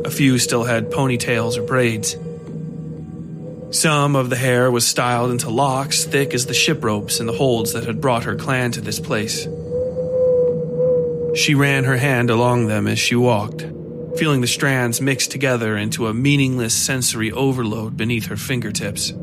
A 0.04 0.10
few 0.10 0.38
still 0.38 0.64
had 0.64 0.90
ponytails 0.90 1.56
or 1.56 1.62
braids. 1.62 2.18
Some 3.74 4.14
of 4.14 4.28
the 4.28 4.36
hair 4.36 4.70
was 4.70 4.86
styled 4.86 5.30
into 5.30 5.48
locks 5.48 6.04
thick 6.04 6.34
as 6.34 6.44
the 6.44 6.52
ship 6.52 6.84
ropes 6.84 7.18
in 7.18 7.26
the 7.26 7.32
holds 7.32 7.72
that 7.72 7.86
had 7.86 7.98
brought 7.98 8.24
her 8.24 8.36
clan 8.36 8.72
to 8.72 8.82
this 8.82 9.00
place. 9.00 9.44
She 11.34 11.54
ran 11.54 11.84
her 11.84 11.96
hand 11.96 12.28
along 12.28 12.66
them 12.66 12.86
as 12.86 12.98
she 12.98 13.16
walked, 13.16 13.62
feeling 14.18 14.42
the 14.42 14.46
strands 14.46 15.00
mixed 15.00 15.30
together 15.30 15.78
into 15.78 16.08
a 16.08 16.12
meaningless 16.12 16.74
sensory 16.74 17.32
overload 17.32 17.96
beneath 17.96 18.26
her 18.26 18.36
fingertips. 18.36 19.14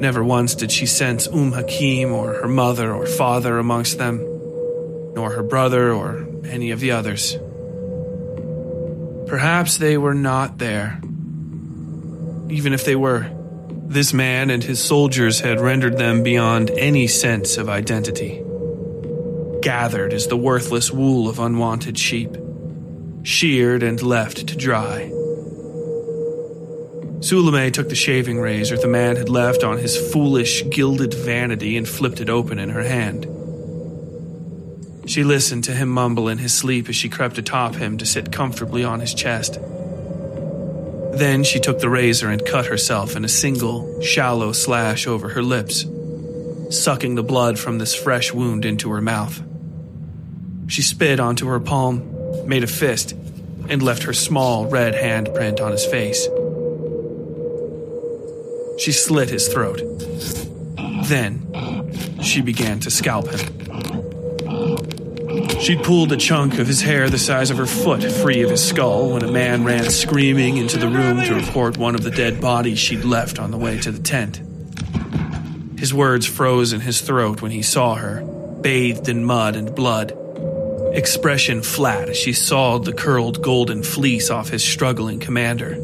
Never 0.00 0.22
once 0.22 0.54
did 0.54 0.70
she 0.70 0.86
sense 0.86 1.26
Um 1.26 1.50
Hakim 1.50 2.12
or 2.12 2.34
her 2.34 2.46
mother 2.46 2.94
or 2.94 3.06
father 3.06 3.58
amongst 3.58 3.98
them, 3.98 4.31
nor 5.14 5.30
her 5.30 5.42
brother 5.42 5.92
or 5.92 6.26
any 6.44 6.70
of 6.70 6.80
the 6.80 6.90
others. 6.92 7.36
Perhaps 9.28 9.78
they 9.78 9.96
were 9.96 10.14
not 10.14 10.58
there. 10.58 11.00
Even 12.50 12.72
if 12.72 12.84
they 12.84 12.96
were, 12.96 13.30
this 13.86 14.12
man 14.12 14.50
and 14.50 14.62
his 14.62 14.82
soldiers 14.82 15.40
had 15.40 15.60
rendered 15.60 15.98
them 15.98 16.22
beyond 16.22 16.70
any 16.70 17.06
sense 17.06 17.56
of 17.56 17.68
identity. 17.68 18.42
Gathered 19.60 20.12
as 20.12 20.26
the 20.26 20.36
worthless 20.36 20.90
wool 20.90 21.28
of 21.28 21.38
unwanted 21.38 21.98
sheep, 21.98 22.36
sheared 23.22 23.82
and 23.82 24.02
left 24.02 24.48
to 24.48 24.56
dry. 24.56 25.10
Sulome 27.20 27.72
took 27.72 27.88
the 27.88 27.94
shaving 27.94 28.40
razor 28.40 28.76
the 28.76 28.88
man 28.88 29.14
had 29.16 29.28
left 29.28 29.62
on 29.62 29.78
his 29.78 29.96
foolish, 30.12 30.68
gilded 30.70 31.14
vanity 31.14 31.76
and 31.76 31.88
flipped 31.88 32.20
it 32.20 32.28
open 32.28 32.58
in 32.58 32.70
her 32.70 32.82
hand. 32.82 33.26
She 35.04 35.24
listened 35.24 35.64
to 35.64 35.72
him 35.72 35.88
mumble 35.88 36.28
in 36.28 36.38
his 36.38 36.54
sleep 36.54 36.88
as 36.88 36.96
she 36.96 37.08
crept 37.08 37.38
atop 37.38 37.74
him 37.74 37.98
to 37.98 38.06
sit 38.06 38.30
comfortably 38.30 38.84
on 38.84 39.00
his 39.00 39.14
chest. 39.14 39.58
Then 41.12 41.44
she 41.44 41.60
took 41.60 41.80
the 41.80 41.90
razor 41.90 42.30
and 42.30 42.44
cut 42.44 42.66
herself 42.66 43.16
in 43.16 43.24
a 43.24 43.28
single, 43.28 44.00
shallow 44.00 44.52
slash 44.52 45.06
over 45.06 45.28
her 45.30 45.42
lips, 45.42 45.84
sucking 46.70 47.16
the 47.16 47.22
blood 47.22 47.58
from 47.58 47.78
this 47.78 47.94
fresh 47.94 48.32
wound 48.32 48.64
into 48.64 48.90
her 48.90 49.02
mouth. 49.02 49.42
She 50.68 50.82
spit 50.82 51.20
onto 51.20 51.48
her 51.48 51.60
palm, 51.60 52.48
made 52.48 52.64
a 52.64 52.68
fist, 52.68 53.12
and 53.68 53.82
left 53.82 54.04
her 54.04 54.12
small 54.12 54.66
red 54.66 54.94
handprint 54.94 55.60
on 55.60 55.72
his 55.72 55.84
face. 55.84 56.26
She 58.78 58.92
slit 58.92 59.28
his 59.28 59.48
throat. 59.48 59.82
Then, 61.04 62.20
she 62.22 62.40
began 62.40 62.80
to 62.80 62.90
scalp 62.90 63.28
him. 63.28 63.61
She'd 65.62 65.84
pulled 65.84 66.10
a 66.10 66.16
chunk 66.16 66.58
of 66.58 66.66
his 66.66 66.82
hair 66.82 67.08
the 67.08 67.20
size 67.20 67.50
of 67.50 67.56
her 67.56 67.66
foot 67.66 68.02
free 68.02 68.42
of 68.42 68.50
his 68.50 68.66
skull 68.66 69.10
when 69.10 69.22
a 69.22 69.30
man 69.30 69.62
ran 69.62 69.88
screaming 69.90 70.56
into 70.56 70.76
the 70.76 70.88
room 70.88 71.22
to 71.22 71.36
report 71.36 71.78
one 71.78 71.94
of 71.94 72.02
the 72.02 72.10
dead 72.10 72.40
bodies 72.40 72.80
she'd 72.80 73.04
left 73.04 73.38
on 73.38 73.52
the 73.52 73.56
way 73.56 73.78
to 73.78 73.92
the 73.92 74.02
tent. 74.02 74.42
His 75.78 75.94
words 75.94 76.26
froze 76.26 76.72
in 76.72 76.80
his 76.80 77.00
throat 77.00 77.42
when 77.42 77.52
he 77.52 77.62
saw 77.62 77.94
her, 77.94 78.22
bathed 78.60 79.08
in 79.08 79.24
mud 79.24 79.54
and 79.54 79.72
blood, 79.72 80.18
expression 80.94 81.62
flat 81.62 82.08
as 82.08 82.16
she 82.16 82.32
sawed 82.32 82.84
the 82.84 82.92
curled 82.92 83.40
golden 83.40 83.84
fleece 83.84 84.30
off 84.30 84.48
his 84.48 84.64
struggling 84.64 85.20
commander. 85.20 85.74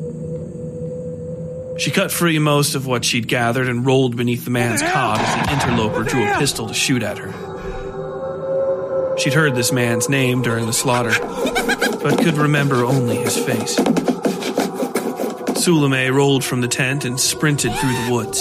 She 1.79 1.93
cut 1.93 2.11
free 2.11 2.41
most 2.41 2.74
of 2.74 2.89
what 2.89 3.05
she'd 3.05 3.29
gathered 3.29 3.68
and 3.68 3.87
rolled 3.87 4.16
beneath 4.16 4.45
the 4.45 4.51
man's 4.51 4.83
cot 4.83 5.20
as 5.20 5.47
the 5.47 5.53
interloper 5.53 6.03
drew 6.03 6.29
a 6.29 6.37
pistol 6.37 6.66
to 6.66 6.74
shoot 6.74 7.05
at 7.05 7.18
her. 7.18 7.57
She'd 9.18 9.34
heard 9.34 9.56
this 9.56 9.72
man's 9.72 10.08
name 10.08 10.42
during 10.42 10.66
the 10.66 10.72
slaughter, 10.72 11.10
but 12.02 12.22
could 12.22 12.38
remember 12.38 12.84
only 12.84 13.16
his 13.16 13.36
face. 13.36 13.76
Sulome 15.58 16.14
rolled 16.14 16.44
from 16.44 16.60
the 16.60 16.68
tent 16.68 17.04
and 17.04 17.18
sprinted 17.18 17.72
through 17.74 18.04
the 18.04 18.12
woods, 18.12 18.40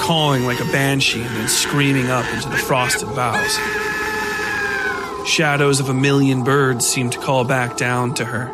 cawing 0.00 0.44
like 0.44 0.60
a 0.60 0.72
banshee 0.72 1.20
and 1.20 1.50
screaming 1.50 2.10
up 2.10 2.24
into 2.32 2.48
the 2.48 2.56
frosted 2.56 3.08
boughs. 3.16 3.58
Shadows 5.28 5.80
of 5.80 5.88
a 5.88 5.94
million 5.94 6.44
birds 6.44 6.86
seemed 6.86 7.12
to 7.12 7.18
call 7.18 7.44
back 7.44 7.76
down 7.76 8.14
to 8.14 8.24
her, 8.24 8.46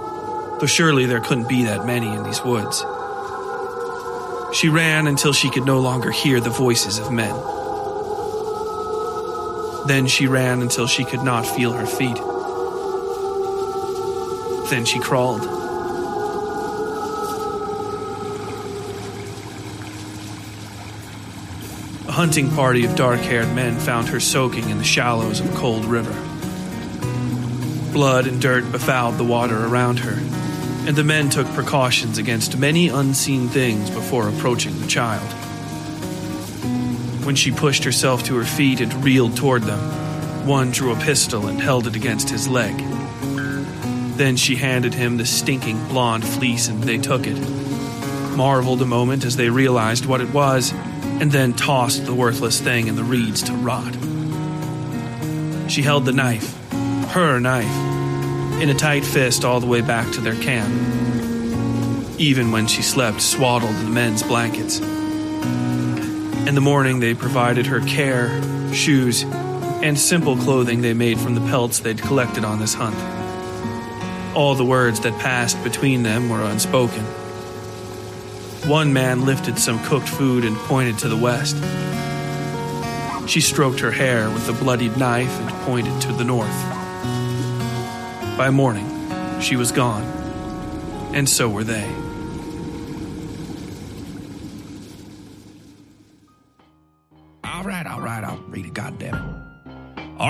though 0.61 0.67
surely 0.67 1.05
there 1.05 1.21
couldn't 1.21 1.49
be 1.49 1.65
that 1.65 1.87
many 1.87 2.09
in 2.09 2.23
these 2.23 2.43
woods. 2.43 2.83
She 4.57 4.71
ran 4.71 5.07
until 5.07 5.35
she 5.35 5.51
could 5.51 5.67
no 5.67 5.81
longer 5.81 6.11
hear 6.11 6.41
the 6.41 6.49
voices 6.49 6.99
of 6.99 7.13
men. 7.13 7.35
Then 9.87 10.07
she 10.07 10.27
ran 10.27 10.63
until 10.63 10.87
she 10.87 11.05
could 11.05 11.23
not 11.23 11.47
feel 11.47 11.73
her 11.73 11.87
feet. 11.87 12.17
Then 14.71 14.85
she 14.85 15.01
crawled. 15.01 15.43
A 22.07 22.13
hunting 22.13 22.51
party 22.51 22.85
of 22.85 22.95
dark 22.95 23.21
haired 23.21 23.55
men 23.55 23.79
found 23.79 24.09
her 24.09 24.21
soaking 24.21 24.69
in 24.69 24.79
the 24.79 24.85
shallows 24.85 25.41
of 25.41 25.53
a 25.53 25.59
cold 25.59 25.85
river. 25.85 26.13
Blood 27.93 28.27
and 28.27 28.41
dirt 28.41 28.71
befouled 28.71 29.19
the 29.19 29.25
water 29.25 29.67
around 29.67 29.99
her, 30.01 30.19
and 30.87 30.95
the 30.95 31.03
men 31.03 31.31
took 31.31 31.47
precautions 31.49 32.19
against 32.19 32.59
many 32.59 32.89
unseen 32.89 33.49
things 33.49 33.91
before 33.91 34.29
approaching 34.29 34.81
the 34.81 34.87
child. 34.87 35.50
When 37.25 37.37
she 37.37 37.51
pushed 37.51 37.85
herself 37.85 38.25
to 38.25 38.37
her 38.37 38.45
feet 38.45 38.81
and 38.81 39.05
reeled 39.05 39.37
toward 39.37 39.63
them, 39.63 40.47
one 40.47 40.71
drew 40.71 40.93
a 40.93 41.01
pistol 41.01 41.47
and 41.49 41.61
held 41.61 41.87
it 41.87 41.95
against 41.95 42.31
his 42.31 42.49
leg. 42.49 42.77
Then 44.17 44.37
she 44.37 44.57
handed 44.57 44.95
him 44.95 45.17
the 45.17 45.27
stinking 45.27 45.87
blonde 45.89 46.27
fleece 46.27 46.69
and 46.69 46.83
they 46.83 46.99
took 46.99 47.27
it, 47.27 47.39
marveled 48.37 48.83
a 48.83 48.87
moment 48.87 49.25
as 49.25 49.37
they 49.37 49.51
realized 49.51 50.07
what 50.07 50.21
it 50.21 50.33
was, 50.33 50.73
and 50.73 51.31
then 51.31 51.53
tossed 51.53 52.07
the 52.07 52.15
worthless 52.15 52.61
thing 52.61 52.87
in 52.87 52.97
the 52.97 53.05
reeds 53.05 53.43
to 53.45 53.53
rot. 53.53 53.95
She 55.71 55.83
held 55.83 56.07
the 56.07 56.13
knife, 56.13 56.57
her 57.13 57.39
knife, 57.39 58.61
in 58.63 58.71
a 58.71 58.75
tight 58.75 59.05
fist 59.05 59.45
all 59.45 59.61
the 59.61 59.67
way 59.67 59.83
back 59.83 60.11
to 60.13 60.21
their 60.21 60.37
camp, 60.37 60.73
even 62.19 62.51
when 62.51 62.67
she 62.67 62.83
slept 62.83 63.21
swaddled 63.21 63.75
in 63.75 63.85
the 63.85 63.91
men's 63.91 64.23
blankets. 64.23 64.81
In 66.51 66.57
the 66.57 66.61
morning, 66.61 66.99
they 66.99 67.15
provided 67.15 67.67
her 67.67 67.79
care, 67.79 68.43
shoes, 68.75 69.23
and 69.23 69.97
simple 69.97 70.37
clothing 70.37 70.81
they 70.81 70.95
made 70.95 71.21
from 71.21 71.37
the 71.37 71.41
pelts 71.43 71.79
they'd 71.79 72.03
collected 72.03 72.45
on 72.45 72.59
this 72.59 72.75
hunt. 72.75 72.97
All 74.37 74.57
the 74.57 74.65
words 74.65 74.99
that 75.03 75.17
passed 75.21 75.63
between 75.63 76.03
them 76.03 76.29
were 76.29 76.43
unspoken. 76.43 77.05
One 78.69 78.93
man 78.93 79.25
lifted 79.25 79.61
some 79.61 79.81
cooked 79.85 80.09
food 80.09 80.45
and 80.45 80.57
pointed 80.57 80.99
to 80.99 81.09
the 81.09 81.17
west. 81.17 81.55
She 83.31 83.41
stroked 83.41 83.79
her 83.79 83.93
hair 83.93 84.29
with 84.29 84.45
the 84.49 84.53
bloodied 84.53 84.97
knife 84.97 85.31
and 85.31 85.51
pointed 85.61 86.03
to 86.03 86.13
the 86.13 86.25
north. 86.25 86.49
By 88.37 88.51
morning, 88.51 89.41
she 89.41 89.55
was 89.55 89.71
gone, 89.71 90.03
and 91.15 91.29
so 91.29 91.49
were 91.49 91.63
they. 91.63 92.10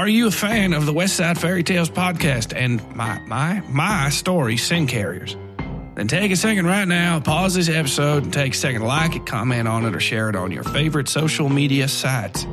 Are 0.00 0.08
you 0.08 0.28
a 0.28 0.30
fan 0.30 0.72
of 0.72 0.86
the 0.86 0.94
West 0.94 1.16
Side 1.16 1.38
Fairy 1.38 1.62
Tales 1.62 1.90
podcast 1.90 2.56
and 2.56 2.80
my 2.96 3.20
my 3.26 3.60
my 3.68 4.08
story, 4.08 4.56
Sin 4.56 4.86
Carriers? 4.86 5.36
Then 5.94 6.08
take 6.08 6.32
a 6.32 6.36
second 6.36 6.64
right 6.64 6.88
now, 6.88 7.20
pause 7.20 7.52
this 7.52 7.68
episode, 7.68 8.22
and 8.22 8.32
take 8.32 8.54
a 8.54 8.56
second 8.56 8.80
to 8.80 8.86
like 8.86 9.14
it, 9.14 9.26
comment 9.26 9.68
on 9.68 9.84
it, 9.84 9.94
or 9.94 10.00
share 10.00 10.30
it 10.30 10.36
on 10.36 10.52
your 10.52 10.64
favorite 10.64 11.06
social 11.06 11.50
media 11.50 11.86
sites. 11.86 12.46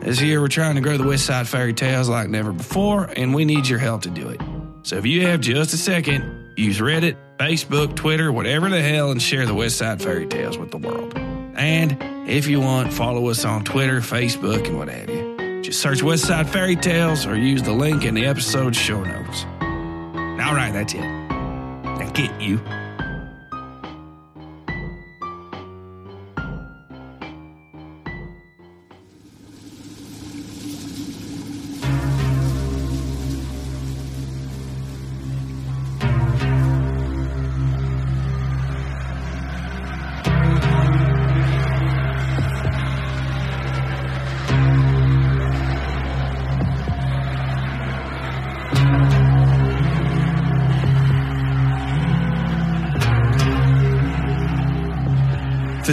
This 0.00 0.20
year, 0.20 0.40
we're 0.40 0.48
trying 0.48 0.74
to 0.74 0.80
grow 0.80 0.96
the 0.96 1.06
West 1.06 1.24
Side 1.24 1.46
Fairy 1.46 1.72
Tales 1.72 2.08
like 2.08 2.30
never 2.30 2.52
before, 2.52 3.04
and 3.16 3.32
we 3.32 3.44
need 3.44 3.68
your 3.68 3.78
help 3.78 4.02
to 4.02 4.10
do 4.10 4.30
it. 4.30 4.40
So 4.82 4.96
if 4.96 5.06
you 5.06 5.24
have 5.28 5.40
just 5.40 5.72
a 5.74 5.76
second, 5.76 6.54
use 6.56 6.80
Reddit, 6.80 7.16
Facebook, 7.38 7.94
Twitter, 7.94 8.32
whatever 8.32 8.68
the 8.70 8.82
hell, 8.82 9.12
and 9.12 9.22
share 9.22 9.46
the 9.46 9.54
West 9.54 9.76
Side 9.76 10.02
Fairy 10.02 10.26
Tales 10.26 10.58
with 10.58 10.72
the 10.72 10.78
world. 10.78 11.16
And 11.54 11.96
if 12.28 12.48
you 12.48 12.58
want, 12.58 12.92
follow 12.92 13.28
us 13.28 13.44
on 13.44 13.62
Twitter, 13.62 14.00
Facebook, 14.00 14.66
and 14.66 14.76
what 14.76 14.88
have 14.88 15.08
you. 15.08 15.27
Just 15.68 15.82
search 15.82 16.02
West 16.02 16.24
Side 16.24 16.48
Fairy 16.48 16.76
Tales 16.76 17.26
or 17.26 17.36
use 17.36 17.62
the 17.62 17.74
link 17.74 18.06
in 18.06 18.14
the 18.14 18.24
episode 18.24 18.74
show 18.74 19.04
notes. 19.04 19.44
All 19.60 20.54
right, 20.54 20.70
that's 20.72 20.94
it. 20.94 21.00
Now 21.00 22.10
get 22.14 22.40
you. 22.40 22.58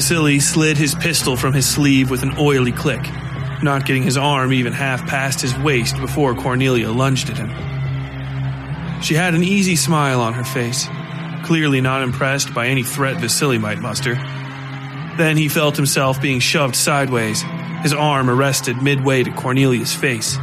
Vasily 0.07 0.39
slid 0.39 0.77
his 0.77 0.93
pistol 0.93 1.35
from 1.35 1.51
his 1.51 1.67
sleeve 1.67 2.11
with 2.11 2.21
an 2.21 2.35
oily 2.37 2.71
click, 2.71 3.01
not 3.63 3.87
getting 3.87 4.03
his 4.03 4.17
arm 4.17 4.53
even 4.53 4.71
half 4.71 5.07
past 5.07 5.41
his 5.41 5.57
waist 5.57 5.97
before 5.97 6.35
Cornelia 6.35 6.91
lunged 6.91 7.31
at 7.31 7.37
him. 7.37 7.49
She 9.01 9.15
had 9.15 9.33
an 9.33 9.43
easy 9.43 9.75
smile 9.75 10.21
on 10.21 10.33
her 10.33 10.43
face, 10.43 10.87
clearly 11.43 11.81
not 11.81 12.03
impressed 12.03 12.53
by 12.53 12.67
any 12.67 12.83
threat 12.83 13.19
Vasily 13.19 13.57
might 13.57 13.79
muster. 13.79 14.13
Then 15.17 15.37
he 15.37 15.49
felt 15.49 15.75
himself 15.75 16.21
being 16.21 16.39
shoved 16.39 16.75
sideways, 16.75 17.41
his 17.81 17.91
arm 17.91 18.29
arrested 18.29 18.83
midway 18.83 19.23
to 19.23 19.31
Cornelia's 19.31 19.95
face. 19.95 20.37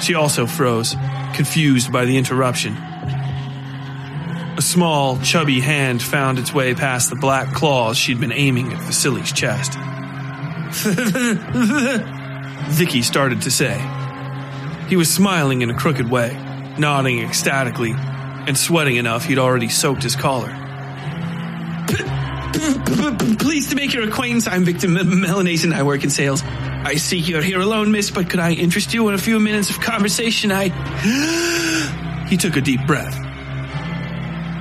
She 0.00 0.14
also 0.14 0.48
froze, 0.48 0.96
confused 1.32 1.92
by 1.92 2.06
the 2.06 2.16
interruption. 2.16 2.76
A 4.58 4.60
small, 4.60 5.18
chubby 5.20 5.60
hand 5.60 6.02
found 6.02 6.36
its 6.40 6.52
way 6.52 6.74
past 6.74 7.10
the 7.10 7.14
black 7.14 7.54
claws 7.54 7.96
she'd 7.96 8.18
been 8.18 8.32
aiming 8.32 8.72
at 8.72 8.80
Vasily's 8.80 9.30
chest. 9.30 9.78
Vicky 12.72 13.02
started 13.02 13.42
to 13.42 13.52
say. 13.52 13.80
He 14.88 14.96
was 14.96 15.14
smiling 15.14 15.62
in 15.62 15.70
a 15.70 15.74
crooked 15.74 16.10
way, 16.10 16.36
nodding 16.76 17.20
ecstatically, 17.20 17.92
and 17.94 18.58
sweating 18.58 18.96
enough 18.96 19.26
he'd 19.26 19.38
already 19.38 19.68
soaked 19.68 20.02
his 20.02 20.16
collar. 20.16 20.52
Pleased 23.38 23.70
to 23.70 23.76
make 23.76 23.94
your 23.94 24.08
acquaintance. 24.08 24.48
I'm 24.48 24.64
Victor 24.64 24.88
Melanese 24.88 25.62
and 25.62 25.72
I 25.72 25.84
work 25.84 26.02
in 26.02 26.10
sales. 26.10 26.42
I 26.42 26.96
see 26.96 27.18
you're 27.18 27.42
here 27.42 27.60
alone, 27.60 27.92
miss, 27.92 28.10
but 28.10 28.28
could 28.28 28.40
I 28.40 28.54
interest 28.54 28.92
you 28.92 29.06
in 29.06 29.14
a 29.14 29.18
few 29.18 29.38
minutes 29.38 29.70
of 29.70 29.78
conversation? 29.78 30.50
I. 30.52 30.70
he 32.28 32.36
took 32.36 32.56
a 32.56 32.60
deep 32.60 32.84
breath. 32.88 33.27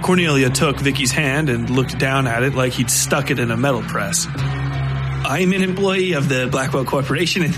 Cornelia 0.07 0.49
took 0.49 0.79
Vicky's 0.79 1.11
hand 1.11 1.49
and 1.49 1.69
looked 1.69 1.99
down 1.99 2.27
at 2.27 2.41
it 2.41 2.55
like 2.55 2.71
he'd 2.71 2.89
stuck 2.89 3.29
it 3.29 3.39
in 3.39 3.51
a 3.51 3.57
metal 3.57 3.81
press. 3.81 4.25
I'm 4.37 5.51
an 5.51 5.61
employee 5.61 6.13
of 6.13 6.29
the 6.29 6.47
Blackwell 6.49 6.85
Corporation 6.85 7.43
and. 7.43 7.53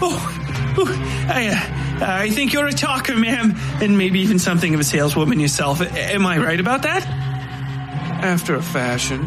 Oh, 0.00 0.16
I, 1.28 1.48
uh, 1.48 2.06
I 2.06 2.30
think 2.30 2.52
you're 2.52 2.68
a 2.68 2.72
talker, 2.72 3.16
ma'am, 3.16 3.52
and 3.82 3.98
maybe 3.98 4.20
even 4.20 4.38
something 4.38 4.74
of 4.74 4.78
a 4.78 4.84
saleswoman 4.84 5.40
yourself. 5.40 5.80
Am 5.80 6.24
I 6.24 6.38
right 6.38 6.60
about 6.60 6.82
that? 6.82 7.04
After 7.04 8.54
a 8.54 8.62
fashion, 8.62 9.26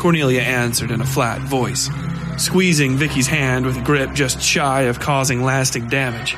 Cornelia 0.00 0.40
answered 0.40 0.90
in 0.90 1.00
a 1.00 1.06
flat 1.06 1.40
voice, 1.42 1.88
squeezing 2.36 2.96
Vicky's 2.96 3.28
hand 3.28 3.64
with 3.64 3.76
a 3.76 3.82
grip 3.82 4.12
just 4.12 4.42
shy 4.42 4.82
of 4.82 4.98
causing 4.98 5.44
lasting 5.44 5.86
damage. 5.86 6.34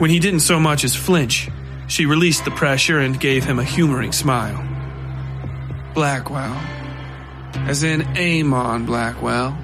When 0.00 0.08
he 0.08 0.20
didn't 0.20 0.40
so 0.40 0.58
much 0.58 0.84
as 0.84 0.96
flinch, 0.96 1.50
she 1.88 2.06
released 2.06 2.44
the 2.44 2.50
pressure 2.50 3.00
and 3.00 3.18
gave 3.18 3.44
him 3.44 3.58
a 3.58 3.64
humoring 3.64 4.12
smile. 4.12 4.64
Blackwell. 5.94 6.54
As 7.54 7.82
in 7.82 8.02
Ammon 8.16 8.86
Blackwell. 8.86 9.58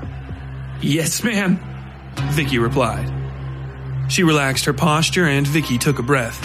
Yes, 0.81 1.23
ma'am, 1.23 1.61
Vicky 2.33 2.59
replied. 2.59 3.11
She 4.09 4.23
relaxed 4.23 4.65
her 4.65 4.73
posture 4.73 5.27
and 5.27 5.47
Vicky 5.47 5.79
took 5.79 5.99
a 5.99 6.03
breath. 6.03 6.41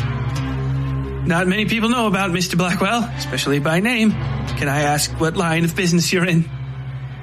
Not 1.25 1.47
many 1.47 1.65
people 1.65 1.89
know 1.89 2.07
about 2.07 2.31
Mr. 2.31 2.57
Blackwell, 2.57 3.03
especially 3.17 3.59
by 3.59 3.79
name. 3.79 4.11
Can 4.11 4.67
I 4.67 4.81
ask 4.81 5.11
what 5.19 5.37
line 5.37 5.63
of 5.65 5.75
business 5.75 6.11
you're 6.11 6.25
in? 6.25 6.49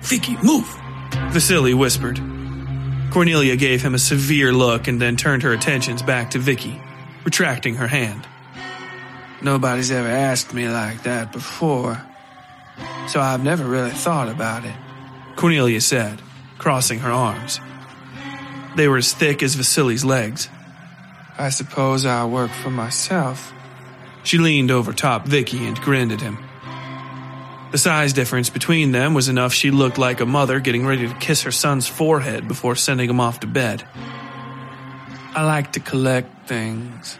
Vicky, 0.02 0.36
move! 0.42 0.68
Vasily 1.30 1.74
whispered. 1.74 2.20
Cornelia 3.10 3.56
gave 3.56 3.82
him 3.82 3.94
a 3.94 3.98
severe 3.98 4.52
look 4.52 4.88
and 4.88 5.00
then 5.00 5.16
turned 5.16 5.42
her 5.42 5.52
attentions 5.52 6.02
back 6.02 6.30
to 6.30 6.38
Vicky, 6.38 6.80
retracting 7.24 7.76
her 7.76 7.86
hand. 7.86 8.26
Nobody's 9.42 9.90
ever 9.90 10.08
asked 10.08 10.54
me 10.54 10.68
like 10.68 11.02
that 11.02 11.32
before, 11.32 12.00
so 13.08 13.20
I've 13.20 13.44
never 13.44 13.64
really 13.64 13.90
thought 13.90 14.28
about 14.28 14.64
it, 14.64 14.74
Cornelia 15.36 15.80
said, 15.80 16.20
crossing 16.58 17.00
her 17.00 17.10
arms. 17.10 17.60
They 18.76 18.88
were 18.88 18.98
as 18.98 19.12
thick 19.12 19.42
as 19.42 19.54
Vasily's 19.54 20.04
legs. 20.04 20.48
I 21.38 21.50
suppose 21.50 22.06
I'll 22.06 22.30
work 22.30 22.50
for 22.50 22.70
myself. 22.70 23.52
She 24.24 24.38
leaned 24.38 24.70
over 24.70 24.92
top 24.92 25.26
Vicky 25.26 25.66
and 25.66 25.80
grinned 25.80 26.12
at 26.12 26.20
him. 26.20 26.38
The 27.72 27.78
size 27.78 28.12
difference 28.12 28.48
between 28.48 28.92
them 28.92 29.12
was 29.12 29.28
enough 29.28 29.52
she 29.52 29.70
looked 29.70 29.98
like 29.98 30.20
a 30.20 30.26
mother 30.26 30.60
getting 30.60 30.86
ready 30.86 31.06
to 31.06 31.14
kiss 31.14 31.42
her 31.42 31.50
son's 31.50 31.86
forehead 31.86 32.48
before 32.48 32.74
sending 32.74 33.10
him 33.10 33.20
off 33.20 33.40
to 33.40 33.46
bed. 33.46 33.86
I 35.34 35.44
like 35.44 35.72
to 35.72 35.80
collect 35.80 36.48
things. 36.48 37.18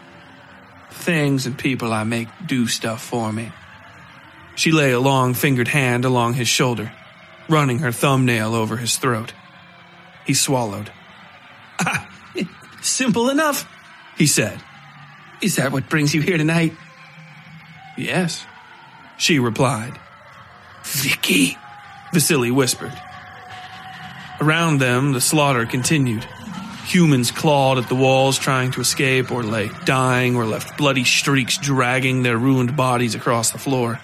Things 0.97 1.45
and 1.45 1.57
people 1.57 1.93
I 1.93 2.03
make 2.03 2.27
do 2.45 2.67
stuff 2.67 3.01
for 3.01 3.31
me. 3.31 3.51
She 4.55 4.71
lay 4.71 4.91
a 4.91 4.99
long 4.99 5.33
fingered 5.33 5.67
hand 5.67 6.03
along 6.03 6.33
his 6.33 6.47
shoulder, 6.47 6.91
running 7.47 7.79
her 7.79 7.91
thumbnail 7.91 8.53
over 8.53 8.75
his 8.75 8.97
throat. 8.97 9.33
He 10.25 10.33
swallowed. 10.33 10.91
Ah, 11.79 12.09
simple 12.81 13.29
enough, 13.29 13.69
he 14.17 14.27
said. 14.27 14.59
Is 15.41 15.55
that 15.57 15.71
what 15.71 15.89
brings 15.89 16.13
you 16.13 16.21
here 16.21 16.37
tonight? 16.37 16.73
Yes, 17.97 18.45
she 19.17 19.39
replied. 19.39 19.97
Vicky, 20.83 21.57
Vasily 22.13 22.51
whispered. 22.51 22.93
Around 24.41 24.79
them, 24.79 25.13
the 25.13 25.21
slaughter 25.21 25.65
continued. 25.65 26.27
Humans 26.87 27.31
clawed 27.31 27.79
at 27.79 27.89
the 27.89 27.95
walls 27.95 28.39
trying 28.39 28.71
to 28.71 28.79
escape 28.79 29.29
or 29.29 29.43
lay 29.43 29.69
dying 29.83 30.37
or 30.37 30.45
left 30.45 30.77
bloody 30.77 31.03
streaks 31.03 31.57
dragging 31.57 32.23
their 32.23 32.37
ruined 32.37 32.77
bodies 32.77 33.13
across 33.13 33.51
the 33.51 33.57
floor. 33.57 33.99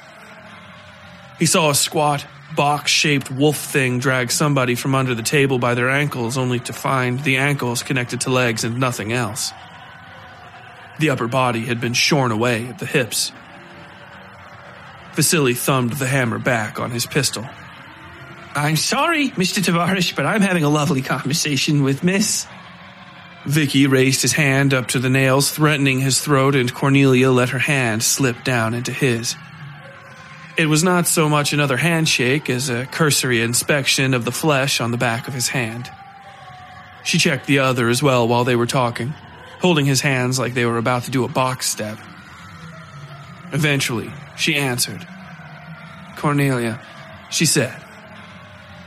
He 1.39 1.45
saw 1.45 1.69
a 1.69 1.75
squat, 1.75 2.25
box 2.57 2.91
shaped 2.91 3.31
wolf 3.31 3.57
thing 3.57 3.99
drag 3.99 4.31
somebody 4.31 4.75
from 4.75 4.95
under 4.95 5.15
the 5.15 5.23
table 5.23 5.59
by 5.59 5.75
their 5.75 5.89
ankles 5.89 6.37
only 6.37 6.59
to 6.59 6.73
find 6.73 7.23
the 7.23 7.37
ankles 7.37 7.83
connected 7.83 8.19
to 8.21 8.29
legs 8.29 8.65
and 8.65 8.81
nothing 8.81 9.13
else. 9.13 9.53
The 10.99 11.09
upper 11.09 11.29
body 11.29 11.61
had 11.61 11.79
been 11.79 11.93
shorn 11.93 12.33
away 12.33 12.67
at 12.67 12.79
the 12.79 12.85
hips. 12.85 13.31
Vasily 15.13 15.53
thumbed 15.53 15.93
the 15.93 16.07
hammer 16.07 16.37
back 16.37 16.79
on 16.81 16.91
his 16.91 17.05
pistol. 17.05 17.47
I'm 18.55 18.75
sorry, 18.75 19.29
Mr. 19.29 19.63
Tovarish, 19.63 20.17
but 20.17 20.25
I'm 20.25 20.41
having 20.41 20.65
a 20.65 20.69
lovely 20.69 21.01
conversation 21.01 21.83
with 21.83 22.03
Miss. 22.03 22.45
Vicky 23.45 23.87
raised 23.87 24.21
his 24.21 24.33
hand 24.33 24.73
up 24.73 24.87
to 24.87 24.99
the 24.99 25.09
nails, 25.09 25.51
threatening 25.51 25.99
his 25.99 26.21
throat, 26.21 26.55
and 26.55 26.73
Cornelia 26.73 27.29
let 27.29 27.49
her 27.49 27.59
hand 27.59 28.01
slip 28.01 28.43
down 28.43 28.73
into 28.73 28.91
his. 28.93 29.35
It 30.55 30.67
was 30.67 30.83
not 30.83 31.07
so 31.07 31.27
much 31.27 31.51
another 31.51 31.77
handshake 31.77 32.49
as 32.49 32.69
a 32.69 32.85
cursory 32.85 33.41
inspection 33.41 34.13
of 34.13 34.23
the 34.23 34.31
flesh 34.31 34.79
on 34.79 34.91
the 34.91 34.97
back 34.97 35.27
of 35.27 35.33
his 35.33 35.49
hand. 35.49 35.91
She 37.03 37.17
checked 37.17 37.47
the 37.47 37.59
other 37.59 37.89
as 37.89 38.01
well 38.01 38.27
while 38.27 38.43
they 38.43 38.55
were 38.55 38.67
talking, 38.67 39.13
holding 39.59 39.85
his 39.85 39.99
hands 39.99 40.39
like 40.39 40.53
they 40.53 40.65
were 40.65 40.77
about 40.77 41.03
to 41.03 41.11
do 41.11 41.25
a 41.25 41.27
box 41.27 41.69
step. 41.69 41.97
Eventually, 43.51 44.11
she 44.37 44.55
answered. 44.55 45.05
Cornelia, 46.17 46.79
she 47.29 47.45
said. 47.45 47.75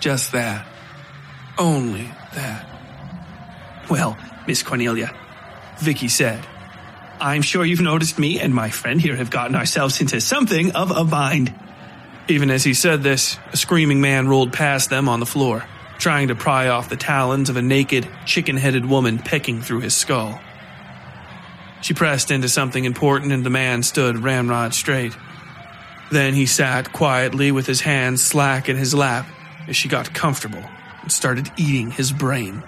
Just 0.00 0.32
that. 0.32 0.66
Only 1.58 2.10
that. 2.34 2.66
Well, 3.90 4.16
Miss 4.46 4.62
Cornelia, 4.62 5.14
Vicky 5.78 6.08
said. 6.08 6.46
I'm 7.20 7.42
sure 7.42 7.64
you've 7.64 7.80
noticed 7.80 8.18
me 8.18 8.40
and 8.40 8.54
my 8.54 8.70
friend 8.70 9.00
here 9.00 9.16
have 9.16 9.30
gotten 9.30 9.56
ourselves 9.56 10.00
into 10.00 10.20
something 10.20 10.72
of 10.72 10.90
a 10.90 11.04
bind. 11.04 11.54
Even 12.28 12.50
as 12.50 12.64
he 12.64 12.74
said 12.74 13.02
this, 13.02 13.38
a 13.52 13.56
screaming 13.56 14.00
man 14.00 14.28
rolled 14.28 14.52
past 14.52 14.90
them 14.90 15.08
on 15.08 15.20
the 15.20 15.26
floor, 15.26 15.64
trying 15.98 16.28
to 16.28 16.34
pry 16.34 16.68
off 16.68 16.88
the 16.88 16.96
talons 16.96 17.48
of 17.48 17.56
a 17.56 17.62
naked, 17.62 18.08
chicken 18.26 18.56
headed 18.56 18.84
woman 18.84 19.18
pecking 19.18 19.62
through 19.62 19.80
his 19.80 19.94
skull. 19.94 20.40
She 21.82 21.94
pressed 21.94 22.30
into 22.30 22.48
something 22.48 22.84
important 22.84 23.32
and 23.32 23.44
the 23.44 23.50
man 23.50 23.82
stood 23.82 24.18
ramrod 24.18 24.74
straight. 24.74 25.16
Then 26.10 26.34
he 26.34 26.46
sat 26.46 26.92
quietly 26.92 27.52
with 27.52 27.66
his 27.66 27.80
hands 27.80 28.22
slack 28.22 28.68
in 28.68 28.76
his 28.76 28.94
lap 28.94 29.26
as 29.68 29.76
she 29.76 29.88
got 29.88 30.12
comfortable 30.12 30.62
and 31.02 31.10
started 31.10 31.50
eating 31.56 31.90
his 31.90 32.12
brain. 32.12 32.62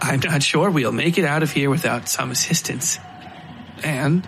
I'm 0.00 0.20
not 0.20 0.42
sure 0.42 0.70
we'll 0.70 0.92
make 0.92 1.18
it 1.18 1.24
out 1.24 1.42
of 1.42 1.50
here 1.50 1.70
without 1.70 2.08
some 2.08 2.30
assistance. 2.30 2.98
And? 3.82 4.26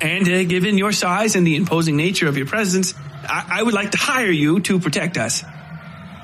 And 0.00 0.28
uh, 0.28 0.44
given 0.44 0.78
your 0.78 0.92
size 0.92 1.36
and 1.36 1.46
the 1.46 1.56
imposing 1.56 1.96
nature 1.96 2.28
of 2.28 2.36
your 2.36 2.46
presence, 2.46 2.94
I-, 3.28 3.46
I 3.58 3.62
would 3.62 3.74
like 3.74 3.90
to 3.92 3.98
hire 3.98 4.30
you 4.30 4.60
to 4.60 4.78
protect 4.78 5.16
us. 5.16 5.44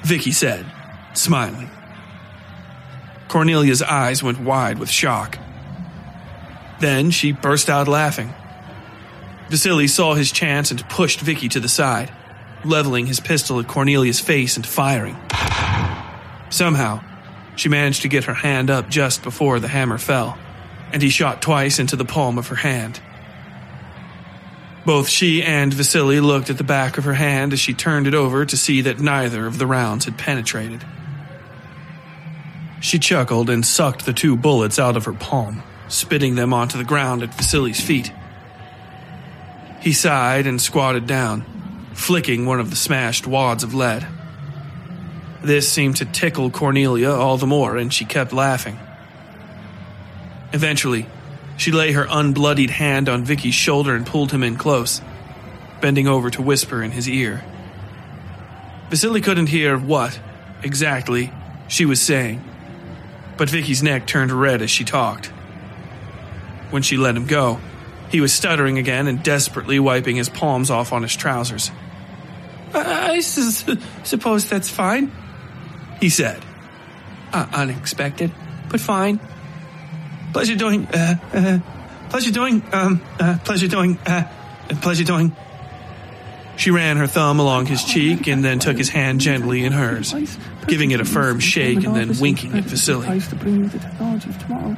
Vicky 0.05 0.33
said, 0.33 0.67
smiling. 1.15 1.71
Cornelia's 3.29 3.83
eyes 3.83 4.23
went 4.23 4.41
wide 4.41 4.79
with 4.79 4.91
shock. 4.91 5.39
Then 6.81 7.11
she 7.11 7.33
burst 7.33 7.69
out 7.69 7.89
laughing. 7.89 8.33
Vasily 9.49 9.89
saw 9.89 10.15
his 10.15 10.33
chance 10.33 10.71
and 10.71 10.89
pushed 10.89 11.21
Vicky 11.21 11.49
to 11.51 11.61
the 11.61 11.69
side, 11.69 12.13
leveling 12.65 13.07
his 13.07 13.21
pistol 13.21 13.61
at 13.61 13.69
Cornelia's 13.69 14.21
face 14.21 14.57
and 14.57 14.67
firing. 14.67 15.17
Somehow, 16.51 17.03
she 17.57 17.69
managed 17.69 18.03
to 18.03 18.09
get 18.09 18.25
her 18.25 18.35
hand 18.35 18.71
up 18.71 18.89
just 18.89 19.23
before 19.23 19.59
the 19.59 19.69
hammer 19.69 19.99
fell, 19.99 20.39
and 20.93 21.03
he 21.03 21.09
shot 21.09 21.43
twice 21.43 21.79
into 21.79 21.97
the 21.97 22.05
palm 22.05 22.39
of 22.39 22.49
her 22.49 22.57
hand. 22.57 23.01
Both 24.85 25.09
she 25.09 25.43
and 25.43 25.75
Vasily 25.75 26.21
looked 26.21 26.49
at 26.49 26.59
the 26.59 26.65
back 26.65 26.97
of 26.97 27.05
her 27.05 27.15
hand 27.15 27.53
as 27.53 27.59
she 27.59 27.75
turned 27.75 28.07
it 28.07 28.15
over 28.15 28.47
to 28.47 28.57
see 28.57 28.83
that 28.83 29.01
neither 29.01 29.47
of 29.47 29.59
the 29.59 29.67
rounds 29.67 30.05
had 30.05 30.17
penetrated. 30.17 30.85
She 32.81 33.01
chuckled 33.01 33.51
and 33.51 33.67
sucked 33.67 34.07
the 34.07 34.13
two 34.13 34.37
bullets 34.37 34.79
out 34.79 34.97
of 34.97 35.07
her 35.07 35.13
palm, 35.13 35.65
spitting 35.89 36.37
them 36.37 36.53
onto 36.53 36.79
the 36.79 36.85
ground 36.85 37.25
at 37.25 37.35
Vasily's 37.35 37.81
feet. 37.81 38.13
He 39.81 39.93
sighed 39.93 40.47
and 40.47 40.61
squatted 40.61 41.07
down, 41.07 41.45
flicking 41.95 42.47
one 42.47 42.61
of 42.61 42.71
the 42.71 42.77
smashed 42.77 43.27
wads 43.27 43.65
of 43.65 43.75
lead. 43.75 44.07
This 45.47 45.71
seemed 45.71 45.99
to 45.99 46.05
tickle 46.05 46.51
Cornelia 46.51 47.13
all 47.13 47.37
the 47.37 47.47
more, 47.47 47.77
and 47.77 47.95
she 47.95 48.05
kept 48.05 48.33
laughing. 48.33 48.81
Eventually, 50.53 51.07
she 51.57 51.71
lay 51.71 51.93
her 51.93 52.05
unbloodied 52.05 52.71
hand 52.71 53.09
on 53.09 53.23
Vicky's 53.23 53.55
shoulder 53.55 53.95
and 53.95 54.05
pulled 54.05 54.33
him 54.33 54.43
in 54.43 54.57
close, 54.57 55.01
bending 55.81 56.09
over 56.09 56.31
to 56.31 56.43
whisper 56.43 56.83
in 56.83 56.91
his 56.91 57.09
ear. 57.09 57.45
Vasily 58.91 59.21
couldn't 59.21 59.47
hear 59.47 59.79
what, 59.79 60.19
exactly, 60.65 61.33
she 61.69 61.85
was 61.85 62.01
saying, 62.01 62.43
but 63.37 63.49
Vicky's 63.49 63.85
neck 63.85 64.05
turned 64.05 64.33
red 64.33 64.63
as 64.63 64.71
she 64.73 64.83
talked. 64.83 65.27
When 66.71 66.83
she 66.83 66.97
let 66.97 67.17
him 67.17 67.29
go, 67.29 67.61
he 68.11 68.21
was 68.21 68.33
stuttering 68.33 68.79
again 68.79 69.07
and 69.07 69.23
desperately 69.23 69.79
wiping 69.79 70.17
his 70.17 70.29
palms 70.29 70.73
off 70.73 70.93
on 70.93 71.03
his 71.03 71.15
trousers. 71.15 71.71
I 72.75 73.21
su- 73.21 73.79
suppose 74.03 74.49
that's 74.49 74.69
fine, 74.69 75.13
he 76.01 76.09
said. 76.09 76.43
Uh, 77.33 77.47
unexpected, 77.53 78.33
but 78.71 78.81
fine. 78.81 79.21
Pleasure 80.33 80.55
doing, 80.55 80.87
uh, 80.87 81.17
uh, 81.33 81.59
pleasure 82.09 82.31
doing, 82.31 82.63
um, 82.73 83.03
uh, 83.19 83.39
pleasure 83.45 83.69
doing, 83.69 83.99
uh, 84.07 84.23
pleasure 84.81 85.05
doing. 85.05 85.35
She 86.57 86.65
She 86.65 86.71
ran 86.71 86.97
her 86.97 87.07
thumb 87.07 87.39
along 87.41 87.67
his 87.67 87.85
cheek 87.85 88.27
and 88.27 88.45
then 88.45 88.59
took 88.59 88.79
his 88.79 88.89
hand 88.89 89.21
gently 89.21 89.65
in 89.65 89.73
hers, 89.73 90.15
giving 90.67 90.91
it 90.91 91.01
a 91.01 91.05
firm 91.05 91.41
shake 91.41 91.85
and 91.85 91.95
then 91.95 92.19
winking 92.19 92.55
at 92.55 92.65
Vasily. 92.65 93.21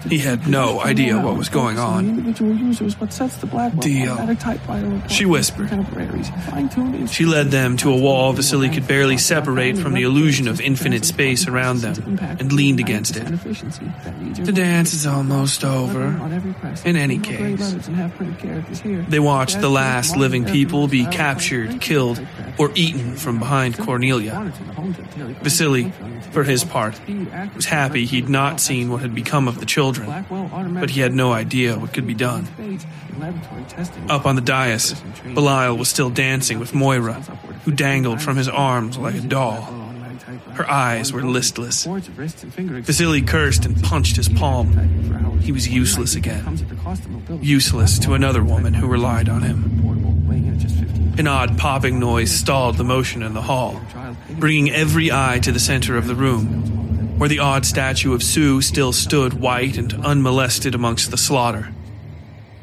He 0.09 0.19
had 0.19 0.49
no 0.49 0.81
idea 0.81 1.21
what 1.21 1.37
was 1.37 1.49
going 1.49 1.79
on. 1.79 2.33
Deal. 3.81 5.09
She 5.09 5.25
whispered. 5.25 5.69
She 7.11 7.25
led 7.25 7.51
them 7.51 7.77
to 7.79 7.93
a 7.93 7.97
wall 7.97 8.33
Vasily 8.33 8.69
could 8.69 8.87
barely 8.87 9.19
separate 9.19 9.79
from 9.79 9.95
the 9.95 10.03
illusion 10.03 10.49
of 10.49 10.61
infinite 10.61 11.05
space 11.05 11.47
around 11.47 11.79
them 11.81 12.19
and 12.21 12.53
leaned 12.53 12.81
against 12.81 13.17
it. 13.17 13.25
The 14.45 14.53
dance 14.53 14.95
is 14.95 15.07
almost 15.07 15.65
over. 15.65 16.07
In 16.85 16.97
any 16.97 17.19
case, 17.19 17.89
they 19.09 19.19
watched 19.19 19.61
the 19.61 19.71
last 19.71 20.17
living 20.17 20.45
people 20.45 20.89
be 20.89 21.05
captured, 21.07 21.81
killed, 21.81 22.21
or 22.59 22.71
eaten 22.75 23.17
from 23.17 23.39
behind 23.39 23.79
Cornelia. 23.79 24.53
Vasily, 25.43 25.78
for 26.33 26.45
his 26.45 26.65
part, 26.65 27.01
was 27.55 27.67
happy 27.67 28.05
he'd 28.05 28.29
not 28.29 28.61
seen 28.61 28.91
what 28.91 29.03
had 29.03 29.15
become 29.15 29.49
of 29.49 29.61
the 29.61 29.67
children, 29.67 30.25
but 30.81 30.91
he 30.91 31.01
had 31.01 31.15
no 31.15 31.33
idea 31.33 31.79
what 31.79 31.93
could 31.93 32.07
be 32.07 32.15
done. 32.15 32.47
Up 34.09 34.27
on 34.27 34.37
the 34.37 34.43
dais, 34.43 34.95
Belial 35.35 35.77
was 35.77 35.89
still 35.89 36.11
dancing 36.11 36.59
with 36.59 36.75
Moira, 36.75 37.15
who 37.65 37.73
dangled 37.73 38.23
from 38.23 38.37
his 38.37 38.49
arms 38.49 38.99
like 38.99 39.15
a 39.15 39.21
doll. 39.21 39.63
Her 40.53 40.69
eyes 40.71 41.13
were 41.13 41.23
listless. 41.23 41.85
Vasily 41.85 43.23
cursed 43.23 43.65
and 43.65 43.83
punched 43.83 44.17
his 44.17 44.29
palm. 44.29 45.39
He 45.41 45.53
was 45.53 45.69
useless 45.69 46.15
again. 46.15 46.59
Useless 47.41 47.99
to 48.01 48.15
another 48.15 48.43
woman 48.43 48.75
who 48.75 48.87
relied 48.87 49.29
on 49.29 49.43
him. 49.43 49.79
An 51.19 51.27
odd 51.27 51.59
popping 51.59 51.99
noise 51.99 52.31
stalled 52.31 52.77
the 52.77 52.85
motion 52.85 53.23
in 53.23 53.35
the 53.35 53.43
hall, 53.43 53.81
bringing 54.39 54.71
every 54.71 55.11
eye 55.13 55.39
to 55.43 55.53
the 55.53 55.61
center 55.61 55.97
of 55.97 56.07
the 56.07 56.15
room, 56.15 57.19
where 57.19 57.29
the 57.29 57.41
odd 57.41 57.67
statue 57.67 58.15
of 58.15 58.23
Su 58.23 58.61
still 58.61 58.93
stood 58.93 59.35
white 59.35 59.77
and 59.77 59.93
unmolested 60.05 60.75
amongst 60.75 61.11
the 61.11 61.17
slaughter. 61.17 61.73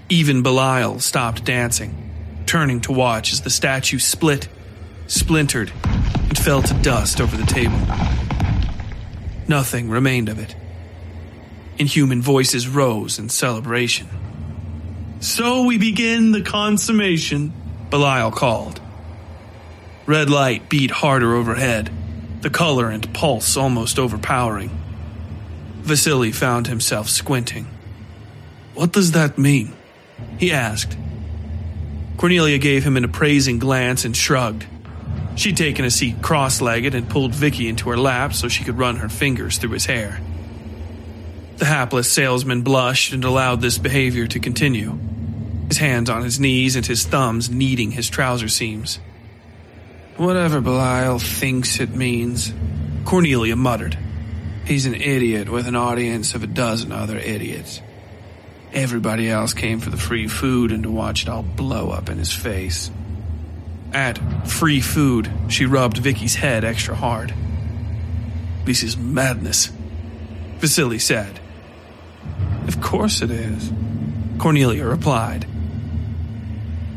Even 0.09 0.43
Belial 0.43 0.99
stopped 0.99 1.43
dancing, 1.43 2.43
turning 2.45 2.80
to 2.82 2.91
watch 2.91 3.34
as 3.34 3.41
the 3.41 3.49
statue 3.49 3.99
split, 3.99 4.47
splintered, 5.07 5.71
and 5.84 6.38
fell 6.38 6.61
to 6.61 6.73
dust 6.76 7.19
over 7.19 7.36
the 7.36 7.45
table. 7.45 7.80
Nothing 9.47 9.89
remained 9.89 10.30
of 10.30 10.39
it. 10.39 10.55
Inhuman 11.78 12.21
voices 12.21 12.67
rose 12.67 13.19
in 13.19 13.30
celebration. 13.30 14.07
So 15.19 15.63
we 15.63 15.78
begin 15.78 16.32
the 16.32 16.41
consummation, 16.41 17.51
Belial 17.89 18.32
called. 18.32 18.80
Red 20.07 20.29
light 20.29 20.69
beat 20.69 20.91
harder 20.91 21.33
overhead, 21.33 21.89
the 22.41 22.51
color 22.51 22.89
and 22.89 23.11
pulse 23.11 23.57
almost 23.57 23.97
overpowering. 23.97 24.69
Vasily 25.81 26.31
found 26.31 26.67
himself 26.67 27.09
squinting. 27.09 27.65
What 28.75 28.91
does 28.91 29.13
that 29.13 29.39
mean? 29.39 29.73
He 30.37 30.51
asked. 30.51 30.95
Cornelia 32.17 32.59
gave 32.59 32.83
him 32.83 32.97
an 32.97 33.03
appraising 33.03 33.57
glance 33.57 34.05
and 34.05 34.15
shrugged. 34.15 34.65
She'd 35.35 35.57
taken 35.57 35.85
a 35.85 35.91
seat 35.91 36.21
cross 36.21 36.61
legged 36.61 36.93
and 36.93 37.09
pulled 37.09 37.33
Vicky 37.33 37.67
into 37.67 37.89
her 37.89 37.97
lap 37.97 38.33
so 38.33 38.47
she 38.47 38.63
could 38.63 38.77
run 38.77 38.97
her 38.97 39.09
fingers 39.09 39.57
through 39.57 39.71
his 39.71 39.85
hair. 39.85 40.21
The 41.57 41.65
hapless 41.65 42.11
salesman 42.11 42.61
blushed 42.61 43.11
and 43.11 43.23
allowed 43.23 43.61
this 43.61 43.77
behavior 43.79 44.27
to 44.27 44.39
continue, 44.39 44.99
his 45.67 45.77
hands 45.77 46.09
on 46.09 46.23
his 46.23 46.39
knees 46.39 46.75
and 46.75 46.85
his 46.85 47.05
thumbs 47.05 47.49
kneading 47.49 47.91
his 47.91 48.09
trouser 48.09 48.49
seams. 48.49 48.99
Whatever 50.18 50.61
Belial 50.61 51.20
thinks 51.20 51.82
it 51.82 51.93
means, 51.93 52.53
Cornelia 53.03 53.57
muttered. 53.57 53.97
He's 54.66 54.86
an 54.86 54.95
idiot 54.95 55.49
with 55.49 55.68
an 55.68 55.76
audience 55.76 56.36
of 56.36 56.43
a 56.43 56.47
dozen 56.47 56.93
other 56.93 57.18
idiots. 57.18 57.82
Everybody 58.72 59.30
else 59.30 59.53
came 59.53 59.82
for 59.82 59.89
the 59.89 59.97
free 59.97 60.30
food 60.30 60.72
and 60.72 60.84
to 60.84 60.91
watch 60.91 61.24
it 61.24 61.30
all 61.30 61.43
blow 61.43 61.89
up 61.89 62.09
in 62.09 62.18
his 62.18 62.32
face. 62.32 62.89
At 63.91 64.18
free 64.47 64.80
food, 64.80 65.30
she 65.49 65.66
rubbed 65.66 65.97
Vicky's 65.97 66.36
head 66.36 66.63
extra 66.63 66.95
hard. 66.95 67.34
This 68.63 68.84
is 68.84 68.95
madness, 68.97 69.70
Vasily 70.59 70.99
said. 70.99 71.41
Of 72.68 72.80
course 72.80 73.22
it 73.22 73.32
is, 73.32 73.70
Cornelia 74.38 74.86
replied. 74.86 75.45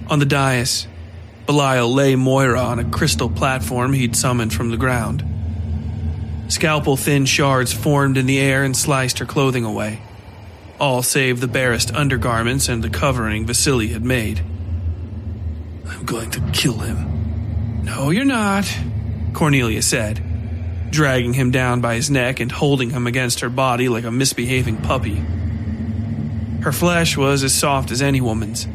On 0.08 0.20
the 0.20 0.24
dais, 0.24 0.86
Belial 1.48 1.90
lay 1.90 2.14
Moira 2.14 2.60
on 2.60 2.78
a 2.78 2.84
crystal 2.84 3.30
platform 3.30 3.94
he'd 3.94 4.14
summoned 4.14 4.52
from 4.52 4.68
the 4.68 4.76
ground. 4.76 5.24
Scalpel 6.48 6.98
thin 6.98 7.24
shards 7.24 7.72
formed 7.72 8.18
in 8.18 8.26
the 8.26 8.38
air 8.38 8.64
and 8.64 8.76
sliced 8.76 9.18
her 9.18 9.24
clothing 9.24 9.64
away, 9.64 10.02
all 10.78 11.02
save 11.02 11.40
the 11.40 11.48
barest 11.48 11.90
undergarments 11.94 12.68
and 12.68 12.84
the 12.84 12.90
covering 12.90 13.46
Vasily 13.46 13.88
had 13.88 14.04
made. 14.04 14.42
I'm 15.86 16.04
going 16.04 16.30
to 16.32 16.40
kill 16.52 16.80
him. 16.80 17.82
No, 17.82 18.10
you're 18.10 18.26
not, 18.26 18.70
Cornelia 19.32 19.80
said, 19.80 20.22
dragging 20.90 21.32
him 21.32 21.50
down 21.50 21.80
by 21.80 21.94
his 21.94 22.10
neck 22.10 22.40
and 22.40 22.52
holding 22.52 22.90
him 22.90 23.06
against 23.06 23.40
her 23.40 23.48
body 23.48 23.88
like 23.88 24.04
a 24.04 24.10
misbehaving 24.10 24.82
puppy. 24.82 25.16
Her 26.60 26.72
flesh 26.72 27.16
was 27.16 27.42
as 27.42 27.54
soft 27.54 27.90
as 27.90 28.02
any 28.02 28.20
woman's, 28.20 28.68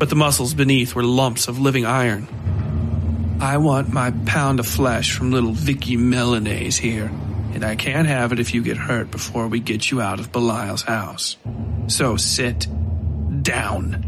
but 0.00 0.08
the 0.08 0.16
muscles 0.16 0.54
beneath 0.54 0.94
were 0.94 1.04
lumps 1.04 1.46
of 1.46 1.60
living 1.60 1.84
iron. 1.84 2.26
I 3.38 3.58
want 3.58 3.92
my 3.92 4.12
pound 4.24 4.58
of 4.58 4.66
flesh 4.66 5.12
from 5.12 5.30
little 5.30 5.52
Vicky 5.52 5.98
Milanese 5.98 6.78
here, 6.78 7.12
and 7.52 7.62
I 7.62 7.76
can't 7.76 8.08
have 8.08 8.32
it 8.32 8.40
if 8.40 8.54
you 8.54 8.62
get 8.62 8.78
hurt 8.78 9.10
before 9.10 9.46
we 9.46 9.60
get 9.60 9.90
you 9.90 10.00
out 10.00 10.18
of 10.18 10.32
Belial's 10.32 10.80
house. 10.80 11.36
So 11.88 12.16
sit 12.16 12.66
down. 13.42 14.06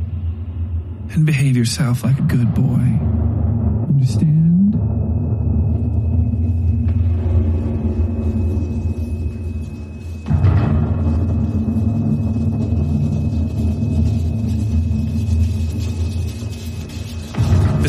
And 1.13 1.27
behave 1.27 1.59
yourself 1.59 2.05
like 2.05 2.19
a 2.19 2.23
good 2.23 2.55
boy. 2.55 2.99
Understand? 3.91 4.42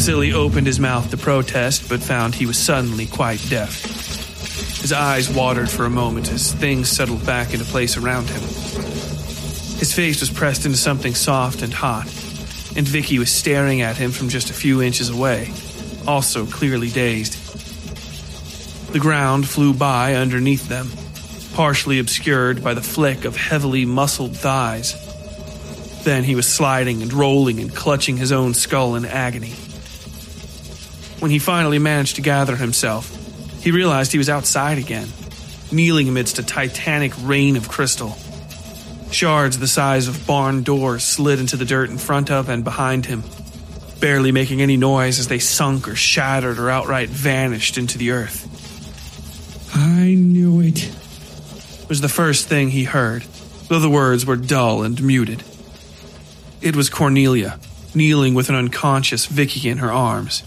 Vasily 0.03 0.33
opened 0.33 0.67
his 0.67 0.81
mouth 0.81 1.09
to 1.11 1.17
protest, 1.17 1.87
but 1.87 2.03
found 2.03 2.35
he 2.35 2.45
was 2.45 2.57
suddenly 2.57 3.05
quite 3.05 3.39
deaf. 3.49 3.85
His 4.81 4.91
eyes 4.91 5.29
watered 5.29 5.69
for 5.69 5.85
a 5.85 5.89
moment 5.89 6.29
as 6.29 6.51
things 6.51 6.89
settled 6.89 7.25
back 7.25 7.53
into 7.53 7.63
place 7.63 7.95
around 7.95 8.29
him. 8.29 8.41
His 8.41 9.93
face 9.95 10.19
was 10.19 10.29
pressed 10.29 10.65
into 10.65 10.77
something 10.77 11.15
soft 11.15 11.61
and 11.61 11.73
hot, 11.73 12.07
and 12.75 12.85
Vicky 12.85 13.17
was 13.17 13.31
staring 13.31 13.79
at 13.79 13.95
him 13.95 14.11
from 14.11 14.27
just 14.27 14.49
a 14.49 14.53
few 14.53 14.81
inches 14.81 15.09
away, 15.09 15.53
also 16.05 16.45
clearly 16.45 16.89
dazed. 16.89 17.35
The 18.91 18.99
ground 18.99 19.47
flew 19.47 19.73
by 19.73 20.15
underneath 20.15 20.67
them, 20.67 20.89
partially 21.55 21.99
obscured 21.99 22.61
by 22.61 22.73
the 22.73 22.81
flick 22.81 23.23
of 23.23 23.37
heavily 23.37 23.85
muscled 23.85 24.35
thighs. 24.35 24.99
Then 26.03 26.25
he 26.25 26.35
was 26.35 26.45
sliding 26.45 27.01
and 27.01 27.13
rolling 27.13 27.61
and 27.61 27.73
clutching 27.73 28.17
his 28.17 28.33
own 28.33 28.53
skull 28.53 28.95
in 28.95 29.05
agony. 29.05 29.53
When 31.23 31.31
he 31.31 31.39
finally 31.39 31.79
managed 31.79 32.17
to 32.17 32.21
gather 32.21 32.57
himself, 32.57 33.09
he 33.63 33.71
realized 33.71 34.11
he 34.11 34.17
was 34.17 34.27
outside 34.27 34.77
again, 34.77 35.07
kneeling 35.71 36.09
amidst 36.09 36.37
a 36.37 36.43
titanic 36.43 37.13
rain 37.21 37.55
of 37.55 37.69
crystal. 37.69 38.17
Shards 39.09 39.57
the 39.57 39.67
size 39.69 40.09
of 40.09 40.27
barn 40.27 40.63
doors 40.63 41.01
slid 41.01 41.39
into 41.39 41.55
the 41.55 41.63
dirt 41.63 41.89
in 41.89 41.97
front 41.97 42.29
of 42.29 42.49
and 42.49 42.65
behind 42.65 43.05
him, 43.05 43.23
barely 44.01 44.33
making 44.33 44.61
any 44.61 44.75
noise 44.75 45.17
as 45.17 45.29
they 45.29 45.39
sunk 45.39 45.87
or 45.87 45.95
shattered 45.95 46.59
or 46.59 46.69
outright 46.69 47.07
vanished 47.07 47.77
into 47.77 47.97
the 47.97 48.11
earth. 48.11 48.43
I 49.73 50.15
knew 50.15 50.59
it, 50.59 50.91
was 51.87 52.01
the 52.01 52.09
first 52.09 52.49
thing 52.49 52.71
he 52.71 52.83
heard, 52.83 53.23
though 53.69 53.79
the 53.79 53.89
words 53.89 54.25
were 54.25 54.35
dull 54.35 54.83
and 54.83 55.01
muted. 55.01 55.41
It 56.61 56.75
was 56.75 56.89
Cornelia, 56.89 57.61
kneeling 57.95 58.33
with 58.33 58.49
an 58.49 58.55
unconscious 58.55 59.25
Vicky 59.25 59.69
in 59.69 59.77
her 59.77 59.89
arms. 59.89 60.43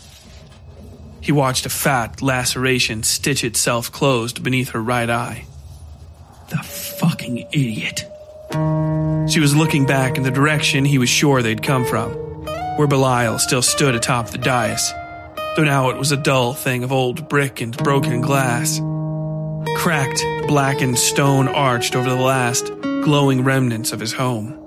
He 1.27 1.33
watched 1.33 1.67
a 1.67 1.71
fat 1.71 2.23
laceration 2.23 3.03
stitch 3.03 3.43
itself 3.43 3.91
closed 3.91 4.45
beneath 4.45 4.69
her 4.69 4.81
right 4.81 5.11
eye. 5.11 5.45
The 6.51 6.59
fucking 6.59 7.49
idiot. 7.51 8.05
She 9.29 9.41
was 9.41 9.57
looking 9.57 9.87
back 9.87 10.17
in 10.17 10.23
the 10.23 10.31
direction 10.31 10.85
he 10.85 10.99
was 10.99 11.09
sure 11.09 11.43
they'd 11.43 11.65
come 11.65 11.85
from, 11.85 12.13
where 12.77 12.87
Belial 12.87 13.41
still 13.41 13.61
stood 13.61 13.97
atop 13.97 14.31
the 14.31 14.39
dais, 14.39 14.93
though 15.57 15.65
now 15.65 15.91
it 15.91 15.97
was 15.97 16.13
a 16.13 16.17
dull 16.17 16.55
thing 16.55 16.85
of 16.85 16.93
old 16.93 17.29
brick 17.29 17.61
and 17.61 17.77
broken 17.77 18.21
glass. 18.21 18.79
Cracked, 19.79 20.23
blackened 20.47 20.97
stone 20.97 21.49
arched 21.49 21.97
over 21.97 22.09
the 22.09 22.15
last 22.15 22.71
glowing 23.03 23.43
remnants 23.43 23.91
of 23.91 23.99
his 23.99 24.13
home. 24.13 24.66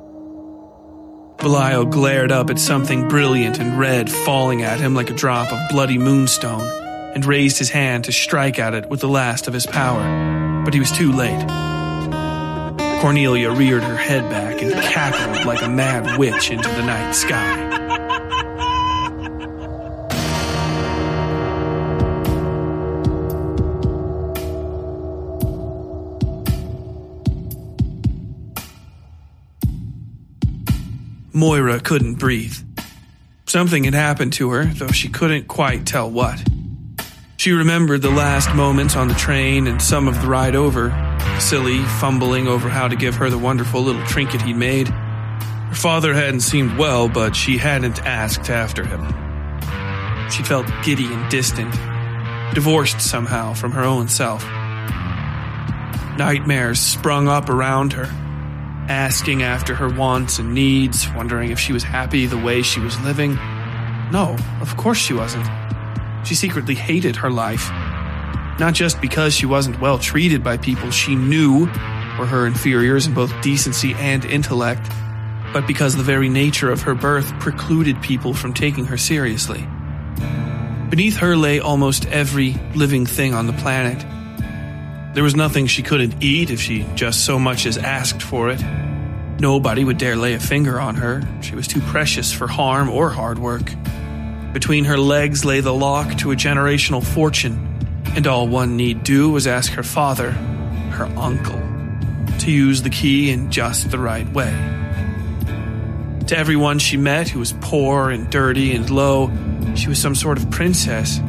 Belial 1.40 1.86
glared 1.86 2.34
up 2.34 2.50
at 2.50 2.60
something 2.60 3.08
brilliant 3.08 3.60
and 3.60 3.80
red 3.80 4.12
falling 4.12 4.62
at 4.62 4.82
him 4.82 4.94
like 4.94 5.10
a 5.10 5.14
drop 5.14 5.54
of 5.54 5.70
bloody 5.70 5.98
moonstone 5.98 6.70
and 7.16 7.26
raised 7.26 7.58
his 7.58 7.70
hand 7.70 8.04
to 8.04 8.12
strike 8.12 8.60
at 8.60 8.74
it 8.74 8.90
with 8.90 9.00
the 9.00 9.08
last 9.08 9.48
of 9.48 9.54
his 9.54 9.66
power, 9.66 10.64
but 10.66 10.74
he 10.74 10.82
was 10.82 10.92
too 10.92 11.14
late. 11.14 11.48
Cornelia 13.02 13.52
reared 13.52 13.84
her 13.84 13.96
head 13.96 14.30
back 14.30 14.62
and 14.62 14.74
cackled 14.74 15.46
like 15.46 15.62
a 15.62 15.70
mad 15.70 16.20
witch 16.20 16.52
into 16.52 16.68
the 16.68 16.82
night 16.84 17.14
sky. 17.14 17.89
Moira 31.40 31.80
couldn't 31.80 32.16
breathe. 32.16 32.58
Something 33.46 33.86
had 33.86 33.94
happened 33.94 34.34
to 34.34 34.50
her, 34.50 34.66
though 34.66 34.90
she 34.90 35.08
couldn't 35.08 35.48
quite 35.48 35.86
tell 35.86 36.12
what. 36.12 36.44
She 37.38 37.54
remembered 37.54 38.02
the 38.02 38.10
last 38.10 38.54
moments 38.54 38.98
on 38.98 39.08
the 39.08 39.14
train 39.14 39.66
and 39.66 39.82
some 39.82 40.10
of 40.10 40.22
the 40.22 40.28
ride 40.28 40.58
over, 40.58 40.90
silly, 41.40 41.80
fumbling 42.02 42.50
over 42.50 42.68
how 42.68 42.90
to 42.90 42.98
give 42.98 43.16
her 43.16 43.30
the 43.30 43.38
wonderful 43.38 43.82
little 43.82 44.06
trinket 44.06 44.42
he'd 44.42 44.58
made. 44.58 44.90
Her 44.90 45.76
father 45.76 46.14
hadn't 46.14 46.42
seemed 46.42 46.78
well, 46.78 47.08
but 47.08 47.38
she 47.38 47.58
hadn't 47.58 48.06
asked 48.06 48.50
after 48.50 48.86
him. 48.86 49.02
She 50.30 50.44
felt 50.44 50.68
giddy 50.84 51.06
and 51.06 51.32
distant, 51.32 51.72
divorced 52.54 53.00
somehow 53.00 53.54
from 53.54 53.72
her 53.72 53.84
own 53.84 54.10
self. 54.10 54.44
Nightmares 56.18 56.82
sprung 56.82 57.30
up 57.30 57.48
around 57.48 57.94
her, 57.94 58.14
asking 58.90 59.44
after 59.44 59.76
her 59.76 59.88
wants 59.88 60.40
and 60.40 60.54
needs, 60.54 61.08
wondering 61.14 61.52
if 61.52 61.60
she 61.60 61.72
was 61.72 61.84
happy 61.84 62.26
the 62.26 62.38
way 62.38 62.64
she 62.64 62.80
was 62.80 63.00
living. 63.02 63.36
No, 64.12 64.36
of 64.62 64.76
course 64.76 64.98
she 64.98 65.14
wasn't. 65.14 65.48
She 66.26 66.34
secretly 66.36 66.76
hated 66.76 67.16
her 67.18 67.30
life. 67.30 67.70
Not 68.60 68.74
just 68.74 69.00
because 69.00 69.34
she 69.34 69.46
wasn't 69.46 69.80
well 69.80 70.00
treated 70.00 70.44
by 70.44 70.58
people 70.58 70.92
she 70.92 71.16
knew 71.16 71.68
were 72.18 72.26
her 72.26 72.48
inferiors 72.48 73.08
in 73.08 73.14
both 73.14 73.32
decency 73.42 73.94
and 73.94 74.26
intellect, 74.26 74.92
but 75.54 75.68
because 75.68 75.96
the 75.96 76.04
very 76.04 76.28
nature 76.28 76.72
of 76.72 76.82
her 76.82 76.96
birth 76.96 77.32
precluded 77.40 78.02
people 78.02 78.34
from 78.34 78.54
taking 78.54 78.86
her 78.86 78.98
seriously. 78.98 79.66
Beneath 80.90 81.18
her 81.18 81.38
lay 81.38 81.60
almost 81.60 82.08
every 82.08 82.56
living 82.74 83.06
thing 83.06 83.36
on 83.36 83.46
the 83.46 83.54
planet. 83.54 84.04
There 85.14 85.24
was 85.24 85.36
nothing 85.36 85.68
she 85.68 85.82
couldn't 85.82 86.24
eat 86.24 86.52
if 86.52 86.62
she 86.62 86.86
just 86.96 87.26
so 87.26 87.40
much 87.40 87.66
as 87.66 87.78
asked 87.78 88.22
for 88.22 88.50
it. 88.50 88.64
Nobody 89.40 89.84
would 89.84 89.98
dare 89.98 90.16
lay 90.16 90.34
a 90.34 90.40
finger 90.40 90.80
on 90.80 90.96
her. 90.96 91.24
She 91.42 91.56
was 91.56 91.68
too 91.68 91.82
precious 91.82 92.32
for 92.32 92.48
harm 92.48 92.90
or 92.90 93.10
hard 93.10 93.40
work. 93.40 93.74
Between 94.54 94.86
her 94.86 94.98
legs 94.98 95.46
lay 95.46 95.62
the 95.62 95.74
lock 95.74 96.18
to 96.20 96.32
a 96.32 96.36
generational 96.36 97.04
fortune, 97.04 98.04
and 98.16 98.28
all 98.28 98.48
one 98.48 98.78
need 98.78 99.04
do 99.04 99.32
was 99.32 99.48
ask 99.48 99.72
her 99.74 99.84
father, 99.84 100.32
her 100.92 101.06
uncle, 101.18 101.60
to 102.40 102.52
use 102.52 102.82
the 102.82 102.90
key 102.90 103.32
in 103.32 103.50
just 103.50 103.90
the 103.92 104.00
right 104.00 104.28
way. 104.32 104.52
To 106.28 106.38
everyone 106.38 106.78
she 106.78 106.98
met 106.98 107.30
who 107.30 107.40
was 107.40 107.54
poor 107.62 108.12
and 108.12 108.30
dirty 108.30 108.76
and 108.76 108.90
low, 108.90 109.32
she 109.76 109.90
was 109.90 110.00
some 110.00 110.14
sort 110.16 110.38
of 110.38 110.52
princess. 110.52 111.20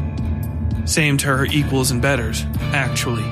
Same 0.85 1.17
to 1.19 1.27
her 1.29 1.47
equals 1.47 1.91
and 1.91 2.03
betters, 2.03 2.45
actually, 2.73 3.25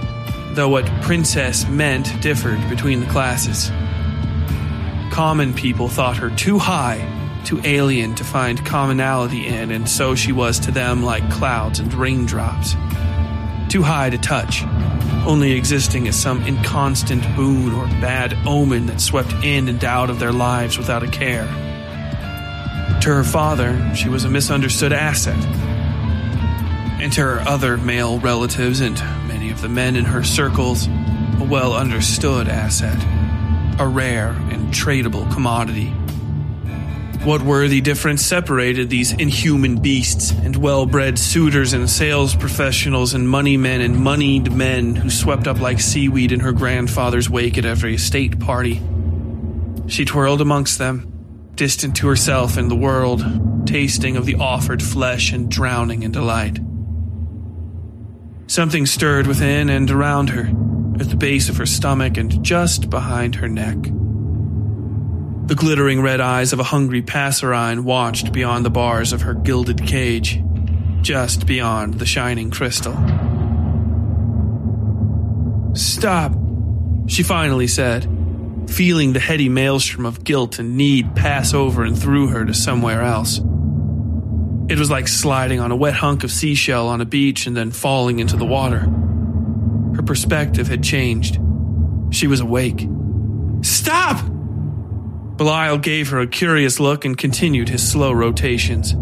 though 0.58 0.68
what 0.68 0.84
princess 1.02 1.68
meant 1.68 2.20
differed 2.20 2.58
between 2.68 2.98
the 2.98 3.06
classes. 3.06 3.70
Common 5.12 5.54
people 5.54 5.88
thought 5.88 6.16
her 6.16 6.30
too 6.30 6.58
high, 6.58 6.98
too 7.44 7.60
alien 7.62 8.12
to 8.16 8.24
find 8.24 8.66
commonality 8.66 9.46
in, 9.46 9.70
and 9.70 9.88
so 9.88 10.16
she 10.16 10.32
was 10.32 10.58
to 10.58 10.72
them 10.72 11.04
like 11.04 11.30
clouds 11.30 11.78
and 11.78 11.94
raindrops. 11.94 12.72
Too 13.68 13.82
high 13.82 14.10
to 14.10 14.18
touch, 14.18 14.64
only 15.24 15.52
existing 15.52 16.08
as 16.08 16.20
some 16.20 16.44
inconstant 16.44 17.22
boon 17.36 17.72
or 17.72 17.86
bad 18.00 18.36
omen 18.44 18.86
that 18.86 19.00
swept 19.00 19.32
in 19.44 19.68
and 19.68 19.84
out 19.84 20.10
of 20.10 20.18
their 20.18 20.32
lives 20.32 20.76
without 20.76 21.04
a 21.04 21.08
care. 21.08 21.46
To 23.02 23.10
her 23.10 23.22
father, 23.22 23.94
she 23.94 24.08
was 24.08 24.24
a 24.24 24.28
misunderstood 24.28 24.92
asset. 24.92 25.38
And 27.00 27.12
to 27.12 27.20
her 27.20 27.40
other 27.42 27.76
male 27.76 28.18
relatives 28.18 28.80
and 28.80 28.98
many 29.38 29.52
of 29.52 29.60
the 29.60 29.68
men 29.68 29.94
in 29.94 30.04
her 30.04 30.24
circles, 30.24 30.88
a 30.88 31.46
well 31.48 31.72
understood 31.72 32.48
asset, 32.48 33.00
a 33.78 33.86
rare 33.86 34.30
and 34.30 34.74
tradable 34.74 35.32
commodity. 35.32 35.90
What 37.24 37.42
worthy 37.42 37.80
difference 37.80 38.26
separated 38.26 38.90
these 38.90 39.12
inhuman 39.12 39.80
beasts 39.80 40.32
and 40.32 40.56
well 40.56 40.86
bred 40.86 41.20
suitors 41.20 41.72
and 41.72 41.88
sales 41.88 42.34
professionals 42.34 43.14
and 43.14 43.28
money 43.28 43.56
men 43.56 43.80
and 43.80 44.00
moneyed 44.00 44.50
men 44.50 44.96
who 44.96 45.08
swept 45.08 45.46
up 45.46 45.60
like 45.60 45.78
seaweed 45.78 46.32
in 46.32 46.40
her 46.40 46.50
grandfather's 46.50 47.30
wake 47.30 47.56
at 47.58 47.64
every 47.64 47.94
estate 47.94 48.40
party? 48.40 48.82
She 49.86 50.04
twirled 50.04 50.40
amongst 50.40 50.78
them, 50.78 51.52
distant 51.54 51.94
to 51.98 52.08
herself 52.08 52.56
and 52.56 52.68
the 52.68 52.74
world, 52.74 53.22
tasting 53.68 54.16
of 54.16 54.26
the 54.26 54.34
offered 54.34 54.82
flesh 54.82 55.32
and 55.32 55.48
drowning 55.48 56.02
in 56.02 56.10
delight. 56.10 56.58
Something 58.48 58.86
stirred 58.86 59.26
within 59.26 59.68
and 59.68 59.90
around 59.90 60.30
her, 60.30 60.50
at 60.98 61.10
the 61.10 61.16
base 61.16 61.50
of 61.50 61.58
her 61.58 61.66
stomach 61.66 62.16
and 62.16 62.42
just 62.42 62.88
behind 62.88 63.34
her 63.34 63.48
neck. 63.48 63.76
The 65.48 65.54
glittering 65.54 66.00
red 66.00 66.22
eyes 66.22 66.54
of 66.54 66.58
a 66.58 66.64
hungry 66.64 67.02
passerine 67.02 67.84
watched 67.84 68.32
beyond 68.32 68.64
the 68.64 68.70
bars 68.70 69.12
of 69.12 69.20
her 69.22 69.34
gilded 69.34 69.86
cage, 69.86 70.42
just 71.02 71.46
beyond 71.46 71.94
the 71.94 72.06
shining 72.06 72.50
crystal. 72.50 72.94
Stop, 75.74 76.32
she 77.06 77.22
finally 77.22 77.66
said, 77.66 78.08
feeling 78.66 79.12
the 79.12 79.20
heady 79.20 79.50
maelstrom 79.50 80.06
of 80.06 80.24
guilt 80.24 80.58
and 80.58 80.74
need 80.74 81.14
pass 81.14 81.52
over 81.52 81.84
and 81.84 81.98
through 81.98 82.28
her 82.28 82.46
to 82.46 82.54
somewhere 82.54 83.02
else. 83.02 83.42
It 84.68 84.78
was 84.78 84.90
like 84.90 85.08
sliding 85.08 85.60
on 85.60 85.72
a 85.72 85.76
wet 85.76 85.94
hunk 85.94 86.24
of 86.24 86.30
seashell 86.30 86.88
on 86.88 87.00
a 87.00 87.06
beach 87.06 87.46
and 87.46 87.56
then 87.56 87.70
falling 87.70 88.18
into 88.18 88.36
the 88.36 88.44
water. 88.44 88.80
Her 89.96 90.02
perspective 90.02 90.68
had 90.68 90.84
changed. 90.84 91.38
She 92.10 92.26
was 92.26 92.40
awake. 92.40 92.86
Stop! 93.62 94.24
Belial 95.36 95.78
gave 95.78 96.10
her 96.10 96.20
a 96.20 96.26
curious 96.26 96.78
look 96.78 97.04
and 97.04 97.16
continued 97.16 97.70
his 97.70 97.88
slow 97.88 98.12
rotations. 98.12 98.94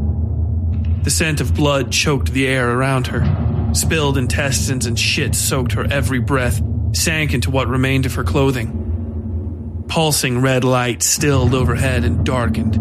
The 1.03 1.11
scent 1.11 1.41
of 1.41 1.55
blood 1.55 1.91
choked 1.91 2.33
the 2.33 2.47
air 2.47 2.71
around 2.71 3.09
her. 3.09 3.73
Spilled 3.75 4.19
intestines 4.19 4.87
and 4.87 4.99
shit 4.99 5.35
soaked 5.35 5.73
her 5.73 5.87
every 5.91 6.21
breath, 6.21 6.63
sank 6.93 7.35
into 7.35 7.51
what 7.51 7.69
remained 7.69 8.07
of 8.07 8.15
her 8.15 8.25
clothing. 8.25 9.85
Pulsing 9.89 10.41
red 10.41 10.63
light 10.63 11.03
stilled 11.03 11.55
overhead 11.55 12.05
and 12.05 12.25
darkened, 12.25 12.79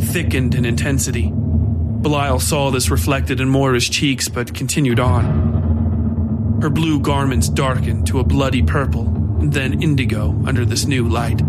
thickened 0.00 0.54
in 0.54 0.64
intensity. 0.64 1.32
Belial 2.02 2.40
saw 2.40 2.70
this 2.70 2.90
reflected 2.90 3.40
in 3.40 3.48
Moira's 3.48 3.88
cheeks 3.88 4.28
but 4.28 4.52
continued 4.52 4.98
on. 4.98 6.58
Her 6.60 6.68
blue 6.68 7.00
garments 7.00 7.48
darkened 7.48 8.08
to 8.08 8.18
a 8.18 8.24
bloody 8.24 8.62
purple, 8.62 9.06
and 9.40 9.52
then 9.52 9.82
indigo 9.82 10.30
under 10.46 10.64
this 10.64 10.84
new 10.84 11.08
light. 11.08 11.40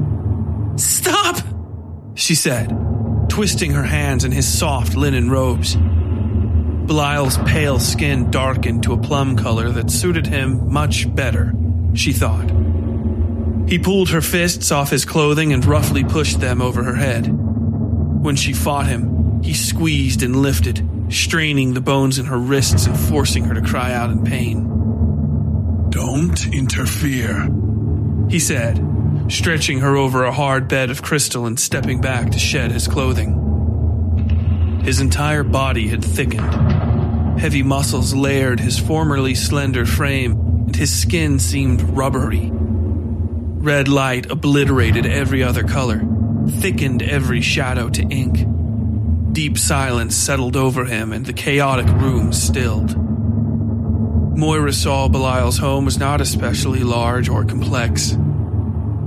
Stop! 0.76 1.38
She 2.16 2.36
said, 2.36 2.70
twisting 3.30 3.72
her 3.72 3.84
hands 3.84 4.26
in 4.26 4.32
his 4.32 4.48
soft 4.48 4.96
linen 4.96 5.30
robes. 5.30 5.76
Belial's 5.76 7.38
pale 7.40 7.80
skin 7.80 8.30
darkened 8.30 8.84
to 8.84 8.94
a 8.94 8.98
plum 8.98 9.36
color 9.36 9.70
that 9.70 9.90
suited 9.90 10.28
him 10.28 10.72
much 10.72 11.14
better, 11.16 11.54
she 11.94 12.14
thought. 12.14 12.52
He 13.68 13.80
pulled 13.80 14.10
her 14.10 14.22
fists 14.22 14.72
off 14.72 14.90
his 14.90 15.06
clothing 15.06 15.54
and 15.54 15.66
roughly 15.66 16.04
pushed 16.04 16.40
them 16.40 16.62
over 16.62 16.84
her 16.84 16.96
head. 16.96 17.28
When 17.28 18.36
she 18.36 18.54
fought 18.54 18.88
him, 18.88 19.13
he 19.44 19.54
squeezed 19.54 20.24
and 20.24 20.38
lifted, 20.38 20.88
straining 21.10 21.74
the 21.74 21.82
bones 21.82 22.18
in 22.18 22.26
her 22.26 22.38
wrists 22.38 22.86
and 22.86 22.98
forcing 22.98 23.44
her 23.44 23.54
to 23.54 23.62
cry 23.62 23.92
out 23.94 24.10
in 24.10 24.24
pain. 24.24 25.90
Don't 25.90 26.48
interfere, 26.48 27.50
he 28.30 28.40
said, 28.40 28.80
stretching 29.28 29.82
her 29.82 29.98
over 29.98 30.24
a 30.24 30.32
hard 30.32 30.70
bed 30.70 30.90
of 30.90 31.02
crystal 31.04 31.46
and 31.46 31.60
stepping 31.60 32.00
back 32.00 32.32
to 32.32 32.40
shed 32.40 32.72
his 32.72 32.88
clothing. 32.88 33.42
His 34.84 35.02
entire 35.02 35.44
body 35.44 35.90
had 35.90 36.04
thickened. 36.04 37.40
Heavy 37.40 37.64
muscles 37.64 38.14
layered 38.14 38.60
his 38.60 38.80
formerly 38.80 39.36
slender 39.36 39.86
frame, 39.86 40.32
and 40.68 40.76
his 40.76 40.92
skin 40.98 41.38
seemed 41.38 41.82
rubbery. 41.82 42.50
Red 42.54 43.88
light 43.88 44.32
obliterated 44.32 45.06
every 45.06 45.44
other 45.44 45.64
color, 45.64 46.02
thickened 46.48 47.02
every 47.02 47.42
shadow 47.42 47.90
to 47.90 48.02
ink. 48.04 48.48
Deep 49.34 49.58
silence 49.58 50.16
settled 50.16 50.56
over 50.56 50.86
him, 50.86 51.12
and 51.12 51.26
the 51.26 51.34
chaotic 51.34 51.88
room 51.88 52.32
stilled. 52.32 52.96
Moira 54.38 54.72
saw 54.72 55.08
Belial's 55.08 55.58
home 55.58 55.86
was 55.86 55.98
not 55.98 56.22
especially 56.22 56.84
large 56.84 57.30
or 57.30 57.44
complex. 57.44 58.16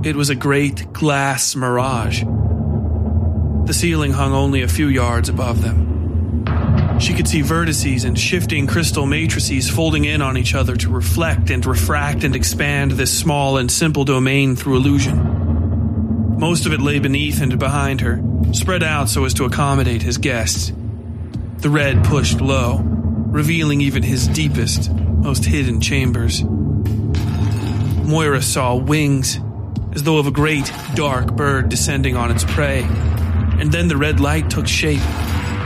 It 0.03 0.17
was 0.17 0.29
a 0.29 0.35
great 0.35 0.91
glass 0.91 1.55
mirage. 1.55 2.23
The 2.23 3.73
ceiling 3.73 4.11
hung 4.11 4.33
only 4.33 4.63
a 4.63 4.67
few 4.67 4.89
yards 4.89 5.29
above 5.29 5.61
them. 5.61 6.99
She 6.99 7.13
could 7.13 7.29
see 7.29 7.41
vertices 7.41 8.03
and 8.03 8.19
shifting 8.19 8.67
crystal 8.67 9.05
matrices 9.05 9.69
folding 9.69 10.03
in 10.03 10.21
on 10.21 10.35
each 10.35 10.53
other 10.53 10.75
to 10.75 10.89
reflect 10.89 11.49
and 11.51 11.65
refract 11.65 12.25
and 12.25 12.35
expand 12.35 12.91
this 12.91 13.17
small 13.17 13.55
and 13.55 13.71
simple 13.71 14.03
domain 14.03 14.57
through 14.57 14.75
illusion. 14.75 15.36
Most 16.37 16.65
of 16.65 16.73
it 16.73 16.79
lay 16.79 16.99
beneath 16.99 17.41
and 17.41 17.57
behind 17.57 18.01
her, 18.01 18.21
spread 18.53 18.83
out 18.83 19.09
so 19.09 19.25
as 19.25 19.33
to 19.35 19.45
accommodate 19.45 20.03
his 20.03 20.17
guests. 20.19 20.71
The 21.57 21.69
red 21.69 22.03
pushed 22.03 22.41
low, 22.41 22.77
revealing 22.83 23.81
even 23.81 24.03
his 24.03 24.27
deepest, 24.27 24.91
most 24.91 25.45
hidden 25.45 25.81
chambers. 25.81 26.43
Moira 26.43 28.41
saw 28.41 28.75
wings, 28.75 29.39
as 29.93 30.03
though 30.03 30.19
of 30.19 30.27
a 30.27 30.31
great, 30.31 30.71
dark 30.93 31.35
bird 31.35 31.69
descending 31.69 32.15
on 32.15 32.29
its 32.29 32.43
prey. 32.43 32.83
And 32.83 33.71
then 33.71 33.87
the 33.87 33.97
red 33.97 34.19
light 34.19 34.49
took 34.51 34.67
shape 34.67 35.01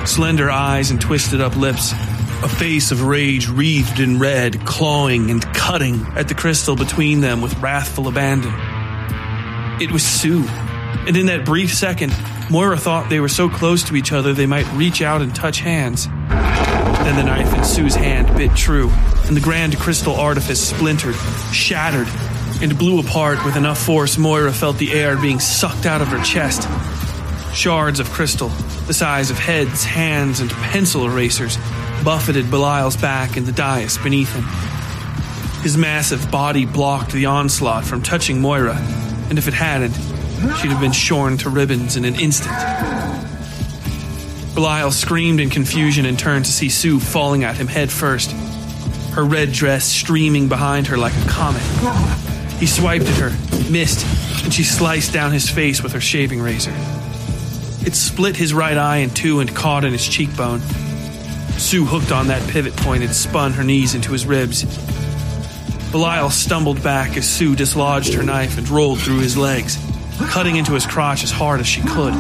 slender 0.06 0.50
eyes 0.50 0.90
and 0.90 1.00
twisted 1.00 1.42
up 1.42 1.56
lips, 1.56 1.92
a 1.92 2.50
face 2.50 2.92
of 2.92 3.04
rage 3.04 3.48
wreathed 3.48 4.00
in 4.00 4.20
red, 4.20 4.66
clawing 4.66 5.30
and 5.30 5.42
cutting 5.54 6.06
at 6.16 6.28
the 6.28 6.34
crystal 6.34 6.76
between 6.76 7.22
them 7.22 7.42
with 7.42 7.58
wrathful 7.60 8.08
abandon. 8.08 8.71
It 9.82 9.92
was 9.92 10.06
Su, 10.06 10.46
and 11.08 11.18
in 11.18 11.26
that 11.26 11.44
brief 11.44 11.74
second, 11.74 12.16
Moira 12.52 12.78
thought 12.78 13.10
they 13.10 13.20
were 13.20 13.28
so 13.28 13.50
close 13.50 13.82
to 13.86 13.96
each 13.96 14.12
other 14.12 14.32
they 14.32 14.46
might 14.46 14.72
reach 14.74 15.02
out 15.02 15.24
and 15.24 15.34
touch 15.34 15.60
hands. 15.60 16.06
Then 16.06 17.16
the 17.16 17.24
knife 17.24 17.52
in 17.56 17.64
Su's 17.64 17.96
hand 17.96 18.28
bit 18.38 18.56
true, 18.56 18.92
and 19.26 19.36
the 19.36 19.42
grand 19.42 19.76
crystal 19.80 20.14
artifice 20.14 20.70
splintered, 20.70 21.16
shattered, 21.52 22.08
and 22.62 22.78
blew 22.78 23.00
apart 23.00 23.44
with 23.44 23.56
enough 23.56 23.84
force 23.84 24.20
Moira 24.20 24.54
felt 24.54 24.78
the 24.78 24.92
air 24.92 25.18
being 25.18 25.40
sucked 25.40 25.88
out 25.88 26.00
of 26.04 26.10
her 26.10 26.24
chest. 26.24 26.70
Shards 27.52 28.00
of 28.00 28.08
crystal, 28.12 28.50
the 28.86 28.94
size 28.94 29.32
of 29.32 29.40
heads, 29.40 29.84
hands, 29.84 30.42
and 30.42 30.52
pencil 30.52 31.08
erasers, 31.08 31.58
buffeted 32.04 32.52
Belial's 32.52 32.98
back 32.98 33.36
and 33.36 33.48
the 33.48 33.52
dais 33.52 33.98
beneath 33.98 34.32
him. 34.32 34.44
His 35.64 35.76
massive 35.76 36.30
body 36.30 36.68
blocked 36.68 37.14
the 37.14 37.26
onslaught 37.26 37.84
from 37.84 38.04
touching 38.04 38.40
Moira, 38.42 38.80
and 39.32 39.38
if 39.38 39.48
it 39.48 39.54
hadn't, 39.54 39.94
she'd 40.58 40.72
have 40.72 40.82
been 40.82 40.92
shorn 40.92 41.38
to 41.38 41.50
ribbons 41.50 41.96
in 41.96 42.04
an 42.04 42.20
instant. 42.20 42.54
Belial 44.54 44.92
screamed 44.92 45.40
in 45.40 45.50
confusion 45.50 46.06
and 46.06 46.20
turned 46.20 46.44
to 46.44 46.52
see 46.52 46.68
Su 46.68 47.00
falling 47.00 47.46
at 47.46 47.56
him 47.56 47.68
head 47.68 47.90
first, 47.90 48.34
her 49.14 49.24
red 49.24 49.54
dress 49.54 49.86
streaming 49.86 50.50
behind 50.50 50.88
her 50.88 50.98
like 50.98 51.14
a 51.16 51.30
comet. 51.30 51.62
He 52.60 52.66
swiped 52.66 53.06
at 53.06 53.16
her, 53.20 53.72
missed, 53.72 54.06
and 54.44 54.54
she 54.54 54.64
sliced 54.64 55.14
down 55.14 55.32
his 55.32 55.50
face 55.50 55.82
with 55.82 55.94
her 55.94 56.02
shaving 56.02 56.42
razor. 56.42 56.74
It 57.86 57.96
split 57.96 58.36
his 58.36 58.54
right 58.54 58.76
eye 58.76 58.98
in 58.98 59.12
two 59.12 59.40
and 59.40 59.56
caught 59.56 59.86
in 59.86 59.94
his 59.94 60.06
cheekbone. 60.06 60.60
Su 61.58 61.86
hooked 61.86 62.12
on 62.12 62.28
that 62.28 62.46
pivot 62.50 62.76
point 62.76 63.02
and 63.02 63.16
spun 63.16 63.54
her 63.54 63.64
knees 63.64 63.96
into 63.96 64.12
his 64.12 64.26
ribs. 64.26 64.66
Belial 65.92 66.30
stumbled 66.30 66.82
back 66.82 67.18
as 67.18 67.30
Su 67.30 67.54
dislodged 67.54 68.14
her 68.14 68.24
knife 68.24 68.58
and 68.58 68.68
rolled 68.70 69.02
through 69.02 69.20
his 69.20 69.36
legs, 69.36 69.78
cutting 70.30 70.56
into 70.56 70.72
his 70.74 70.86
crotch 70.86 71.22
as 71.22 71.32
hard 71.32 71.60
as 71.60 71.68
she 71.68 71.82
could. 71.82 72.14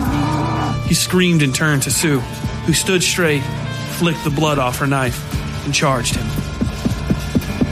He 0.88 0.94
screamed 0.94 1.42
and 1.42 1.56
turned 1.56 1.84
to 1.84 1.92
Su, 1.92 2.20
who 2.20 2.74
stood 2.74 3.02
straight, 3.02 3.42
flicked 3.98 4.26
the 4.26 4.30
blood 4.30 4.60
off 4.60 4.80
her 4.80 4.88
knife, 4.88 5.24
and 5.64 5.74
charged 5.74 6.18
him. 6.18 6.28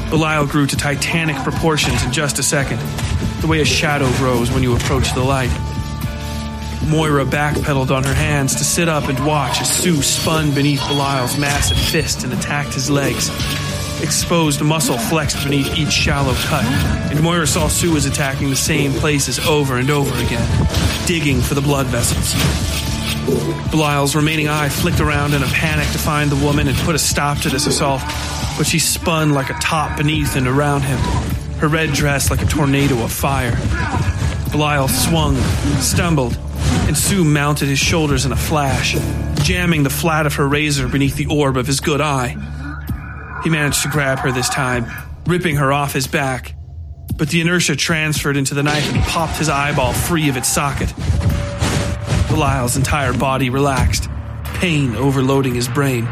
Belial 0.10 0.45
grew 0.45 0.66
to 0.68 0.78
titanic 0.78 1.36
proportions 1.43 2.02
in 2.02 2.14
just 2.14 2.39
a 2.39 2.43
second, 2.43 2.80
the 3.41 3.47
way 3.47 3.60
a 3.60 3.66
shadow 3.66 4.10
grows 4.14 4.50
when 4.52 4.64
you 4.64 4.76
approach 4.78 5.14
the 5.14 5.24
light. 5.24 5.52
Moira 6.88 7.26
backpedaled 7.26 7.91
on 7.91 8.06
her 8.06 8.14
hands 8.14 8.56
to 8.56 8.64
sit 8.64 8.88
up 8.88 9.10
and 9.10 9.26
watch 9.26 9.60
as 9.60 9.70
Su 9.70 10.02
spun 10.02 10.56
beneath 10.56 10.80
Belial's 10.88 11.38
massive 11.38 11.78
fist 11.78 12.24
and 12.24 12.32
attacked 12.32 12.74
his 12.74 12.89
legs. 12.89 13.30
Exposed 14.02 14.62
muscle 14.62 14.97
flexed 14.97 15.43
beneath 15.43 15.78
each 15.78 15.91
shallow 15.91 16.34
cut, 16.34 16.64
and 17.12 17.22
Moira 17.22 17.45
saw 17.45 17.68
Su 17.68 17.91
was 17.93 18.06
attacking 18.06 18.50
the 18.50 18.56
same 18.56 18.93
places 18.93 19.39
over 19.39 19.78
and 19.78 19.89
over 19.89 20.12
again, 20.24 20.68
digging 21.06 21.41
for 21.41 21.54
the 21.54 21.62
blood 21.62 21.88
vessels. 21.88 22.34
Belial's 23.72 24.16
remaining 24.16 24.47
eye 24.47 24.70
flicked 24.70 25.00
around 25.00 25.34
in 25.34 25.43
a 25.43 25.47
panic 25.47 25.88
to 25.89 25.97
find 25.97 26.32
the 26.32 26.43
woman 26.43 26.68
and 26.68 26.78
put 26.80 26.95
a 26.95 27.00
stop 27.00 27.39
to 27.39 27.50
this 27.50 27.68
assault, 27.68 28.02
but 28.58 28.66
she 28.66 28.80
spun 28.80 29.34
like 29.34 29.50
a 29.50 29.54
top 29.56 29.97
beneath 29.97 30.36
and 30.36 30.47
around 30.47 30.82
him, 30.82 30.97
her 31.60 31.68
red 31.68 31.91
dress 31.91 32.32
like 32.32 32.41
a 32.41 32.45
tornado 32.45 33.04
of 33.04 33.12
fire. 33.12 33.58
Belial 34.52 34.88
swung, 34.88 35.36
stumbled, 35.82 36.38
and 36.88 36.97
Su 36.97 37.24
mounted 37.24 37.68
his 37.68 37.80
shoulders 37.80 38.26
in 38.26 38.32
a 38.32 38.38
flash, 38.38 38.95
jamming 39.43 39.84
the 39.84 39.89
flat 39.89 40.26
of 40.26 40.36
her 40.36 40.47
razor 40.47 40.88
beneath 40.88 41.18
the 41.18 41.28
orb 41.28 41.58
of 41.58 41.68
his 41.68 41.80
good 41.82 42.02
eye. 42.02 42.36
He 43.44 43.50
managed 43.50 43.84
to 43.84 43.90
grab 43.90 44.20
her 44.20 44.32
this 44.32 44.50
time, 44.50 44.86
ripping 45.26 45.56
her 45.56 45.72
off 45.72 45.94
his 45.94 46.08
back, 46.08 46.56
but 47.16 47.30
the 47.30 47.42
inertia 47.42 47.76
transferred 47.76 48.38
into 48.38 48.54
the 48.54 48.64
knife 48.64 48.94
and 48.94 49.02
popped 49.04 49.38
his 49.38 49.50
eyeball 49.50 49.94
free 49.94 50.30
of 50.30 50.38
its 50.38 50.50
socket. 50.50 50.94
Belial's 52.28 52.78
entire 52.78 53.14
body 53.14 53.50
relaxed, 53.50 54.10
pain 54.44 54.96
overloading 54.96 55.56
his 55.56 55.68
brain. 55.68 56.08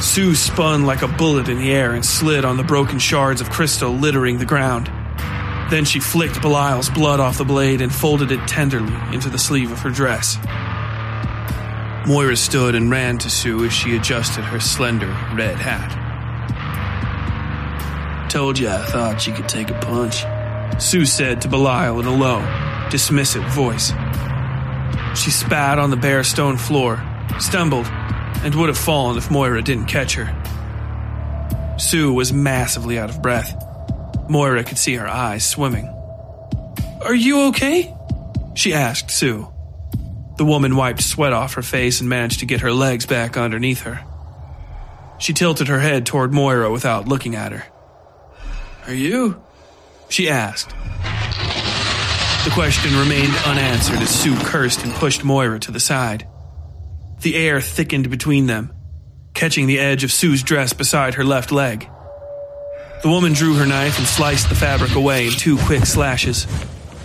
Su 0.00 0.34
spun 0.34 0.86
like 0.86 1.02
a 1.02 1.08
bullet 1.08 1.48
in 1.48 1.58
the 1.58 1.72
air 1.72 1.92
and 1.92 2.04
slid 2.04 2.44
on 2.44 2.56
the 2.56 2.64
broken 2.64 2.98
shards 2.98 3.40
of 3.40 3.50
crystal 3.50 3.92
littering 3.92 4.38
the 4.38 4.46
ground. 4.46 4.90
Then 5.70 5.84
she 5.84 6.00
flicked 6.00 6.42
Belial's 6.42 6.90
blood 6.90 7.20
off 7.20 7.38
the 7.38 7.44
blade 7.44 7.80
and 7.80 7.94
folded 7.94 8.32
it 8.32 8.48
tenderly 8.48 8.92
into 9.14 9.28
the 9.28 9.38
sleeve 9.38 9.70
of 9.70 9.78
her 9.80 9.90
dress. 9.90 10.36
Moira 12.06 12.36
stood 12.36 12.74
and 12.74 12.90
ran 12.90 13.18
to 13.18 13.30
Su 13.30 13.64
as 13.64 13.72
she 13.72 13.94
adjusted 13.94 14.42
her 14.42 14.58
slender 14.58 15.14
red 15.34 15.56
hat. 15.56 16.08
Told 18.30 18.58
you 18.58 18.68
I 18.68 18.84
thought 18.86 19.26
you 19.26 19.34
could 19.34 19.48
take 19.48 19.70
a 19.70 19.78
punch, 19.80 20.24
Su 20.80 21.04
said 21.04 21.42
to 21.42 21.48
Belial 21.48 22.00
in 22.00 22.06
a 22.06 22.14
low, 22.14 22.40
dismissive 22.90 23.48
voice. 23.50 23.92
She 25.18 25.30
spat 25.30 25.78
on 25.78 25.90
the 25.90 25.96
bare 25.96 26.24
stone 26.24 26.56
floor, 26.56 27.02
stumbled, 27.38 27.86
and 28.42 28.54
would 28.54 28.68
have 28.68 28.78
fallen 28.78 29.18
if 29.18 29.30
Moira 29.30 29.62
didn't 29.62 29.86
catch 29.86 30.14
her. 30.14 30.34
Su 31.78 32.12
was 32.12 32.32
massively 32.32 32.98
out 32.98 33.10
of 33.10 33.20
breath. 33.20 33.54
Moira 34.28 34.64
could 34.64 34.78
see 34.78 34.94
her 34.94 35.08
eyes 35.08 35.44
swimming. 35.46 35.88
Are 37.04 37.14
you 37.14 37.48
okay? 37.48 37.94
She 38.54 38.72
asked 38.72 39.10
Sue. 39.10 39.48
The 40.40 40.46
woman 40.46 40.74
wiped 40.74 41.02
sweat 41.02 41.34
off 41.34 41.52
her 41.52 41.62
face 41.62 42.00
and 42.00 42.08
managed 42.08 42.40
to 42.40 42.46
get 42.46 42.62
her 42.62 42.72
legs 42.72 43.04
back 43.04 43.36
underneath 43.36 43.82
her. 43.82 44.00
She 45.18 45.34
tilted 45.34 45.68
her 45.68 45.80
head 45.80 46.06
toward 46.06 46.32
Moira 46.32 46.72
without 46.72 47.06
looking 47.06 47.36
at 47.36 47.52
her. 47.52 47.66
Are 48.86 48.94
you? 48.94 49.42
She 50.08 50.30
asked. 50.30 50.70
The 52.46 52.52
question 52.54 52.98
remained 52.98 53.34
unanswered 53.44 53.98
as 53.98 54.08
Su 54.08 54.34
cursed 54.34 54.82
and 54.82 54.94
pushed 54.94 55.24
Moira 55.24 55.60
to 55.60 55.72
the 55.72 55.78
side. 55.78 56.26
The 57.20 57.36
air 57.36 57.60
thickened 57.60 58.08
between 58.08 58.46
them, 58.46 58.72
catching 59.34 59.66
the 59.66 59.78
edge 59.78 60.04
of 60.04 60.10
Su's 60.10 60.42
dress 60.42 60.72
beside 60.72 61.16
her 61.16 61.24
left 61.24 61.52
leg. 61.52 61.86
The 63.02 63.10
woman 63.10 63.34
drew 63.34 63.56
her 63.56 63.66
knife 63.66 63.98
and 63.98 64.06
sliced 64.06 64.48
the 64.48 64.54
fabric 64.54 64.94
away 64.94 65.26
in 65.26 65.32
two 65.34 65.58
quick 65.58 65.84
slashes, 65.84 66.46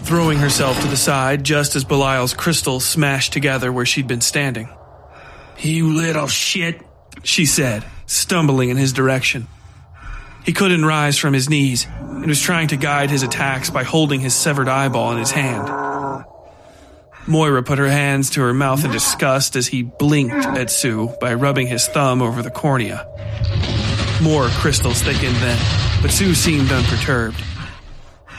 throwing 0.06 0.38
herself 0.38 0.80
to 0.82 0.88
the 0.88 0.97
side 0.97 1.43
just 1.43 1.76
as 1.76 1.84
Belial's 1.84 2.34
crystal 2.34 2.80
smashed 2.80 3.34
together 3.34 3.72
where 3.72 3.86
she'd 3.86 4.08
been 4.08 4.22
standing. 4.22 4.70
You 5.60 5.93
little 5.93 6.28
shit, 6.28 6.82
she 7.24 7.45
said, 7.45 7.84
stumbling 8.06 8.70
in 8.70 8.78
his 8.78 8.93
direction. 8.93 9.47
He 10.45 10.53
couldn't 10.53 10.86
rise 10.86 11.18
from 11.18 11.34
his 11.34 11.49
knees 11.49 11.88
and 11.99 12.28
was 12.28 12.39
trying 12.39 12.68
to 12.68 12.78
guide 12.78 13.10
his 13.10 13.24
attacks 13.24 13.72
by 13.72 13.84
holding 13.84 14.20
his 14.20 14.36
severed 14.36 14.68
eyeball 14.68 15.12
in 15.14 15.18
his 15.18 15.32
hand. 15.32 16.26
Moira 17.28 17.64
put 17.64 17.80
her 17.80 17.89
hands 17.89 18.30
to 18.32 18.41
her 18.41 18.53
mouth 18.53 18.86
in 18.86 18.91
disgust 18.91 19.56
as 19.56 19.66
he 19.66 19.82
blinked 19.82 20.45
at 20.45 20.70
Su 20.70 21.16
by 21.20 21.34
rubbing 21.34 21.66
his 21.66 21.88
thumb 21.88 22.22
over 22.22 22.43
the 22.43 22.51
cornea. 22.51 23.08
More 24.22 24.49
crystals 24.49 25.01
thickened 25.01 25.36
then, 25.38 25.60
but 26.03 26.12
Su 26.12 26.36
seemed 26.36 26.72
unperturbed. 26.72 27.41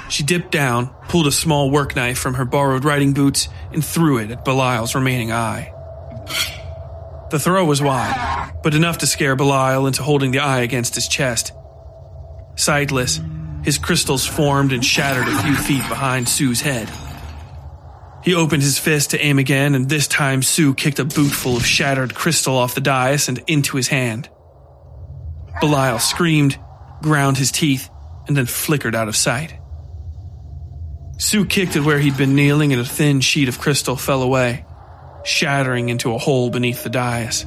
She 0.08 0.22
dipped 0.22 0.52
down, 0.52 0.94
pulled 1.08 1.26
a 1.26 1.32
small 1.32 1.70
work 1.70 1.96
knife 1.96 2.18
from 2.18 2.34
her 2.34 2.44
borrowed 2.44 2.84
riding 2.84 3.12
boots, 3.12 3.48
and 3.72 3.84
threw 3.84 4.18
it 4.18 4.30
at 4.30 4.44
Belial's 4.44 4.94
remaining 4.94 5.32
eye. 5.32 5.72
The 7.30 7.40
throw 7.40 7.64
was 7.64 7.82
wide, 7.82 8.52
but 8.62 8.74
enough 8.74 8.98
to 8.98 9.06
scare 9.06 9.34
Belial 9.34 9.86
into 9.86 10.02
holding 10.02 10.30
the 10.30 10.38
eye 10.38 10.60
against 10.60 10.94
his 10.94 11.08
chest. 11.08 11.52
Sightless, 12.54 13.20
his 13.64 13.78
crystals 13.78 14.24
formed 14.24 14.72
and 14.72 14.84
shattered 14.84 15.26
a 15.26 15.42
few 15.42 15.56
feet 15.56 15.88
behind 15.88 16.28
Su's 16.28 16.60
head. 16.60 16.88
He 18.22 18.34
opened 18.34 18.62
his 18.62 18.78
fist 18.78 19.10
to 19.10 19.20
aim 19.20 19.38
again, 19.38 19.74
and 19.74 19.88
this 19.88 20.06
time 20.06 20.42
Su 20.42 20.74
kicked 20.74 21.00
a 21.00 21.04
bootful 21.04 21.56
of 21.56 21.66
shattered 21.66 22.14
crystal 22.14 22.56
off 22.56 22.74
the 22.74 22.80
dais 22.80 23.28
and 23.28 23.42
into 23.46 23.76
his 23.76 23.88
hand. 23.88 24.28
Belial 25.60 25.98
screamed, 25.98 26.58
ground 27.02 27.38
his 27.38 27.50
teeth, 27.50 27.88
and 28.28 28.36
then 28.36 28.46
flickered 28.46 28.94
out 28.94 29.08
of 29.08 29.16
sight. 29.16 29.58
Su 31.18 31.46
kicked 31.46 31.76
at 31.76 31.82
where 31.82 31.98
he'd 31.98 32.16
been 32.16 32.34
kneeling, 32.34 32.72
and 32.72 32.80
a 32.80 32.84
thin 32.84 33.20
sheet 33.20 33.48
of 33.48 33.58
crystal 33.58 33.96
fell 33.96 34.22
away, 34.22 34.64
shattering 35.24 35.88
into 35.88 36.14
a 36.14 36.18
hole 36.18 36.50
beneath 36.50 36.82
the 36.84 36.90
dais. 36.90 37.46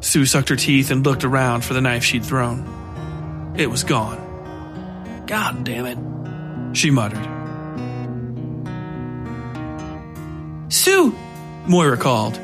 Su 0.00 0.24
sucked 0.24 0.48
her 0.48 0.56
teeth 0.56 0.90
and 0.90 1.04
looked 1.04 1.24
around 1.24 1.62
for 1.62 1.74
the 1.74 1.80
knife 1.80 2.02
she'd 2.04 2.24
thrown. 2.24 3.54
It 3.58 3.68
was 3.68 3.84
gone. 3.84 5.24
God 5.26 5.64
damn 5.64 5.86
it. 5.86 6.76
She 6.76 6.90
muttered. 6.90 7.26
Su! 10.72 11.14
Moira 11.66 11.98
called. 11.98 12.40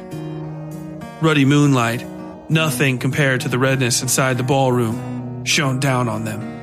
Ruddy 1.22 1.46
moonlight, 1.46 2.04
nothing 2.50 2.98
compared 2.98 3.40
to 3.40 3.48
the 3.48 3.58
redness 3.58 4.02
inside 4.02 4.36
the 4.36 4.42
ballroom, 4.42 5.44
shone 5.44 5.80
down 5.80 6.08
on 6.08 6.24
them. 6.24 6.55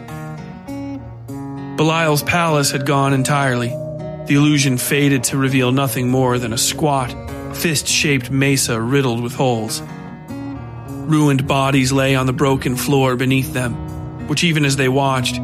Belial's 1.76 2.21
palace 2.21 2.69
had 2.69 2.86
gone 2.86 3.13
entirely. 3.13 3.69
The 3.69 4.36
illusion 4.36 4.78
faded 4.78 5.24
to 5.26 5.38
reveal 5.38 5.71
nothing 5.71 6.07
more 6.07 6.38
than 6.38 6.53
a 6.53 6.57
squat, 6.57 7.11
fist 7.55 7.88
shaped 7.88 8.30
mesa 8.30 8.80
riddled 8.80 9.24
with 9.24 9.34
holes. 9.34 9.82
Ruined 10.30 11.47
bodies 11.47 11.91
lay 11.91 12.13
on 12.15 12.28
the 12.28 12.34
broken 12.34 12.76
floor 12.76 13.15
beneath 13.15 13.53
them, 13.53 14.28
which, 14.28 14.43
even 14.43 14.65
as 14.65 14.76
they 14.76 14.88
watched, 14.88 15.39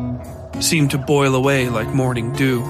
seemed 0.59 0.91
to 0.91 0.99
boil 0.99 1.33
away 1.33 1.67
like 1.67 1.87
morning 1.87 2.31
dew. 2.33 2.61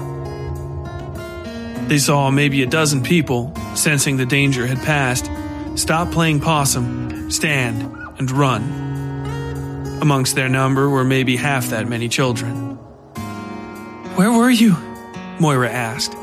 They 1.86 1.98
saw 1.98 2.30
maybe 2.30 2.62
a 2.62 2.66
dozen 2.66 3.02
people, 3.02 3.54
sensing 3.74 4.16
the 4.16 4.24
danger 4.24 4.66
had 4.66 4.78
passed, 4.78 5.30
stop 5.74 6.10
playing 6.12 6.40
possum, 6.40 7.30
stand, 7.30 7.82
and 8.18 8.30
run. 8.30 9.98
Amongst 10.00 10.34
their 10.34 10.48
number 10.48 10.88
were 10.88 11.04
maybe 11.04 11.36
half 11.36 11.68
that 11.70 11.86
many 11.86 12.08
children. 12.08 12.69
Where 14.20 14.32
were 14.32 14.50
you? 14.50 14.76
Moira 15.38 15.70
asked. 15.70 16.14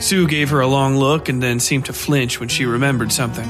Su 0.00 0.28
gave 0.28 0.50
her 0.50 0.60
a 0.60 0.68
long 0.68 0.96
look 0.96 1.28
and 1.28 1.42
then 1.42 1.58
seemed 1.58 1.86
to 1.86 1.92
flinch 1.92 2.38
when 2.38 2.48
she 2.48 2.66
remembered 2.66 3.10
something. 3.10 3.48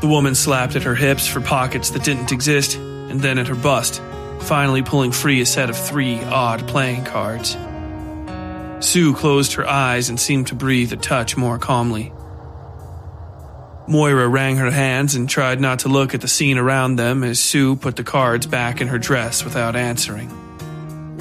The 0.00 0.06
woman 0.06 0.34
slapped 0.34 0.74
at 0.74 0.84
her 0.84 0.94
hips 0.94 1.26
for 1.26 1.42
pockets 1.42 1.90
that 1.90 2.02
didn't 2.02 2.32
exist, 2.32 2.76
and 2.76 3.20
then 3.20 3.36
at 3.36 3.48
her 3.48 3.54
bust, 3.54 4.00
finally 4.40 4.80
pulling 4.80 5.12
free 5.12 5.42
a 5.42 5.44
set 5.44 5.68
of 5.68 5.76
three 5.76 6.18
odd 6.24 6.66
playing 6.66 7.04
cards. 7.04 7.58
Su 8.80 9.12
closed 9.12 9.52
her 9.52 9.68
eyes 9.68 10.08
and 10.08 10.18
seemed 10.18 10.46
to 10.46 10.54
breathe 10.54 10.94
a 10.94 10.96
touch 10.96 11.36
more 11.36 11.58
calmly. 11.58 12.10
Moira 13.86 14.28
wrung 14.28 14.56
her 14.56 14.70
hands 14.70 15.14
and 15.14 15.28
tried 15.28 15.60
not 15.60 15.80
to 15.80 15.90
look 15.90 16.14
at 16.14 16.22
the 16.22 16.28
scene 16.28 16.56
around 16.56 16.96
them 16.96 17.22
as 17.22 17.38
Sue 17.38 17.76
put 17.76 17.96
the 17.96 18.02
cards 18.02 18.46
back 18.46 18.80
in 18.80 18.88
her 18.88 18.98
dress 18.98 19.44
without 19.44 19.76
answering. 19.76 20.43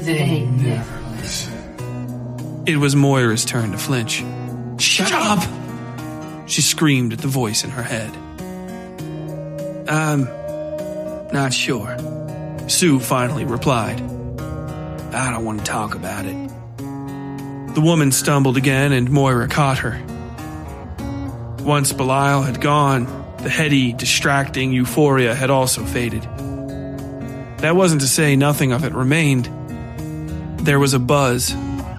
They 0.06 0.46
never 0.46 1.00
listen. 1.16 2.64
It 2.66 2.78
was 2.78 2.94
Moira's 2.96 3.46
turn 3.46 3.72
to 3.72 3.78
flinch. 3.78 4.24
Shut 4.78 5.12
up! 5.14 5.44
She 6.46 6.62
screamed 6.62 7.14
at 7.14 7.20
the 7.20 7.30
voice 7.30 7.64
in 7.64 7.70
her 7.70 7.84
head. 7.84 8.12
I'm 9.90 10.24
not 11.32 11.54
sure. 11.54 11.98
Su 12.68 13.00
finally 13.00 13.46
replied. 13.46 14.02
I 15.14 15.32
don't 15.32 15.46
want 15.46 15.60
to 15.60 15.66
talk 15.66 15.96
about 15.96 16.26
it. 16.26 16.50
The 17.76 17.82
woman 17.82 18.12
stumbled 18.12 18.58
again 18.58 18.92
and 18.92 19.10
Moira 19.10 19.48
caught 19.48 19.80
her. 19.80 20.02
Once 21.64 21.94
Belial 21.94 22.42
had 22.42 22.60
gone, 22.60 23.06
the 23.38 23.50
heady, 23.50 23.94
distracting 23.94 24.74
euphoria 24.74 25.34
had 25.34 25.50
also 25.50 25.86
faded. 25.86 26.24
That 27.60 27.78
wasn't 27.78 28.02
to 28.02 28.08
say 28.08 28.36
nothing 28.36 28.74
of 28.74 28.84
it 28.84 28.92
remained. 28.92 29.50
There 30.64 30.80
was 30.80 30.94
a 30.94 31.00
buzz, 31.00 31.54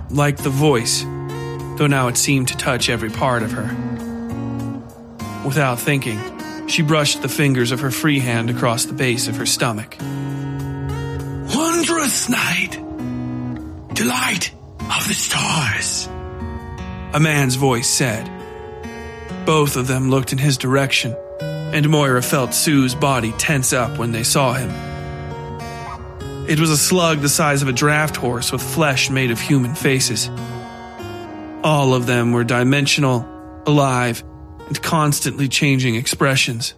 like 0.09 0.39
the 0.39 0.49
voice, 0.49 1.03
though 1.77 1.87
now 1.87 2.09
it 2.09 2.17
seemed 2.17 2.49
to 2.49 2.57
touch 2.57 2.89
every 2.89 3.11
part 3.11 3.43
of 3.43 3.53
her. 3.53 3.69
Without 5.45 5.79
thinking, 5.79 6.19
she 6.67 6.81
brushed 6.81 7.21
the 7.21 7.29
fingers 7.29 7.73
of 7.73 7.81
her 7.81 7.91
free 7.91 8.21
hand 8.21 8.49
across 8.49 8.87
the 8.87 8.95
base 8.95 9.29
of 9.29 9.37
her 9.37 9.45
stomach. 9.45 9.99
Wondrous 11.55 12.31
night! 12.31 12.81
Delight 13.93 14.55
of 14.81 15.09
the 15.09 15.15
stars! 15.15 16.09
A 17.13 17.21
man's 17.21 17.57
voice 17.57 17.91
said. 17.91 18.31
Both 19.45 19.77
of 19.77 19.89
them 19.89 20.09
looked 20.09 20.33
in 20.33 20.39
his 20.39 20.57
direction, 20.57 21.15
and 21.39 21.91
Moira 21.91 22.23
felt 22.23 22.55
Su's 22.55 22.95
body 22.95 23.33
tense 23.33 23.75
up 23.75 23.99
when 23.99 24.13
they 24.13 24.23
saw 24.23 24.55
him. 24.55 24.94
It 26.47 26.61
was 26.61 26.69
a 26.69 26.77
slug 26.77 27.21
the 27.21 27.29
size 27.31 27.63
of 27.63 27.69
a 27.69 27.73
draft 27.73 28.17
horse 28.17 28.53
with 28.53 28.63
flesh 28.63 29.09
made 29.09 29.31
of 29.31 29.41
human 29.41 29.75
faces. 29.75 30.29
All 31.63 31.95
of 31.95 32.05
them 32.05 32.33
were 32.33 32.45
dimensional, 32.45 33.27
alive, 33.67 34.23
and 34.67 34.83
constantly 34.83 35.49
changing 35.49 35.95
expressions. 35.95 36.75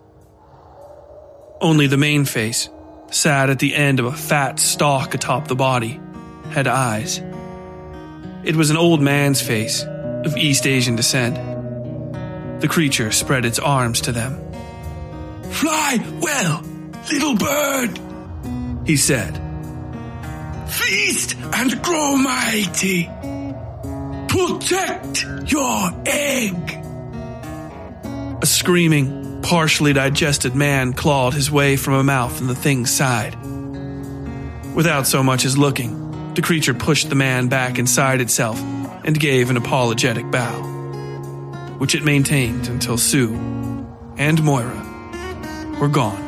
Only 1.61 1.89
the 1.89 1.97
main 1.97 2.25
face, 2.27 2.69
sat 3.11 3.51
at 3.51 3.59
the 3.59 3.75
end 3.75 3.99
of 3.99 4.07
a 4.07 4.13
fat 4.13 4.61
stalk 4.61 5.15
atop 5.15 5.49
the 5.49 5.57
body, 5.57 6.01
had 6.51 6.69
eyes. 6.69 7.21
It 8.45 8.55
was 8.55 8.71
an 8.71 8.77
old 8.77 9.01
man's 9.01 9.43
face, 9.43 9.83
of 9.83 10.37
East 10.37 10.67
Asian 10.67 10.95
descent. 10.95 11.35
The 12.61 12.69
creature 12.69 13.11
spread 13.11 13.45
its 13.45 13.59
arms 13.59 14.03
to 14.03 14.13
them. 14.13 14.39
Fly 15.51 16.05
well, 16.21 16.63
little 17.11 17.35
bird, 17.35 17.99
He 18.87 18.97
said, 18.97 19.41
feast 20.69 21.37
and 21.55 21.83
grow 21.83 22.17
mighty. 22.17 23.09
Protect 24.29 25.25
your 25.51 26.03
egg. 26.07 26.71
A 28.43 28.47
screaming, 28.47 29.41
partially 29.43 29.93
digested 29.93 30.55
man 30.55 30.93
clawed 30.93 31.35
his 31.35 31.51
way 31.51 31.77
from 31.77 31.95
a 31.95 32.05
mouth 32.05 32.41
in 32.41 32.47
the 32.47 32.55
thing's 32.55 32.95
side. 32.95 33.37
Without 34.75 35.07
so 35.07 35.23
much 35.23 35.45
as 35.45 35.57
looking, 35.57 36.35
the 36.35 36.43
creature 36.43 36.75
pushed 36.75 37.09
the 37.09 37.15
man 37.15 37.49
back 37.49 37.79
inside 37.79 38.21
itself 38.21 38.61
and 39.05 39.19
gave 39.19 39.49
an 39.49 39.57
apologetic 39.57 40.31
bow, 40.31 40.63
which 41.79 41.95
it 41.95 42.05
maintained 42.05 42.69
until 42.69 42.99
Su 42.99 43.35
and 44.19 44.43
Moira 44.43 45.77
were 45.81 45.89
gone. 45.89 46.26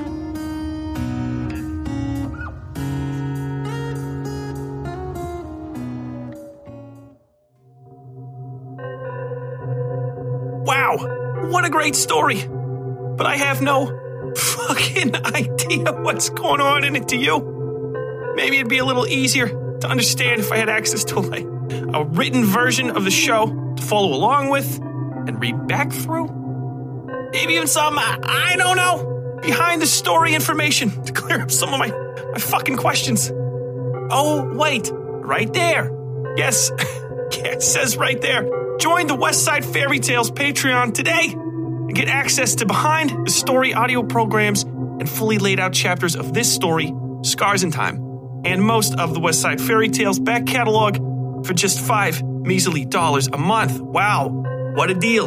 What 11.50 11.64
a 11.64 11.70
great 11.70 11.96
story. 11.96 12.44
But 12.46 13.26
I 13.26 13.36
have 13.36 13.60
no 13.60 14.32
fucking 14.36 15.16
idea 15.24 15.92
what's 15.92 16.28
going 16.30 16.60
on 16.60 16.84
in 16.84 16.96
it 16.96 17.08
to 17.08 17.16
you. 17.16 18.32
Maybe 18.36 18.56
it'd 18.58 18.68
be 18.68 18.78
a 18.78 18.84
little 18.84 19.06
easier 19.06 19.48
to 19.48 19.88
understand 19.88 20.40
if 20.40 20.52
I 20.52 20.56
had 20.56 20.68
access 20.68 21.04
to 21.04 21.20
like 21.20 21.44
a 21.44 22.04
written 22.04 22.44
version 22.44 22.90
of 22.90 23.04
the 23.04 23.10
show 23.10 23.74
to 23.76 23.82
follow 23.82 24.14
along 24.14 24.50
with 24.50 24.78
and 24.78 25.40
read 25.40 25.66
back 25.66 25.92
through. 25.92 26.28
Maybe 27.32 27.54
even 27.54 27.66
some, 27.66 27.98
I, 27.98 28.54
don't 28.56 28.76
know, 28.76 29.38
behind 29.42 29.82
the 29.82 29.86
story 29.86 30.34
information 30.34 30.90
to 31.04 31.12
clear 31.12 31.42
up 31.42 31.50
some 31.50 31.72
of 31.72 31.78
my, 31.78 31.88
my 31.88 32.38
fucking 32.38 32.76
questions. 32.76 33.30
Oh, 34.10 34.50
wait, 34.54 34.90
right 34.92 35.52
there. 35.52 35.92
Yes, 36.36 36.70
yeah, 37.32 37.52
it 37.52 37.62
says 37.62 37.96
right 37.96 38.20
there. 38.20 38.42
Join 38.78 39.06
the 39.06 39.16
Westside 39.16 39.64
Fairytales 39.64 40.30
Patreon 40.30 40.94
today 40.94 41.32
and 41.32 41.94
get 41.94 42.08
access 42.08 42.56
to 42.56 42.66
behind 42.66 43.26
the 43.26 43.30
story 43.30 43.74
audio 43.74 44.02
programs 44.02 44.62
and 44.62 45.08
fully 45.08 45.38
laid 45.38 45.58
out 45.58 45.72
chapters 45.72 46.16
of 46.16 46.32
this 46.34 46.52
story, 46.52 46.92
Scars 47.22 47.62
in 47.62 47.70
Time, 47.70 47.96
and 48.44 48.62
most 48.62 48.94
of 48.98 49.14
the 49.14 49.20
Westside 49.20 49.60
Fairytales 49.60 50.22
back 50.22 50.46
catalog 50.46 51.44
for 51.46 51.54
just 51.54 51.80
five 51.80 52.22
measly 52.22 52.84
dollars 52.84 53.28
a 53.28 53.38
month. 53.38 53.80
Wow, 53.80 54.28
what 54.74 54.90
a 54.90 54.94
deal! 54.94 55.26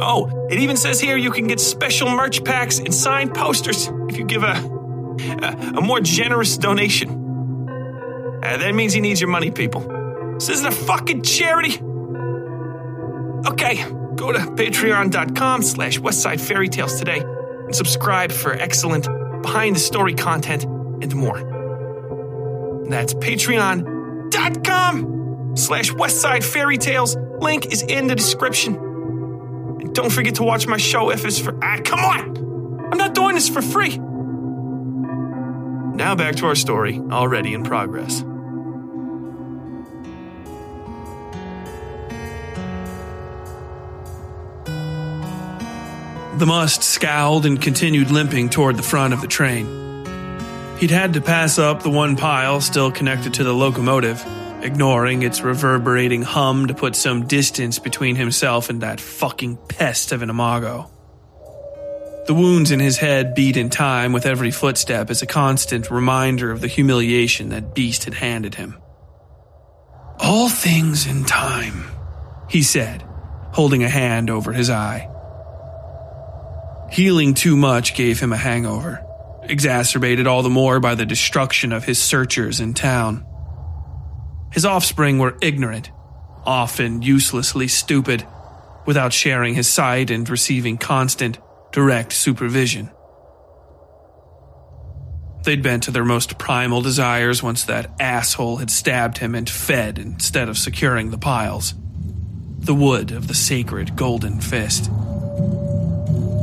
Oh, 0.00 0.48
it 0.50 0.58
even 0.58 0.76
says 0.76 1.00
here 1.00 1.16
you 1.16 1.30
can 1.30 1.46
get 1.46 1.60
special 1.60 2.10
merch 2.10 2.44
packs 2.44 2.78
and 2.78 2.94
signed 2.94 3.34
posters 3.34 3.90
if 4.08 4.18
you 4.18 4.24
give 4.24 4.42
a 4.42 4.76
a, 5.18 5.74
a 5.76 5.80
more 5.80 6.00
generous 6.00 6.58
donation. 6.58 7.08
Uh, 8.42 8.56
that 8.58 8.74
means 8.74 8.92
he 8.92 9.00
needs 9.00 9.20
your 9.20 9.30
money, 9.30 9.50
people. 9.50 10.05
This 10.36 10.48
isn't 10.50 10.66
a 10.66 10.72
fucking 10.72 11.22
charity. 11.22 11.80
Okay, 13.46 13.82
go 14.16 14.32
to 14.32 14.38
patreon.com 14.38 15.62
slash 15.62 15.98
westside 15.98 16.40
fairy 16.40 16.68
tales 16.68 16.98
today 16.98 17.20
and 17.20 17.74
subscribe 17.74 18.30
for 18.32 18.52
excellent 18.52 19.08
behind 19.42 19.76
the 19.76 19.80
story 19.80 20.14
content 20.14 20.64
and 20.64 21.14
more. 21.14 21.38
That's 22.90 23.14
patreon.com 23.14 23.96
slash 25.56 25.90
westside 25.92 26.44
fairy 26.44 26.76
tales. 26.76 27.16
Link 27.38 27.72
is 27.72 27.80
in 27.82 28.06
the 28.06 28.14
description. 28.14 28.76
And 28.76 29.94
don't 29.94 30.12
forget 30.12 30.34
to 30.36 30.42
watch 30.42 30.66
my 30.66 30.76
show 30.76 31.10
if 31.10 31.24
it's 31.24 31.38
for 31.38 31.58
ah, 31.64 31.78
come 31.82 32.00
on! 32.00 32.36
I'm 32.92 32.98
not 32.98 33.14
doing 33.14 33.36
this 33.36 33.48
for 33.48 33.62
free. 33.62 33.96
Now 35.96 36.14
back 36.14 36.36
to 36.36 36.46
our 36.46 36.54
story, 36.54 36.98
already 36.98 37.54
in 37.54 37.62
progress. 37.64 38.22
The 46.36 46.44
must 46.44 46.82
scowled 46.82 47.46
and 47.46 47.62
continued 47.62 48.10
limping 48.10 48.50
toward 48.50 48.76
the 48.76 48.82
front 48.82 49.14
of 49.14 49.22
the 49.22 49.26
train. 49.26 49.64
He'd 50.78 50.90
had 50.90 51.14
to 51.14 51.22
pass 51.22 51.58
up 51.58 51.82
the 51.82 51.88
one 51.88 52.14
pile 52.16 52.60
still 52.60 52.92
connected 52.92 53.32
to 53.34 53.44
the 53.44 53.54
locomotive, 53.54 54.22
ignoring 54.60 55.22
its 55.22 55.40
reverberating 55.40 56.20
hum 56.20 56.66
to 56.66 56.74
put 56.74 56.94
some 56.94 57.26
distance 57.26 57.78
between 57.78 58.16
himself 58.16 58.68
and 58.68 58.82
that 58.82 59.00
fucking 59.00 59.56
pest 59.68 60.12
of 60.12 60.20
an 60.20 60.28
imago. 60.28 60.90
The 62.26 62.34
wounds 62.34 62.70
in 62.70 62.80
his 62.80 62.98
head 62.98 63.34
beat 63.34 63.56
in 63.56 63.70
time 63.70 64.12
with 64.12 64.26
every 64.26 64.50
footstep 64.50 65.08
as 65.08 65.22
a 65.22 65.26
constant 65.26 65.90
reminder 65.90 66.50
of 66.50 66.60
the 66.60 66.68
humiliation 66.68 67.48
that 67.48 67.74
beast 67.74 68.04
had 68.04 68.12
handed 68.12 68.56
him. 68.56 68.76
All 70.20 70.50
things 70.50 71.06
in 71.06 71.24
time, 71.24 71.86
he 72.50 72.62
said, 72.62 73.02
holding 73.52 73.82
a 73.82 73.88
hand 73.88 74.28
over 74.28 74.52
his 74.52 74.68
eye. 74.68 75.08
Healing 76.90 77.34
too 77.34 77.56
much 77.56 77.94
gave 77.94 78.20
him 78.20 78.32
a 78.32 78.36
hangover, 78.36 79.04
exacerbated 79.42 80.26
all 80.26 80.42
the 80.42 80.50
more 80.50 80.80
by 80.80 80.94
the 80.94 81.06
destruction 81.06 81.72
of 81.72 81.84
his 81.84 82.00
searchers 82.00 82.60
in 82.60 82.74
town. 82.74 83.24
His 84.52 84.64
offspring 84.64 85.18
were 85.18 85.36
ignorant, 85.42 85.90
often 86.44 87.02
uselessly 87.02 87.68
stupid, 87.68 88.26
without 88.86 89.12
sharing 89.12 89.54
his 89.54 89.68
sight 89.68 90.10
and 90.10 90.28
receiving 90.28 90.78
constant, 90.78 91.38
direct 91.72 92.12
supervision. 92.12 92.90
They'd 95.42 95.62
bent 95.62 95.84
to 95.84 95.90
their 95.90 96.04
most 96.04 96.38
primal 96.38 96.82
desires 96.82 97.42
once 97.42 97.64
that 97.64 97.90
asshole 98.00 98.56
had 98.56 98.70
stabbed 98.70 99.18
him 99.18 99.34
and 99.34 99.48
fed 99.48 99.98
instead 99.98 100.48
of 100.48 100.58
securing 100.58 101.10
the 101.10 101.18
piles. 101.18 101.74
The 102.58 102.74
wood 102.74 103.12
of 103.12 103.28
the 103.28 103.34
sacred 103.34 103.94
golden 103.94 104.40
fist. 104.40 104.90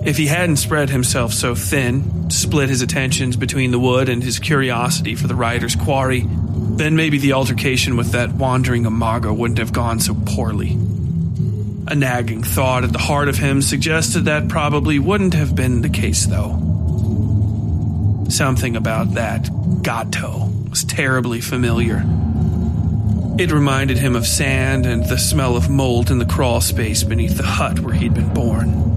If 0.05 0.17
he 0.17 0.27
hadn't 0.27 0.57
spread 0.57 0.89
himself 0.89 1.34
so 1.34 1.55
thin, 1.55 2.30
split 2.30 2.67
his 2.67 2.81
attentions 2.81 3.38
between 3.38 3.71
the 3.71 3.80
wood 3.80 4.09
and 4.09 4.21
his 4.21 4.38
curiosity 4.38 5.15
for 5.15 5.27
the 5.27 5.35
rider's 5.35 5.77
quarry, 5.77 6.25
then 6.27 6.97
maybe 6.97 7.19
the 7.19 7.34
altercation 7.34 7.95
with 7.95 8.11
that 8.11 8.34
wandering 8.34 8.85
imago 8.85 9.31
wouldn't 9.31 9.59
have 9.59 9.71
gone 9.71 10.01
so 10.01 10.13
poorly. 10.25 10.71
A 11.88 11.95
nagging 11.95 12.43
thought 12.43 12.84
at 12.84 12.91
the 12.91 12.99
heart 12.99 13.30
of 13.30 13.38
him 13.38 13.61
suggested 13.61 14.25
that 14.25 14.49
probably 14.49 14.99
wouldn't 14.99 15.35
have 15.35 15.55
been 15.55 15.81
the 15.81 15.89
case, 15.89 16.25
though. 16.25 16.59
Something 18.30 18.75
about 18.75 19.13
that 19.13 19.49
gato 19.84 20.49
was 20.69 20.84
terribly 20.84 21.39
familiar. 21.39 22.03
It 23.38 23.51
reminded 23.51 23.99
him 23.99 24.15
of 24.15 24.27
sand 24.27 24.85
and 24.85 25.05
the 25.05 25.17
smell 25.17 25.55
of 25.55 25.69
mold 25.69 26.11
in 26.11 26.17
the 26.17 26.25
crawl 26.25 26.59
space 26.59 27.03
beneath 27.03 27.38
the 27.38 27.43
hut 27.43 27.80
where 27.80 27.93
he'd 27.93 28.13
been 28.13 28.34
born. 28.34 28.93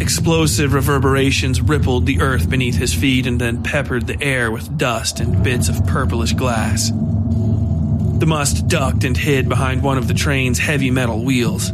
Explosive 0.00 0.74
reverberations 0.74 1.60
rippled 1.60 2.06
the 2.06 2.20
earth 2.20 2.48
beneath 2.48 2.76
his 2.76 2.94
feet 2.94 3.26
and 3.26 3.40
then 3.40 3.62
peppered 3.62 4.06
the 4.06 4.22
air 4.22 4.50
with 4.50 4.78
dust 4.78 5.20
and 5.20 5.42
bits 5.42 5.68
of 5.68 5.86
purplish 5.86 6.32
glass. 6.32 6.90
The 6.90 8.26
must 8.26 8.68
ducked 8.68 9.04
and 9.04 9.16
hid 9.16 9.48
behind 9.48 9.82
one 9.82 9.98
of 9.98 10.08
the 10.08 10.14
train's 10.14 10.58
heavy 10.58 10.90
metal 10.90 11.24
wheels. 11.24 11.72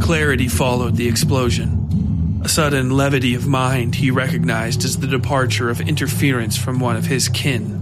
Clarity 0.00 0.48
followed 0.48 0.96
the 0.96 1.08
explosion. 1.08 2.40
A 2.44 2.48
sudden 2.48 2.90
levity 2.90 3.34
of 3.34 3.46
mind 3.46 3.94
he 3.94 4.10
recognized 4.10 4.84
as 4.84 4.98
the 4.98 5.06
departure 5.06 5.68
of 5.68 5.80
interference 5.80 6.56
from 6.56 6.80
one 6.80 6.96
of 6.96 7.06
his 7.06 7.28
kin. 7.28 7.78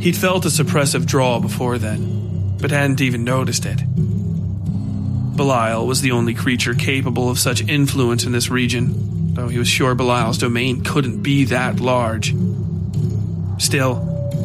He'd 0.00 0.16
felt 0.16 0.44
a 0.44 0.48
suppressive 0.48 1.06
draw 1.06 1.40
before 1.40 1.78
then, 1.78 2.56
but 2.60 2.70
hadn't 2.70 3.00
even 3.00 3.24
noticed 3.24 3.64
it. 3.66 3.80
Belial 5.42 5.88
was 5.88 6.00
the 6.02 6.12
only 6.12 6.34
creature 6.34 6.72
capable 6.72 7.28
of 7.28 7.36
such 7.36 7.68
influence 7.68 8.22
in 8.22 8.30
this 8.30 8.48
region, 8.48 9.34
though 9.34 9.48
he 9.48 9.58
was 9.58 9.66
sure 9.66 9.96
Belial's 9.96 10.38
domain 10.38 10.84
couldn't 10.84 11.20
be 11.20 11.46
that 11.46 11.80
large. 11.80 12.32
Still, 13.58 13.96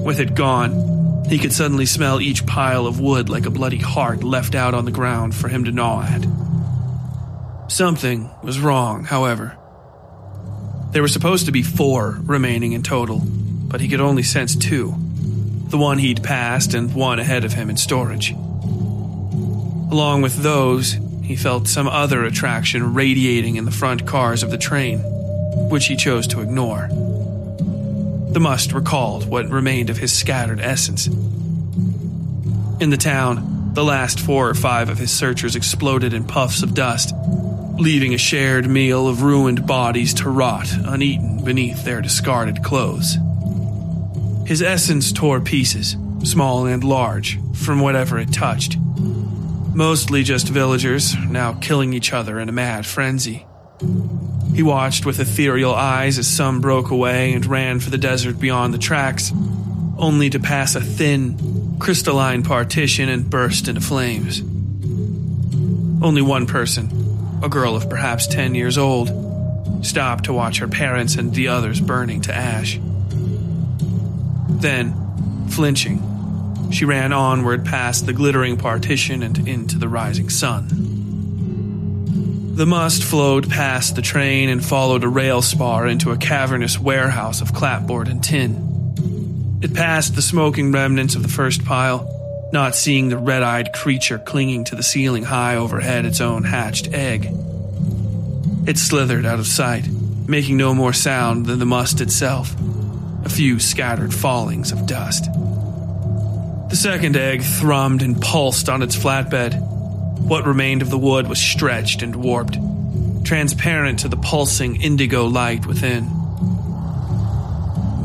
with 0.03 0.19
it 0.19 0.33
gone, 0.33 1.23
he 1.29 1.37
could 1.37 1.53
suddenly 1.53 1.85
smell 1.85 2.19
each 2.19 2.47
pile 2.47 2.87
of 2.87 2.99
wood 2.99 3.29
like 3.29 3.45
a 3.45 3.51
bloody 3.51 3.77
heart 3.77 4.23
left 4.23 4.55
out 4.55 4.73
on 4.73 4.85
the 4.85 4.91
ground 4.91 5.35
for 5.35 5.49
him 5.49 5.65
to 5.65 5.71
gnaw 5.71 6.01
at. 6.01 6.25
Something 7.71 8.31
was 8.41 8.59
wrong, 8.59 9.03
however. 9.03 9.55
There 10.93 11.03
were 11.03 11.07
supposed 11.07 11.45
to 11.45 11.51
be 11.51 11.61
four 11.61 12.17
remaining 12.23 12.71
in 12.71 12.81
total, 12.81 13.21
but 13.23 13.81
he 13.81 13.87
could 13.87 14.01
only 14.01 14.23
sense 14.23 14.55
two 14.55 14.95
the 15.67 15.77
one 15.77 15.99
he'd 15.99 16.23
passed 16.23 16.73
and 16.73 16.95
one 16.95 17.19
ahead 17.19 17.43
of 17.45 17.53
him 17.53 17.69
in 17.69 17.77
storage. 17.77 18.33
Along 19.89 20.21
with 20.21 20.43
those, 20.43 20.97
he 21.23 21.35
felt 21.35 21.67
some 21.67 21.87
other 21.87 22.23
attraction 22.23 22.93
radiating 22.93 23.55
in 23.55 23.65
the 23.65 23.71
front 23.71 24.05
cars 24.05 24.43
of 24.43 24.51
the 24.51 24.57
train, 24.57 24.99
which 25.69 25.87
he 25.87 25.95
chose 25.95 26.27
to 26.27 26.41
ignore. 26.41 26.87
The 28.31 28.39
must 28.39 28.73
recalled 28.73 29.29
what 29.29 29.49
remained 29.49 29.89
of 29.89 29.97
his 29.97 30.11
scattered 30.11 30.59
essence. 30.59 31.07
In 31.07 32.89
the 32.89 32.97
town, 32.97 33.71
the 33.73 33.83
last 33.83 34.19
four 34.19 34.49
or 34.49 34.53
five 34.53 34.89
of 34.89 34.97
his 34.97 35.11
searchers 35.11 35.55
exploded 35.55 36.13
in 36.13 36.23
puffs 36.23 36.63
of 36.63 36.73
dust, 36.73 37.13
leaving 37.77 38.13
a 38.13 38.17
shared 38.17 38.67
meal 38.67 39.07
of 39.07 39.21
ruined 39.21 39.65
bodies 39.67 40.13
to 40.15 40.29
rot 40.29 40.67
uneaten 40.85 41.43
beneath 41.43 41.83
their 41.83 42.01
discarded 42.01 42.63
clothes. 42.63 43.17
His 44.45 44.61
essence 44.61 45.11
tore 45.11 45.41
pieces, 45.41 45.95
small 46.23 46.65
and 46.65 46.83
large, 46.83 47.39
from 47.53 47.79
whatever 47.81 48.17
it 48.17 48.33
touched. 48.33 48.77
Mostly 49.77 50.23
just 50.23 50.47
villagers, 50.47 51.15
now 51.29 51.53
killing 51.53 51.93
each 51.93 52.11
other 52.11 52.39
in 52.39 52.49
a 52.49 52.51
mad 52.51 52.83
frenzy. 52.83 53.45
He 54.55 54.63
watched 54.63 55.05
with 55.05 55.19
ethereal 55.19 55.75
eyes 55.75 56.17
as 56.17 56.27
some 56.27 56.61
broke 56.61 56.89
away 56.89 57.33
and 57.33 57.45
ran 57.45 57.79
for 57.79 57.91
the 57.91 57.97
desert 57.99 58.39
beyond 58.39 58.73
the 58.73 58.79
tracks, 58.79 59.31
only 59.99 60.31
to 60.31 60.39
pass 60.39 60.73
a 60.73 60.81
thin, 60.81 61.77
crystalline 61.77 62.41
partition 62.41 63.07
and 63.07 63.29
burst 63.29 63.67
into 63.67 63.79
flames. 63.79 64.41
Only 66.01 66.23
one 66.23 66.47
person, 66.47 67.39
a 67.43 67.47
girl 67.47 67.75
of 67.75 67.87
perhaps 67.87 68.25
10 68.25 68.55
years 68.55 68.79
old, 68.79 69.85
stopped 69.85 70.23
to 70.23 70.33
watch 70.33 70.57
her 70.57 70.67
parents 70.67 71.17
and 71.17 71.35
the 71.35 71.49
others 71.49 71.79
burning 71.79 72.21
to 72.21 72.33
ash. 72.33 72.79
Then, 74.49 75.47
flinching, 75.51 76.16
she 76.71 76.85
ran 76.85 77.13
onward 77.13 77.65
past 77.65 78.05
the 78.05 78.13
glittering 78.13 78.57
partition 78.57 79.23
and 79.23 79.47
into 79.47 79.77
the 79.77 79.87
rising 79.87 80.29
sun. 80.29 80.87
The 82.55 82.65
must 82.65 83.03
flowed 83.03 83.49
past 83.49 83.95
the 83.95 84.01
train 84.01 84.49
and 84.49 84.65
followed 84.65 85.03
a 85.03 85.07
rail 85.07 85.43
spar 85.43 85.85
into 85.85 86.11
a 86.11 86.17
cavernous 86.17 86.79
warehouse 86.79 87.39
of 87.39 87.53
clapboard 87.53 88.07
and 88.07 88.23
tin. 88.23 89.59
It 89.61 89.75
passed 89.75 90.15
the 90.15 90.21
smoking 90.21 90.71
remnants 90.71 91.15
of 91.15 91.21
the 91.21 91.29
first 91.29 91.63
pile, 91.65 92.49
not 92.51 92.75
seeing 92.75 93.09
the 93.09 93.17
red 93.17 93.43
eyed 93.43 93.73
creature 93.73 94.17
clinging 94.17 94.63
to 94.65 94.75
the 94.75 94.83
ceiling 94.83 95.23
high 95.23 95.55
overhead 95.55 96.05
its 96.05 96.19
own 96.19 96.43
hatched 96.43 96.93
egg. 96.93 97.29
It 98.67 98.77
slithered 98.77 99.25
out 99.25 99.39
of 99.39 99.47
sight, 99.47 99.87
making 100.27 100.57
no 100.57 100.73
more 100.73 100.93
sound 100.93 101.45
than 101.45 101.59
the 101.59 101.65
must 101.65 102.01
itself, 102.01 102.55
a 103.23 103.29
few 103.29 103.59
scattered 103.59 104.13
fallings 104.13 104.71
of 104.71 104.87
dust. 104.87 105.29
The 106.69 106.75
second 106.75 107.15
egg 107.15 107.41
thrummed 107.41 108.01
and 108.01 108.21
pulsed 108.21 108.67
on 108.67 108.81
its 108.81 108.95
flatbed 108.95 109.61
what 110.27 110.45
remained 110.45 110.81
of 110.81 110.89
the 110.89 110.97
wood 110.97 111.29
was 111.29 111.39
stretched 111.39 112.01
and 112.01 112.13
warped, 112.17 112.57
transparent 113.23 113.99
to 113.99 114.09
the 114.09 114.17
pulsing 114.17 114.81
indigo 114.81 115.27
light 115.27 115.65
within. 115.65 116.03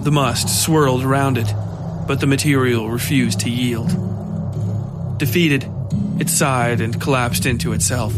The 0.05 0.13
must 0.13 0.63
swirled 0.63 1.03
around 1.03 1.39
it, 1.39 1.53
but 2.07 2.21
the 2.21 2.29
material 2.29 2.89
refused 2.89 3.41
to 3.41 3.51
yield. 3.51 3.89
Defeated, 5.19 5.69
it 6.21 6.31
sighed 6.31 6.81
and 6.81 7.01
collapsed 7.01 7.47
into 7.47 7.73
itself, 7.73 8.15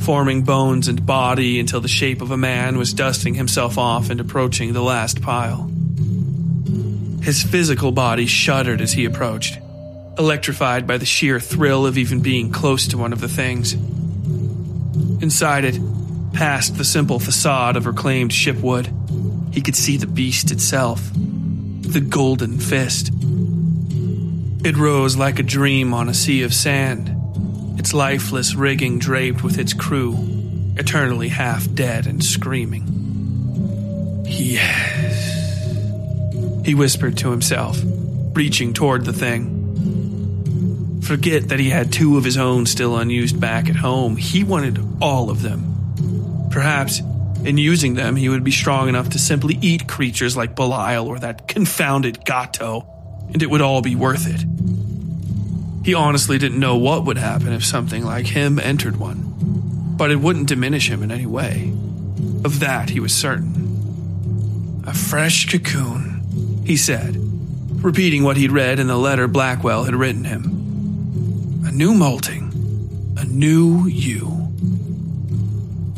forming 0.00 0.42
bones 0.42 0.88
and 0.88 1.06
body 1.06 1.58
until 1.58 1.80
the 1.80 1.88
shape 1.88 2.20
of 2.20 2.30
a 2.30 2.36
man 2.36 2.76
was 2.76 2.92
dusting 2.92 3.34
himself 3.34 3.78
off 3.78 4.10
and 4.10 4.20
approaching 4.20 4.74
the 4.74 4.82
last 4.82 5.22
pile. 5.22 5.70
His 7.22 7.42
physical 7.42 7.92
body 7.92 8.26
shuddered 8.26 8.82
as 8.82 8.92
he 8.92 9.06
approached 9.06 9.61
electrified 10.18 10.86
by 10.86 10.98
the 10.98 11.06
sheer 11.06 11.40
thrill 11.40 11.86
of 11.86 11.98
even 11.98 12.20
being 12.20 12.50
close 12.50 12.88
to 12.88 12.98
one 12.98 13.12
of 13.12 13.20
the 13.20 13.28
things. 13.28 13.72
Inside 15.22 15.64
it, 15.64 15.78
past 16.32 16.76
the 16.76 16.84
simple 16.84 17.18
facade 17.18 17.76
of 17.76 17.86
reclaimed 17.86 18.30
shipwood, 18.30 19.54
he 19.54 19.60
could 19.60 19.76
see 19.76 19.96
the 19.96 20.06
beast 20.06 20.50
itself 20.50 21.10
the 21.14 22.00
golden 22.00 22.58
fist. 22.58 23.10
It 24.64 24.76
rose 24.76 25.16
like 25.16 25.38
a 25.38 25.42
dream 25.42 25.92
on 25.92 26.08
a 26.08 26.14
sea 26.14 26.42
of 26.42 26.54
sand, 26.54 27.10
its 27.78 27.92
lifeless 27.92 28.54
rigging 28.54 28.98
draped 28.98 29.44
with 29.44 29.58
its 29.58 29.74
crew, 29.74 30.16
eternally 30.76 31.28
half 31.28 31.72
dead 31.74 32.06
and 32.06 32.24
screaming. 32.24 34.24
Yes. 34.24 35.44
He 36.64 36.74
whispered 36.74 37.18
to 37.18 37.30
himself, 37.30 37.78
reaching 38.32 38.72
toward 38.72 39.04
the 39.04 39.12
thing. 39.12 39.61
Forget 41.02 41.48
that 41.48 41.60
he 41.60 41.70
had 41.70 41.92
two 41.92 42.16
of 42.16 42.24
his 42.24 42.36
own 42.36 42.66
still 42.66 42.96
unused 42.96 43.40
back 43.40 43.68
at 43.68 43.76
home. 43.76 44.16
He 44.16 44.44
wanted 44.44 44.78
all 45.00 45.30
of 45.30 45.42
them. 45.42 46.48
Perhaps 46.50 47.00
in 47.44 47.58
using 47.58 47.94
them, 47.94 48.14
he 48.14 48.28
would 48.28 48.44
be 48.44 48.52
strong 48.52 48.88
enough 48.88 49.10
to 49.10 49.18
simply 49.18 49.58
eat 49.60 49.88
creatures 49.88 50.36
like 50.36 50.54
Belial 50.54 51.08
or 51.08 51.18
that 51.18 51.48
confounded 51.48 52.24
Gato, 52.24 52.86
and 53.32 53.42
it 53.42 53.50
would 53.50 53.60
all 53.60 53.82
be 53.82 53.96
worth 53.96 54.28
it. 54.28 54.44
He 55.84 55.94
honestly 55.94 56.38
didn't 56.38 56.60
know 56.60 56.76
what 56.76 57.04
would 57.04 57.18
happen 57.18 57.52
if 57.52 57.64
something 57.64 58.04
like 58.04 58.26
him 58.26 58.60
entered 58.60 58.96
one, 58.96 59.96
but 59.96 60.12
it 60.12 60.20
wouldn't 60.20 60.46
diminish 60.46 60.88
him 60.88 61.02
in 61.02 61.10
any 61.10 61.26
way. 61.26 61.72
Of 62.44 62.60
that 62.60 62.90
he 62.90 63.00
was 63.00 63.12
certain. 63.12 64.82
A 64.86 64.94
fresh 64.94 65.50
cocoon, 65.50 66.62
he 66.64 66.76
said, 66.76 67.16
repeating 67.82 68.22
what 68.22 68.36
he'd 68.36 68.52
read 68.52 68.78
in 68.78 68.86
the 68.86 68.96
letter 68.96 69.26
Blackwell 69.26 69.82
had 69.84 69.96
written 69.96 70.24
him. 70.24 70.51
A 71.64 71.70
new 71.70 71.94
molting, 71.94 73.14
a 73.16 73.24
new 73.24 73.86
you. 73.86 74.48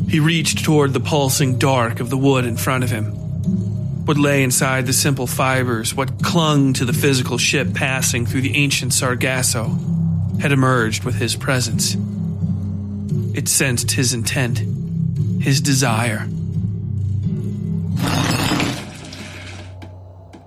He 0.07 0.19
reached 0.19 0.63
toward 0.63 0.93
the 0.93 0.99
pulsing 0.99 1.57
dark 1.57 1.99
of 1.99 2.09
the 2.09 2.17
wood 2.17 2.45
in 2.45 2.55
front 2.55 2.83
of 2.83 2.91
him. 2.91 3.05
What 4.05 4.17
lay 4.17 4.43
inside 4.43 4.85
the 4.85 4.93
simple 4.93 5.25
fibers, 5.25 5.95
what 5.95 6.21
clung 6.21 6.73
to 6.73 6.85
the 6.85 6.93
physical 6.93 7.39
ship 7.39 7.73
passing 7.73 8.27
through 8.27 8.41
the 8.41 8.55
ancient 8.55 8.93
Sargasso, 8.93 9.77
had 10.39 10.51
emerged 10.51 11.03
with 11.03 11.15
his 11.15 11.35
presence. 11.35 11.95
It 13.35 13.47
sensed 13.47 13.91
his 13.91 14.13
intent, 14.13 14.59
his 15.41 15.61
desire. 15.61 16.27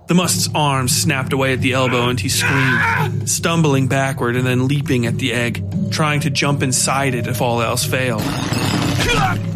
The 0.08 0.14
must's 0.14 0.48
arms 0.54 0.96
snapped 0.96 1.34
away 1.34 1.52
at 1.52 1.60
the 1.60 1.74
elbow 1.74 2.08
and 2.08 2.18
he 2.18 2.30
screamed, 2.30 3.28
stumbling 3.28 3.88
backward 3.88 4.36
and 4.36 4.46
then 4.46 4.66
leaping 4.66 5.04
at 5.04 5.18
the 5.18 5.34
egg, 5.34 5.62
trying 5.90 6.20
to 6.20 6.30
jump 6.30 6.62
inside 6.62 7.14
it 7.14 7.26
if 7.26 7.42
all 7.42 7.60
else 7.60 7.84
failed. 7.84 8.22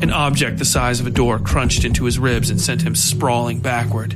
An 0.03 0.11
object 0.11 0.59
the 0.59 0.67
size 0.67 1.01
of 1.01 1.07
a 1.07 1.11
door 1.11 1.39
crunched 1.39 1.87
into 1.87 2.05
his 2.05 2.19
ribs 2.19 2.51
and 2.51 2.61
sent 2.61 2.83
him 2.83 2.95
sprawling 2.95 3.61
backward. 3.61 4.15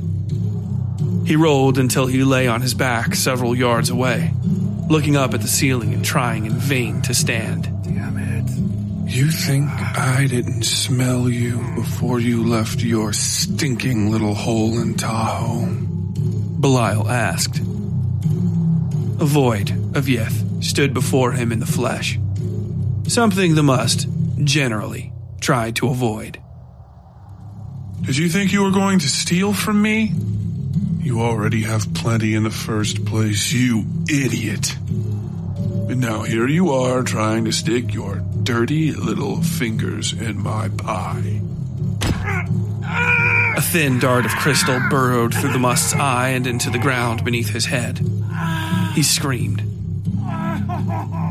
He 1.25 1.35
rolled 1.35 1.79
until 1.79 2.05
he 2.05 2.23
lay 2.23 2.47
on 2.47 2.61
his 2.61 2.75
back 2.75 3.15
several 3.15 3.55
yards 3.55 3.89
away, 3.89 4.31
looking 4.89 5.15
up 5.15 5.33
at 5.33 5.41
the 5.41 5.47
ceiling 5.47 5.91
and 5.95 6.05
trying 6.05 6.45
in 6.45 6.53
vain 6.53 7.01
to 7.01 7.15
stand. 7.15 7.63
Damn 7.83 8.15
it. 8.19 9.11
You 9.11 9.31
think 9.31 9.69
I 9.71 10.27
didn't 10.27 10.65
smell 10.65 11.29
you 11.29 11.57
before 11.73 12.19
you 12.19 12.45
left 12.45 12.83
your 12.83 13.11
stinking 13.11 14.11
little 14.11 14.35
hole 14.35 14.77
in 14.77 14.93
Tahoe? 14.93 15.86
Belial 16.59 17.07
asked. 17.07 17.59
A 17.59 19.25
void 19.25 19.71
of 19.95 20.05
Yeth 20.05 20.63
stood 20.63 20.93
before 20.93 21.31
him 21.31 21.51
in 21.51 21.59
the 21.59 21.65
flesh. 21.65 22.19
Something 23.07 23.55
the 23.55 23.63
must, 23.63 24.07
generally, 24.43 25.13
try 25.39 25.71
to 25.71 25.89
avoid. 25.89 26.41
Did 28.01 28.17
you 28.17 28.29
think 28.29 28.53
you 28.53 28.63
were 28.63 28.71
going 28.71 28.99
to 28.99 29.07
steal 29.07 29.53
from 29.53 29.81
me? 29.81 30.13
You 30.99 31.21
already 31.21 31.61
have 31.63 31.93
plenty 31.93 32.35
in 32.35 32.43
the 32.43 32.49
first 32.49 33.05
place, 33.05 33.51
you 33.51 33.85
idiot. 34.09 34.75
And 34.77 36.01
now 36.01 36.23
here 36.23 36.47
you 36.47 36.71
are 36.71 37.01
trying 37.01 37.45
to 37.45 37.51
stick 37.51 37.93
your 37.93 38.15
dirty 38.43 38.91
little 38.91 39.41
fingers 39.41 40.13
in 40.13 40.37
my 40.37 40.69
pie. 40.69 41.41
A 43.57 43.61
thin 43.61 43.97
dart 43.97 44.23
of 44.23 44.31
crystal 44.33 44.79
burrowed 44.87 45.33
through 45.33 45.51
the 45.51 45.57
must's 45.57 45.91
eye 45.95 46.29
and 46.29 46.45
into 46.45 46.69
the 46.69 46.77
ground 46.77 47.25
beneath 47.25 47.49
his 47.49 47.65
head. 47.65 47.99
He 48.93 49.01
screamed. 49.01 49.63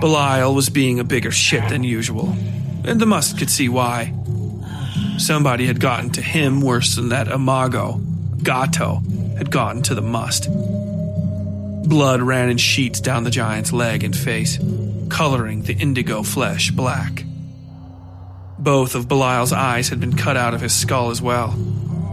Belial 0.00 0.52
was 0.52 0.68
being 0.68 0.98
a 0.98 1.04
bigger 1.04 1.30
shit 1.30 1.68
than 1.68 1.84
usual, 1.84 2.36
and 2.84 3.00
the 3.00 3.06
must 3.06 3.38
could 3.38 3.48
see 3.48 3.68
why. 3.68 4.12
Somebody 5.18 5.68
had 5.68 5.78
gotten 5.78 6.10
to 6.10 6.20
him 6.20 6.62
worse 6.62 6.96
than 6.96 7.10
that 7.10 7.28
Imago, 7.28 8.00
Gato, 8.42 9.04
had 9.38 9.52
gotten 9.52 9.82
to 9.82 9.94
the 9.94 10.02
must. 10.02 10.48
Blood 11.88 12.22
ran 12.22 12.48
in 12.48 12.56
sheets 12.56 13.00
down 13.00 13.22
the 13.22 13.30
giant's 13.30 13.72
leg 13.72 14.02
and 14.02 14.16
face, 14.16 14.58
coloring 15.10 15.62
the 15.62 15.74
indigo 15.74 16.24
flesh 16.24 16.72
black. 16.72 17.24
Both 18.58 18.96
of 18.96 19.06
Belial's 19.06 19.52
eyes 19.52 19.90
had 19.90 20.00
been 20.00 20.16
cut 20.16 20.36
out 20.36 20.54
of 20.54 20.60
his 20.60 20.74
skull 20.74 21.10
as 21.10 21.22
well, 21.22 21.54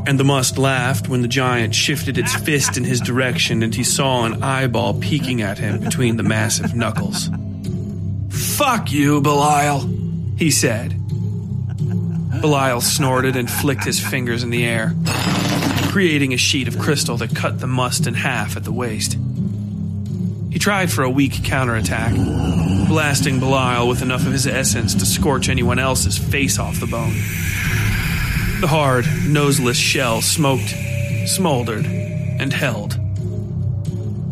and 0.05 0.19
the 0.19 0.23
must 0.23 0.57
laughed 0.57 1.07
when 1.07 1.21
the 1.21 1.27
giant 1.27 1.73
shifted 1.73 2.17
its 2.17 2.33
fist 2.35 2.77
in 2.77 2.83
his 2.83 2.99
direction 2.99 3.63
and 3.63 3.73
he 3.73 3.83
saw 3.83 4.25
an 4.25 4.43
eyeball 4.43 4.93
peeking 4.99 5.41
at 5.41 5.57
him 5.57 5.79
between 5.79 6.17
the 6.17 6.23
massive 6.23 6.75
knuckles. 6.75 7.29
Fuck 8.29 8.91
you, 8.91 9.21
Belial, 9.21 9.81
he 10.37 10.51
said. 10.51 10.99
Belial 12.41 12.81
snorted 12.81 13.35
and 13.35 13.49
flicked 13.49 13.85
his 13.85 13.99
fingers 13.99 14.43
in 14.43 14.49
the 14.49 14.65
air, 14.65 14.93
creating 15.91 16.33
a 16.33 16.37
sheet 16.37 16.67
of 16.67 16.77
crystal 16.77 17.17
that 17.17 17.35
cut 17.35 17.59
the 17.59 17.67
must 17.67 18.05
in 18.05 18.13
half 18.13 18.57
at 18.57 18.63
the 18.63 18.71
waist. 18.71 19.17
He 20.51 20.59
tried 20.59 20.91
for 20.91 21.03
a 21.03 21.09
weak 21.09 21.43
counterattack, 21.43 22.13
blasting 22.87 23.39
Belial 23.39 23.87
with 23.87 24.01
enough 24.01 24.25
of 24.25 24.33
his 24.33 24.45
essence 24.45 24.93
to 24.95 25.05
scorch 25.05 25.49
anyone 25.49 25.79
else's 25.79 26.17
face 26.17 26.59
off 26.59 26.79
the 26.79 26.85
bone. 26.85 27.15
The 28.63 28.69
hard, 28.69 29.05
noseless 29.27 29.75
shell 29.75 30.21
smoked, 30.21 30.73
smoldered, 31.25 31.85
and 31.85 32.53
held. 32.53 32.91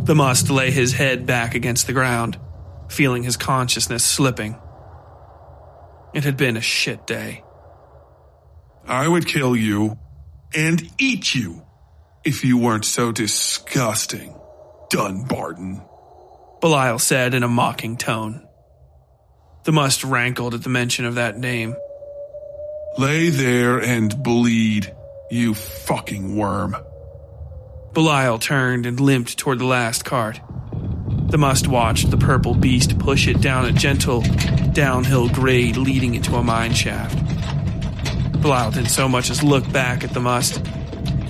The 0.06 0.16
must 0.16 0.50
lay 0.50 0.72
his 0.72 0.94
head 0.94 1.26
back 1.26 1.54
against 1.54 1.86
the 1.86 1.92
ground, 1.92 2.40
feeling 2.88 3.24
his 3.24 3.36
consciousness 3.36 4.06
slipping. 4.06 4.58
It 6.14 6.24
had 6.24 6.38
been 6.38 6.56
a 6.56 6.62
shit 6.62 7.06
day. 7.06 7.44
I 8.88 9.06
would 9.06 9.28
kill 9.28 9.54
you 9.54 10.00
and 10.56 10.82
eat 10.98 11.36
you 11.36 11.66
if 12.24 12.46
you 12.46 12.58
weren't 12.58 12.86
so 12.86 13.12
disgusting, 13.12 14.34
Dunbarton. 14.90 15.82
Belial 16.62 17.00
said 17.00 17.34
in 17.34 17.44
a 17.44 17.50
mocking 17.50 17.98
tone. 17.98 18.48
The 19.66 19.74
must 19.74 20.06
rankled 20.06 20.54
at 20.54 20.64
the 20.64 20.70
mention 20.70 21.04
of 21.04 21.16
that 21.16 21.38
name. 21.38 21.76
Lay 22.98 23.30
there 23.30 23.80
and 23.82 24.22
bleed, 24.22 24.94
you 25.30 25.54
fucking 25.54 26.36
worm. 26.36 26.76
Belial 27.94 28.38
turned 28.38 28.86
and 28.86 29.00
limped 29.00 29.38
toward 29.38 29.60
the 29.60 29.66
last 29.66 30.04
cart. 30.04 30.42
The 31.30 31.38
must 31.38 31.70
watched 31.70 32.12
the 32.12 32.18
purple 32.18 32.54
beast 32.54 33.00
push 33.00 33.30
it 33.30 33.40
down 33.40 33.64
a 33.64 33.72
gentle, 33.72 34.22
downhill 34.74 35.30
grade 35.30 35.78
leading 35.78 36.16
into 36.16 36.36
a 36.36 36.44
mine 36.44 36.74
shaft. 36.74 37.18
Belial 38.42 38.72
didn't 38.72 38.90
so 38.90 39.08
much 39.08 39.30
as 39.30 39.42
look 39.42 39.72
back 39.72 40.04
at 40.04 40.14
the 40.14 40.20
must, 40.20 40.58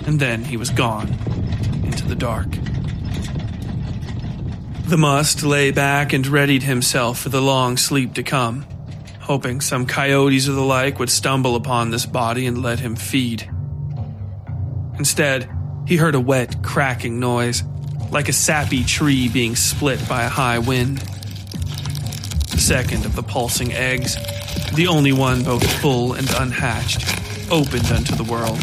and 0.08 0.20
then 0.20 0.44
he 0.44 0.58
was 0.58 0.72
gone 0.72 1.10
into 1.84 2.08
the 2.08 2.16
dark. 2.16 2.48
The 4.88 4.98
must 4.98 5.44
lay 5.44 5.70
back 5.70 6.12
and 6.12 6.26
readied 6.26 6.64
himself 6.64 7.20
for 7.20 7.30
the 7.30 7.42
long 7.42 7.78
sleep 7.78 8.16
to 8.16 8.24
come 8.24 8.66
hoping 9.32 9.62
some 9.62 9.86
coyotes 9.86 10.50
or 10.50 10.52
the 10.52 10.60
like 10.60 11.00
would 11.00 11.10
stumble 11.10 11.56
upon 11.56 11.90
this 11.90 12.06
body 12.06 12.46
and 12.48 12.62
let 12.62 12.82
him 12.82 12.98
feed. 12.98 13.50
Instead, 15.00 15.50
he 15.88 15.96
heard 15.96 16.16
a 16.16 16.20
wet, 16.20 16.62
cracking 16.62 17.18
noise, 17.18 17.64
like 18.12 18.28
a 18.28 18.34
sappy 18.34 18.84
tree 18.84 19.30
being 19.30 19.56
split 19.56 20.06
by 20.10 20.24
a 20.24 20.28
high 20.28 20.60
wind. 20.60 20.98
The 20.98 22.58
second 22.58 23.06
of 23.06 23.16
the 23.16 23.24
pulsing 23.24 23.72
eggs, 23.72 24.18
the 24.74 24.88
only 24.88 25.14
one 25.14 25.46
both 25.46 25.66
full 25.80 26.12
and 26.12 26.30
unhatched, 26.32 27.00
opened 27.50 27.90
unto 27.90 28.14
the 28.14 28.26
world. 28.26 28.60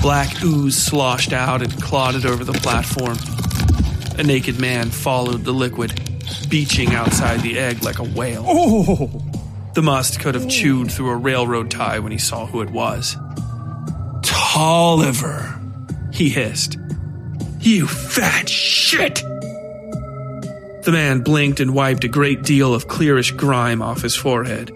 Black 0.00 0.40
ooze 0.44 0.76
sloshed 0.76 1.32
out 1.32 1.62
and 1.62 1.82
clotted 1.82 2.24
over 2.24 2.44
the 2.44 2.52
platform. 2.52 3.18
A 4.20 4.22
naked 4.22 4.60
man 4.60 4.92
followed 4.92 5.42
the 5.42 5.52
liquid, 5.52 6.05
beaching 6.48 6.94
outside 6.94 7.40
the 7.40 7.58
egg 7.58 7.82
like 7.82 7.98
a 7.98 8.04
whale. 8.04 8.44
Oh! 8.46 9.22
The 9.74 9.82
must 9.82 10.20
could 10.20 10.34
have 10.34 10.48
chewed 10.48 10.90
through 10.90 11.10
a 11.10 11.16
railroad 11.16 11.70
tie 11.70 11.98
when 11.98 12.12
he 12.12 12.18
saw 12.18 12.46
who 12.46 12.62
it 12.62 12.70
was. 12.70 13.16
Tolliver, 14.22 15.60
he 16.12 16.30
hissed. 16.30 16.78
You 17.60 17.86
fat 17.86 18.48
shit! 18.48 19.16
The 20.84 20.92
man 20.92 21.20
blinked 21.20 21.60
and 21.60 21.74
wiped 21.74 22.04
a 22.04 22.08
great 22.08 22.42
deal 22.42 22.72
of 22.72 22.86
clearish 22.86 23.36
grime 23.36 23.82
off 23.82 24.02
his 24.02 24.14
forehead. 24.14 24.70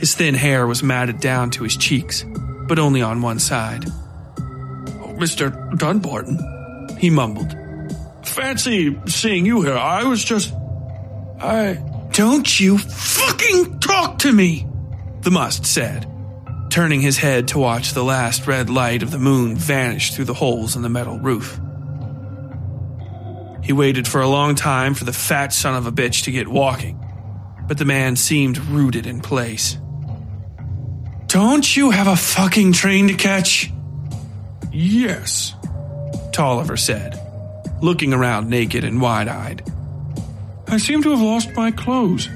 His 0.00 0.16
thin 0.16 0.34
hair 0.34 0.66
was 0.66 0.82
matted 0.82 1.20
down 1.20 1.50
to 1.52 1.62
his 1.62 1.76
cheeks, 1.76 2.24
but 2.66 2.80
only 2.80 3.02
on 3.02 3.22
one 3.22 3.38
side. 3.38 3.84
Oh, 3.86 5.14
Mr. 5.16 5.78
Dunbarton, 5.78 6.98
he 6.98 7.08
mumbled. 7.08 7.56
Fancy 8.24 8.98
seeing 9.06 9.46
you 9.46 9.62
here. 9.62 9.76
I 9.76 10.02
was 10.04 10.24
just. 10.24 10.52
I. 11.42 11.74
Don't 12.12 12.60
you 12.60 12.78
fucking 12.78 13.80
talk 13.80 14.18
to 14.20 14.32
me! 14.32 14.66
The 15.22 15.30
must 15.30 15.64
said, 15.64 16.06
turning 16.70 17.00
his 17.00 17.18
head 17.18 17.48
to 17.48 17.58
watch 17.58 17.92
the 17.92 18.04
last 18.04 18.46
red 18.46 18.70
light 18.70 19.02
of 19.02 19.10
the 19.10 19.18
moon 19.18 19.56
vanish 19.56 20.12
through 20.12 20.26
the 20.26 20.34
holes 20.34 20.76
in 20.76 20.82
the 20.82 20.88
metal 20.88 21.18
roof. 21.18 21.58
He 23.62 23.72
waited 23.72 24.08
for 24.08 24.20
a 24.20 24.28
long 24.28 24.54
time 24.54 24.94
for 24.94 25.04
the 25.04 25.12
fat 25.12 25.52
son 25.52 25.74
of 25.74 25.86
a 25.86 25.92
bitch 25.92 26.24
to 26.24 26.32
get 26.32 26.48
walking, 26.48 26.98
but 27.66 27.78
the 27.78 27.84
man 27.84 28.16
seemed 28.16 28.58
rooted 28.58 29.06
in 29.06 29.20
place. 29.20 29.78
Don't 31.28 31.76
you 31.76 31.90
have 31.90 32.08
a 32.08 32.16
fucking 32.16 32.72
train 32.72 33.08
to 33.08 33.14
catch? 33.14 33.72
Yes, 34.70 35.54
Tolliver 36.32 36.76
said, 36.76 37.18
looking 37.80 38.12
around 38.12 38.50
naked 38.50 38.84
and 38.84 39.00
wide 39.00 39.28
eyed. 39.28 39.71
I 40.72 40.78
seem 40.78 41.02
to 41.02 41.10
have 41.10 41.20
lost 41.20 41.54
my 41.54 41.70
clothes. 41.70 42.30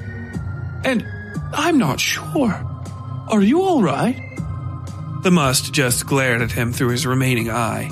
And 0.83 1.03
I'm 1.53 1.79
not 1.79 1.99
sure. 1.99 2.53
Are 3.29 3.41
you 3.41 3.63
all 3.63 3.81
right? 3.81 4.15
The 5.23 5.31
must 5.31 5.73
just 5.73 6.05
glared 6.05 6.43
at 6.43 6.51
him 6.51 6.71
through 6.71 6.89
his 6.89 7.07
remaining 7.07 7.49
eye, 7.49 7.89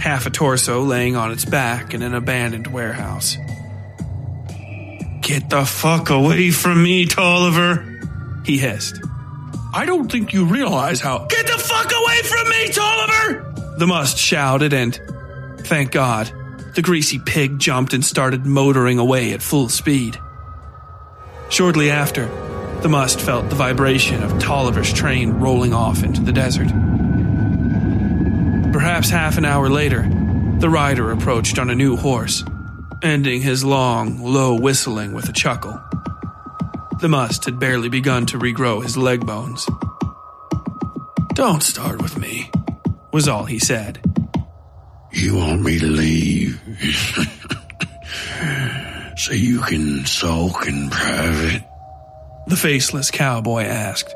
half 0.00 0.24
a 0.24 0.30
torso 0.30 0.80
laying 0.80 1.14
on 1.14 1.30
its 1.30 1.44
back 1.44 1.92
in 1.92 2.00
an 2.00 2.14
abandoned 2.14 2.68
warehouse. 2.68 3.36
Get 5.20 5.50
the 5.50 5.66
fuck 5.66 6.08
away 6.08 6.50
from 6.52 6.82
me, 6.82 7.04
Tolliver, 7.04 8.00
he 8.46 8.56
hissed. 8.56 8.98
I 9.74 9.84
don't 9.84 10.10
think 10.10 10.32
you 10.32 10.46
realize 10.46 11.02
how. 11.02 11.26
Get 11.26 11.46
the 11.46 11.58
fuck 11.58 11.92
away 11.92 12.22
from 12.22 12.48
me, 12.48 12.68
Tolliver! 12.70 13.76
The 13.76 13.86
must 13.86 14.16
shouted, 14.16 14.72
and 14.72 14.98
thank 15.58 15.90
God, 15.90 16.32
the 16.74 16.82
greasy 16.82 17.18
pig 17.18 17.58
jumped 17.58 17.92
and 17.92 18.04
started 18.04 18.46
motoring 18.46 18.98
away 18.98 19.32
at 19.32 19.42
full 19.42 19.68
speed. 19.68 20.18
Shortly 21.50 21.90
after, 21.90 22.26
the 22.80 22.88
must 22.88 23.20
felt 23.20 23.48
the 23.48 23.54
vibration 23.54 24.22
of 24.22 24.38
Tolliver's 24.38 24.92
train 24.92 25.32
rolling 25.32 25.74
off 25.74 26.02
into 26.02 26.22
the 26.22 26.32
desert. 26.32 26.68
Perhaps 28.72 29.10
half 29.10 29.36
an 29.36 29.44
hour 29.44 29.68
later, 29.68 30.02
the 30.58 30.70
rider 30.70 31.10
approached 31.10 31.58
on 31.58 31.68
a 31.68 31.74
new 31.74 31.96
horse, 31.96 32.42
ending 33.02 33.42
his 33.42 33.64
long, 33.64 34.22
low 34.22 34.54
whistling 34.54 35.12
with 35.12 35.28
a 35.28 35.32
chuckle. 35.32 35.78
The 37.00 37.08
must 37.08 37.44
had 37.44 37.58
barely 37.58 37.88
begun 37.88 38.26
to 38.26 38.38
regrow 38.38 38.82
his 38.82 38.96
leg 38.96 39.26
bones. 39.26 39.66
Don't 41.34 41.62
start 41.62 42.00
with 42.00 42.16
me, 42.16 42.50
was 43.12 43.28
all 43.28 43.44
he 43.44 43.58
said. 43.58 44.11
You 45.12 45.36
want 45.36 45.62
me 45.62 45.78
to 45.78 45.86
leave? 45.86 46.60
so 49.16 49.32
you 49.32 49.60
can 49.60 50.06
sulk 50.06 50.66
in 50.66 50.90
private? 50.90 51.62
The 52.46 52.56
faceless 52.56 53.10
cowboy 53.10 53.62
asked. 53.64 54.14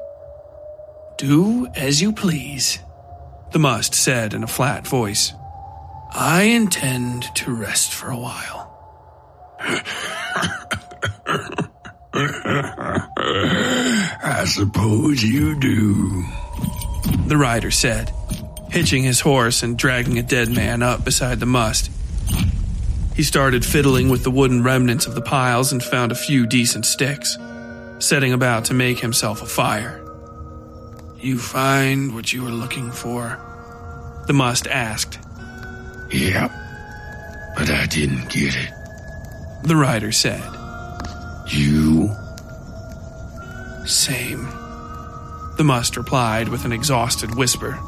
Do 1.18 1.66
as 1.74 2.00
you 2.02 2.12
please, 2.12 2.78
the 3.52 3.58
must 3.58 3.94
said 3.94 4.34
in 4.34 4.42
a 4.42 4.48
flat 4.48 4.86
voice. 4.86 5.32
I 6.10 6.42
intend 6.42 7.24
to 7.36 7.54
rest 7.54 7.92
for 7.92 8.10
a 8.10 8.16
while. 8.18 8.64
I 14.28 14.44
suppose 14.46 15.22
you 15.22 15.58
do. 15.60 16.24
The 17.26 17.36
rider 17.36 17.70
said, 17.70 18.10
hitching 18.70 19.02
his 19.02 19.20
horse 19.20 19.62
and 19.62 19.78
dragging 19.78 20.18
a 20.18 20.22
dead 20.22 20.50
man 20.50 20.82
up 20.82 21.04
beside 21.04 21.40
the 21.40 21.46
must. 21.46 21.90
He 23.14 23.22
started 23.22 23.64
fiddling 23.64 24.10
with 24.10 24.24
the 24.24 24.30
wooden 24.30 24.62
remnants 24.62 25.06
of 25.06 25.14
the 25.14 25.22
piles 25.22 25.72
and 25.72 25.82
found 25.82 26.12
a 26.12 26.16
few 26.16 26.46
decent 26.46 26.84
sticks, 26.84 27.38
setting 27.98 28.32
about 28.32 28.66
to 28.66 28.74
make 28.74 28.98
himself 28.98 29.40
a 29.40 29.46
fire. 29.46 30.02
You 31.18 31.38
find 31.38 32.14
what 32.14 32.32
you 32.32 32.44
were 32.44 32.50
looking 32.50 32.90
for? 32.90 33.40
The 34.26 34.34
must 34.34 34.66
asked. 34.66 35.18
Yep, 36.12 36.52
but 37.56 37.70
I 37.70 37.86
didn't 37.86 38.28
get 38.28 38.54
it. 38.54 38.70
The 39.62 39.76
rider 39.76 40.12
said. 40.12 40.42
You? 41.48 42.14
Same. 43.86 44.44
The 45.56 45.64
must 45.64 45.96
replied 45.96 46.48
with 46.48 46.64
an 46.64 46.72
exhausted 46.72 47.34
whisper. 47.34 47.78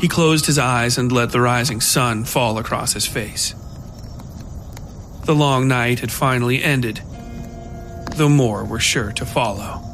He 0.00 0.08
closed 0.08 0.46
his 0.46 0.58
eyes 0.58 0.96
and 0.96 1.12
let 1.12 1.30
the 1.30 1.40
rising 1.40 1.80
sun 1.80 2.24
fall 2.24 2.56
across 2.56 2.94
his 2.94 3.06
face. 3.06 3.54
The 5.24 5.34
long 5.34 5.68
night 5.68 6.00
had 6.00 6.10
finally 6.10 6.62
ended, 6.62 7.02
though 8.16 8.30
more 8.30 8.64
were 8.64 8.80
sure 8.80 9.12
to 9.12 9.26
follow. 9.26 9.89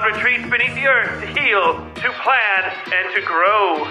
God 0.00 0.16
retreats 0.16 0.48
beneath 0.48 0.72
the 0.72 0.88
earth 0.88 1.20
to 1.20 1.26
heal, 1.28 1.76
to 1.76 2.08
plan, 2.24 2.62
and 2.88 3.06
to 3.12 3.20
grow. 3.20 3.84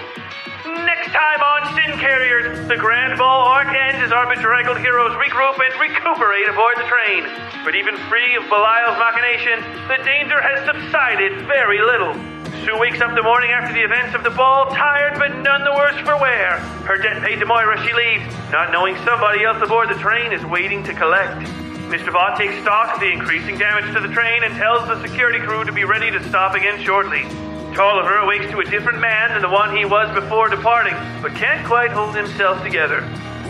Next 0.82 1.14
time 1.14 1.38
on 1.38 1.70
Sin 1.78 2.00
Carriers, 2.02 2.66
the 2.66 2.74
Grand 2.74 3.16
Ball 3.16 3.46
arc 3.46 3.68
ends 3.68 4.02
as 4.02 4.10
our 4.10 4.26
bedraggled 4.26 4.78
heroes 4.78 5.12
regroup 5.14 5.62
and 5.62 5.70
recuperate 5.78 6.48
aboard 6.50 6.82
the 6.82 6.90
train. 6.90 7.30
But 7.62 7.76
even 7.76 7.94
free 8.10 8.34
of 8.34 8.42
Belial's 8.50 8.98
machination, 8.98 9.62
the 9.86 10.02
danger 10.02 10.42
has 10.42 10.66
subsided 10.66 11.46
very 11.46 11.78
little. 11.78 12.18
Su 12.66 12.74
wakes 12.80 13.00
up 13.00 13.14
the 13.14 13.22
morning 13.22 13.54
after 13.54 13.72
the 13.72 13.86
events 13.86 14.16
of 14.16 14.24
the 14.24 14.34
ball, 14.34 14.66
tired 14.74 15.14
but 15.14 15.38
none 15.46 15.62
the 15.62 15.78
worse 15.78 15.98
for 16.02 16.18
wear. 16.18 16.58
Her 16.90 16.98
debt 16.98 17.22
paid 17.22 17.38
to 17.38 17.46
Moira, 17.46 17.78
she 17.86 17.94
leaves, 17.94 18.26
not 18.50 18.72
knowing 18.72 18.96
somebody 19.06 19.44
else 19.44 19.62
aboard 19.62 19.88
the 19.88 20.00
train 20.02 20.32
is 20.32 20.44
waiting 20.44 20.82
to 20.90 20.92
collect. 20.92 21.46
Mr. 21.90 22.12
Vaught 22.12 22.38
takes 22.38 22.54
stock 22.62 22.94
of 22.94 23.00
the 23.00 23.10
increasing 23.10 23.58
damage 23.58 23.92
to 23.92 24.00
the 24.00 24.14
train 24.14 24.44
and 24.44 24.54
tells 24.54 24.86
the 24.86 25.02
security 25.02 25.40
crew 25.40 25.64
to 25.64 25.72
be 25.72 25.82
ready 25.82 26.08
to 26.08 26.22
stop 26.28 26.54
again 26.54 26.80
shortly. 26.80 27.22
Tolliver 27.74 28.18
awakes 28.18 28.46
to 28.52 28.60
a 28.60 28.64
different 28.64 29.00
man 29.00 29.32
than 29.32 29.42
the 29.42 29.48
one 29.48 29.76
he 29.76 29.84
was 29.84 30.08
before 30.14 30.48
departing, 30.48 30.94
but 31.20 31.34
can't 31.34 31.66
quite 31.66 31.90
hold 31.90 32.14
himself 32.14 32.62
together. 32.62 33.00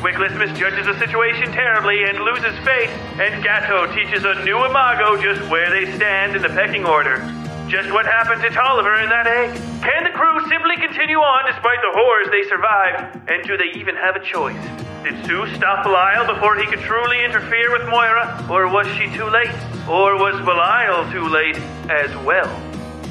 Wickless 0.00 0.34
misjudges 0.38 0.86
the 0.86 0.98
situation 0.98 1.52
terribly 1.52 2.04
and 2.04 2.18
loses 2.20 2.56
faith, 2.64 2.88
and 3.20 3.44
Gatto 3.44 3.92
teaches 3.92 4.24
a 4.24 4.42
new 4.42 4.64
imago 4.64 5.20
just 5.20 5.46
where 5.50 5.68
they 5.68 5.94
stand 5.96 6.34
in 6.34 6.40
the 6.40 6.48
pecking 6.48 6.86
order. 6.86 7.20
Just 7.68 7.92
what 7.92 8.06
happened 8.06 8.40
to 8.40 8.48
Tolliver 8.48 9.02
in 9.02 9.10
that 9.10 9.26
egg? 9.26 9.54
Can 9.82 10.04
the 10.04 10.16
crew 10.16 10.29
simply 10.50 10.74
continue 10.82 11.22
on 11.22 11.46
despite 11.46 11.78
the 11.78 11.94
horrors 11.94 12.26
they 12.34 12.42
survived? 12.50 13.30
And 13.30 13.46
do 13.46 13.56
they 13.56 13.78
even 13.78 13.94
have 13.94 14.18
a 14.18 14.22
choice? 14.26 14.58
Did 15.06 15.14
Su 15.24 15.46
stop 15.54 15.86
Belial 15.86 16.26
before 16.26 16.58
he 16.58 16.66
could 16.66 16.82
truly 16.82 17.22
interfere 17.24 17.70
with 17.70 17.86
Moira? 17.88 18.44
Or 18.50 18.66
was 18.66 18.90
she 18.98 19.06
too 19.14 19.30
late? 19.30 19.54
Or 19.86 20.18
was 20.18 20.34
Belial 20.42 21.06
too 21.14 21.30
late 21.30 21.56
as 21.86 22.10
well? 22.26 22.50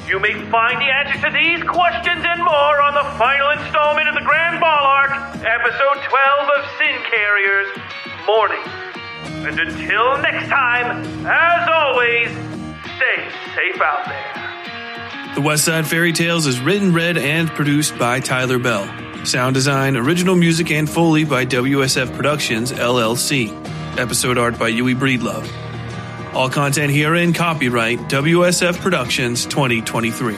You 0.06 0.20
may 0.20 0.36
find 0.52 0.76
the 0.76 0.92
answers 0.92 1.24
to 1.24 1.30
these 1.32 1.64
questions 1.64 2.20
and 2.20 2.44
more 2.44 2.76
on 2.84 2.92
the 2.92 3.08
final 3.16 3.50
installment 3.56 4.06
of 4.06 4.14
the 4.14 4.26
Grand 4.28 4.60
Ball 4.60 4.84
Arc, 5.00 5.12
episode 5.40 5.98
12 6.12 6.48
of 6.52 6.60
Sin 6.76 6.94
Carriers 7.08 7.70
Morning. 8.26 8.64
And 9.48 9.58
until 9.58 10.20
next 10.20 10.48
time, 10.48 11.02
as 11.24 11.68
always, 11.72 12.28
stay 13.00 13.18
safe 13.56 13.80
out 13.80 14.04
there. 14.06 14.39
The 15.36 15.40
Westside 15.40 15.84
Fairytales 15.84 16.48
is 16.48 16.60
written, 16.60 16.92
read, 16.92 17.16
and 17.16 17.48
produced 17.50 17.96
by 17.96 18.18
Tyler 18.18 18.58
Bell. 18.58 18.84
Sound 19.24 19.54
design, 19.54 19.96
original 19.96 20.34
music, 20.34 20.72
and 20.72 20.90
Foley 20.90 21.22
by 21.22 21.46
WSF 21.46 22.12
Productions, 22.16 22.72
LLC. 22.72 23.48
Episode 23.96 24.38
art 24.38 24.58
by 24.58 24.66
Yui 24.68 24.96
Breedlove. 24.96 25.48
All 26.34 26.50
content 26.50 26.92
herein 26.92 27.32
copyright 27.32 28.00
WSF 28.08 28.80
Productions 28.80 29.46
2023. 29.46 30.34